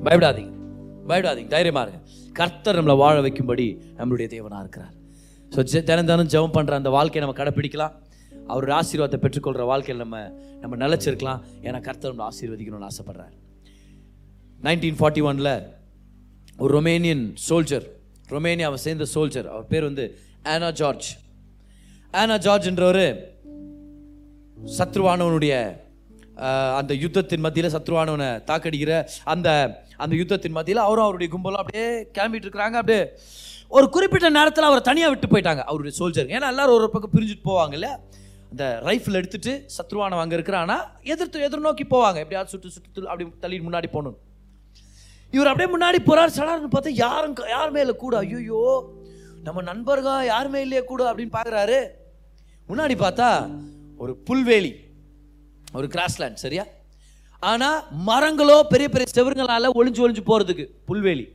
[0.06, 0.52] பயப்படாதீங்க.
[1.10, 1.50] பயப்படாதீங்க.
[1.56, 2.00] தைரியமாக இருங்க.
[2.38, 3.66] கர்த்தர் நம்மளை வாழ வைக்கும்படி
[3.98, 4.94] நம்மளுடைய தேவனாக இருக்கிறார்.
[5.54, 7.94] ஸோ தினம் தினம் ஜெபம் பண்ணுற அந்த வாழ்க்கையை நம்ம கடைப்பிடிக்கலாம்.
[8.52, 10.22] அவருடைய ஆசீர்வாதத்தை பெற்றுக்கொள்கிற வாழ்க்கையில் நம்ம
[10.62, 11.40] நம்ம நிலச்சிருக்கலாம்.
[11.66, 13.36] ஏன்னா கர்த்தர் நம்மளை ஆசீர்வதிக்கணும்னு ஆசைப்பட்றாரு.
[14.66, 15.52] நைன்டீன் ஃபார்ட்டி ஒனில்
[16.62, 17.86] ஒரு ரொமேனியன் சோல்ஜர்
[18.34, 20.06] ரொமேனியாவை சேர்ந்த சோல்ஜர் அவர் பேர் வந்து
[20.52, 21.08] ஆனா ஜார்ஜ்
[22.20, 23.04] ஆனா ஜார்ஜ்ன்றவர்
[24.78, 25.54] சத்ருவானவனுடைய
[26.78, 28.92] அந்த யுத்தத்தின் மத்தியில் சத்ருவானவனை தாக்கடிக்கிற
[29.32, 29.48] அந்த
[30.04, 32.76] அந்த யுத்தத்தின் மத்தியில் அவரும் அவருடைய கும்பலும் அப்படியே கிளம்பிட்டு இருக்கிறாங்க.
[32.80, 33.02] அப்படியே
[33.76, 37.88] ஒரு குறிப்பிட்ட நேரத்தில் அவரை தனியாக விட்டு போயிட்டாங்க அவருடைய சோல்ஜர் ஏன்னா எல்லாரும் ஒரு பக்கம் பிரிஞ்சுட்டு போவாங்கல்ல.
[38.52, 40.64] அந்த ரைஃபிள் எடுத்துட்டு சத்ருவானவன் அங்கே இருக்கிறான்.
[40.66, 42.18] ஆனால் எதிர்த்து எதிர்நோக்கி போவாங்க.
[42.24, 44.16] எப்படியாவது சுட்டு சுட்டு அப்படி தள்ளி முன்னாடி போகணும்.
[45.34, 48.16] இவர் அப்படியே முன்னாடி போறார் சடார்னு பார்த்தா யாரும் யாருமே இல்லை கூட?
[48.24, 48.62] ஐயோ
[49.46, 51.78] நம்ம நண்பர்கள் யாருமே இல்லையே கூட அப்படின்னு பார்க்குறாரு.
[52.70, 53.28] முன்னாடி பார்த்தா
[54.02, 54.72] ஒரு புல்வேலி
[55.78, 56.64] ஒரு கிராஸ்லேண்ட் சரியா?
[57.50, 57.68] ஆனா
[58.08, 61.26] மரங்களோ பெரிய பெரிய செவருங்களால ஒளிஞ்சு ஒளிஞ்சு போறதுக்கு புல்வேலி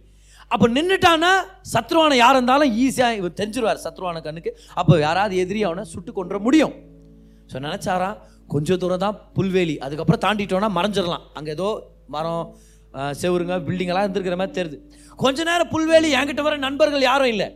[0.54, 1.30] அப்போ நின்றுட்டானா
[1.74, 4.52] சத்ருவான யார் இருந்தாலும் ஈஸியாக இவர் தெரிஞ்சிருவார் சத்ருவான கண்ணுக்கு.
[4.80, 6.74] அப்போ யாராவது எதிரி அவனை சுட்டு கொன்ற முடியும்.
[7.52, 8.18] ஸோ நினச்சாராம்
[8.54, 11.26] கொஞ்சம் தூரம் தான் புல்வேலி அதுக்கப்புறம் தாண்டிட்டோன்னா மறைஞ்சிடலாம்.
[11.38, 11.70] அங்கே ஏதோ
[12.16, 12.44] மரம்
[13.22, 14.78] செவுருங்க பில்டிங்கெல்லாம் இருந்திருக்கிற மாதிரி தெரியுது.
[15.24, 17.48] கொஞ்ச நேரம் புல்வேலி என்கிட்ட வர நண்பர்கள் யாரும் இல்லை.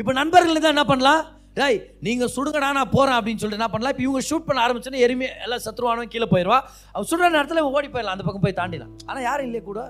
[0.00, 1.22] இப்போ நண்பர்கள் தான் என்ன பண்ணலாம்?
[1.58, 3.92] டேய் நீங்கள் சுடுங்கடா நான் போகிறேன் அப்படின்னு சொல்லிட்டு என்ன பண்ணலாம்?
[3.94, 6.58] இப்போ இவங்க ஷூட் பண்ண ஆரம்பிச்சோன்னா எருமே எல்லாம் சத்ருவானவன் கீழே போயிடுவா
[6.94, 8.94] அவன் சுடுற நேரத்தில் ஓடி போயிடலாம் அந்த பக்கம் போய் தாண்டிடலாம்.
[9.08, 9.80] ஆனால் யாரும் இல்லையே கூட.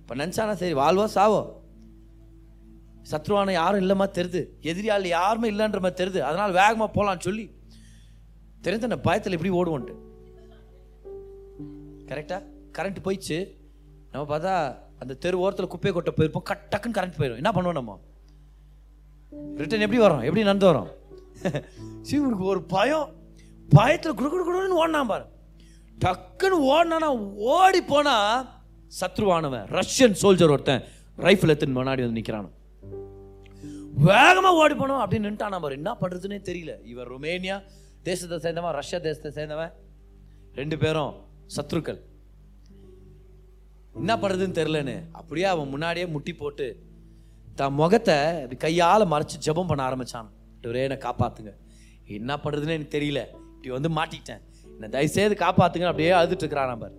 [0.00, 1.40] இப்போ நினச்சானா சரி வாழ்வோ சாவோ.
[3.10, 6.20] சத்ருவானம் யாரும் இல்லைம்மா தெரிது எதிரியால் யாருமே இல்லைன்ற மாதிரி தெரியுது.
[6.30, 7.44] அதனால் வேகமாக போகலான்னு சொல்லி
[8.66, 9.94] தெரிஞ்ச அந்த பயத்தில் எப்படி ஓடுவோன்ட்டு.
[12.10, 12.42] கரெக்டாக
[12.78, 13.38] கரண்ட் போயிடுச்சு.
[14.12, 14.52] நம்ம பார்த்தா
[15.02, 16.46] அந்த தெரு ஓரத்தில் குப்பையை கொட்ட போயிருப்போம்.
[16.50, 17.96] கட் டக்குன்னு கரண்ட் போயிடும் என்ன பண்ணுவோம் நம்ம?
[19.60, 20.22] ரிட்டர்ன் எப்படி வரோம்?
[20.28, 20.90] எப்படி நடந்து வரோம்?
[22.08, 23.08] சிவனுக்கு ஒரு பயம்.
[23.76, 25.26] பயத்தில் குடு குடு குடுன்னு ஓடினா பாரு.
[26.04, 27.08] டக்குன்னு ஓடினானா
[27.54, 28.16] ஓடி போனா
[29.00, 30.84] சத்ருவானவன் ரஷ்யன் சோல்ஜர் ஒருத்தன்
[31.26, 32.54] ரைஃபிள் எத்தன் முன்னாடி வந்து நிற்கிறான்
[34.08, 36.72] வேகமாக ஓடி போனோம் அப்படின்னு நின்ட்டான் பாரு என்ன பண்ணுறதுன்னே தெரியல.
[36.84, 37.56] இவன் ருமேனியா
[38.02, 39.72] தேசத்தை சேர்ந்தவன் ரஷ்யா தேசத்தை சேர்ந்தவன்.
[40.54, 41.14] ரெண்டு பேரும்
[41.56, 41.98] சத்ருக்கள்.
[44.00, 46.66] என்ன பண்ணுறதுன்னு தெரிலன்னு அப்படியே அவன் முன்னாடியே முட்டி போட்டு
[47.56, 48.16] தன் முகத்தை
[48.64, 50.28] கையால் மறைச்சி ஜபம் ஜெபம் பண்ண ஆரம்பிச்சான்.
[50.66, 51.52] ஒரே என்னை காப்பாத்துங்க.
[52.06, 53.20] என்ன பண்ணுறதுன்னு எனக்கு தெரியல.
[53.54, 54.42] இப்படி வந்து மாட்டிக்கிட்டேன்.
[54.74, 56.94] என்னை தயவுசெய்து காப்பாத்துங்க அப்படியே அழுதுட்டு நம்பர்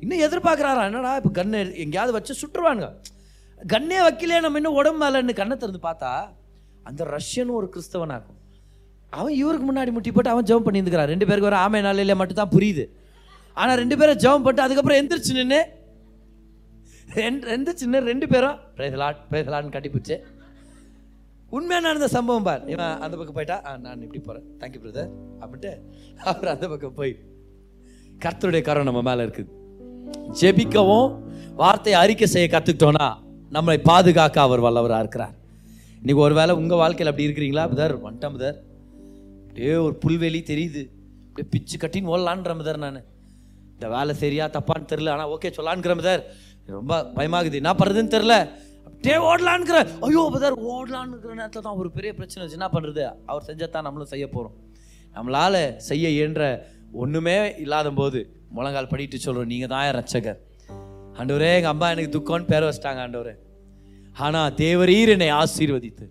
[0.00, 0.82] இன்னும் எதிர்பார்க்குறாரா?
[0.90, 2.88] என்னடா இப்போ கண்ணை எங்கேயாவது வச்சு சுட்டுருவானுங்க.
[3.60, 6.28] கண்ணே வைக்கலையே நம்ம இன்னும் உடம்பு மேலேன்னு கண்ணை திறந்து பார்த்தா
[6.82, 8.40] அந்த ரஷ்யனும் ஒரு கிறிஸ்தவனாக்கும்.
[9.10, 10.82] அவன் இவருக்கு முன்னாடி முட்டி போட்டு அவன் ஜெபம் பண்ணி
[11.12, 12.86] ரெண்டு பேருக்கு வர ஆமை நாளையில மட்டும் தான் புரியுது.
[13.52, 15.82] ஆனால் ரெண்டு பேரும் ஜெபம் பண்ணிட்டு அதுக்கப்புறம் எந்திரிச்சு நின்று
[17.18, 20.16] ரெண்டு ரெண்டு சின்ன ரெண்டு பேரும் பிரேசலாட் பிரேசலாட்னு கட்டிப்பிடிச்சு.
[21.56, 22.62] உண்மையாக நடந்த சம்பவம் பார்.
[22.72, 25.10] இவன் அந்த பக்கம் போயிட்டா ஆ நான் இப்படி போகிறேன் தேங்க்யூ பிரதர்
[25.42, 25.72] அப்படின்ட்டு
[26.30, 27.12] அவர் அந்த பக்கம் போய்
[28.24, 29.50] கர்த்தருடைய கரம் நம்ம மேலே இருக்குது.
[30.40, 31.08] ஜெபிக்கவும்
[31.62, 33.08] வார்த்தையை அறிக்கை செய்ய கற்றுக்கிட்டோன்னா
[33.56, 35.34] நம்மளை பாதுகாக்க அவர் வல்லவராக இருக்கிறார்.
[36.00, 38.56] இன்றைக்கி ஒரு வேளை உங்கள் வாழ்க்கையில் அப்படி இருக்கிறீங்களா புதர் வந்துட்டேன் புதர்
[39.46, 40.82] அப்படியே ஒரு புல்வெளி தெரியுது.
[41.28, 43.00] அப்படியே பிச்சு கட்டின்னு ஓடலான்ற முதர் நான்.
[43.76, 46.20] இந்த வேலை சரியா தப்பான்னு தெரில ஆனால் ஓகே சொல்லான்ங்கிற முதர்
[46.68, 47.60] ரொம்ப பயமாகுது.
[47.62, 48.34] என்ன பண்ணுறதுன்னு தெரில
[48.88, 49.78] அப்படியே ஓடலான்னுக்கிற.
[50.06, 54.26] ஐயோ பதார் ஓடலான்னுங்கிற நேரத்தில் தான் ஒரு பெரிய பிரச்சனை வச்சு என்ன பண்ணுறது அவர் செஞ்சத்தான் நம்மளும் செய்ய
[54.34, 54.56] போகிறோம்
[55.16, 56.42] நம்மளால் செய்ய இயன்ற
[57.02, 58.20] ஒன்றுமே இல்லாத போது
[58.56, 60.40] முழங்கால் படிட்டு சொல்கிறோம் நீங்கள் தான் ரச்சகர் ரட்சகர்.
[61.18, 63.34] ஆண்டவரே எங்கள் அம்மா எனக்கு துக்கம்னு பேர வச்சிட்டாங்க ஆண்டவரே.
[64.24, 66.06] ஆனால் தேவரீர் என்னை ஆசீர்வதித்து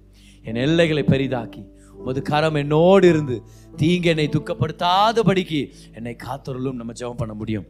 [0.46, 1.64] என் எல்லைகளை பெரிதாக்கி
[2.00, 3.36] உமது கரம் என்னோடு இருந்து
[3.82, 5.62] தீங்கு என்னை துக்கப்படுத்தாதபடிக்கு
[5.98, 7.66] என்னை காத்தருளும் நம்ம ஜெபம் பண்ண முடியும்.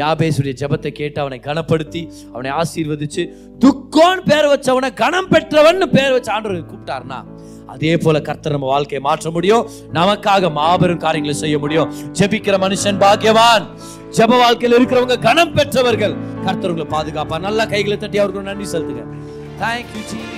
[0.00, 2.02] யாபேசுடைய ஜெபத்தை கேட்டு அவனை கனப்படுத்தி
[2.34, 3.24] அவனை ஆசீர்வதிச்சு
[3.64, 7.20] துக்கோன்னு பேர் வச்சவனை கனம் பெற்றவன் பேர் வச்ச ஆண்டவர் கூப்பிட்டாருனா
[7.74, 11.90] அதே போல கர்த்தர் நம்ம வாழ்க்கையை மாற்ற முடியும் நமக்காக மாபெரும் காரியங்களை செய்ய முடியும்.
[12.18, 13.66] ஜெபிக்கிற மனுஷன் பாக்கியவான்.
[14.18, 16.14] ஜெப வாழ்க்கையில் இருக்கிறவங்க கனம் பெற்றவர்கள்.
[16.46, 19.04] கர்த்தர் உங்களை பாதுகாப்பா நல்லா கைகளை தட்டி அவருக்கு நன்றி செலுத்துங்க.
[19.62, 20.37] Thank you Jesus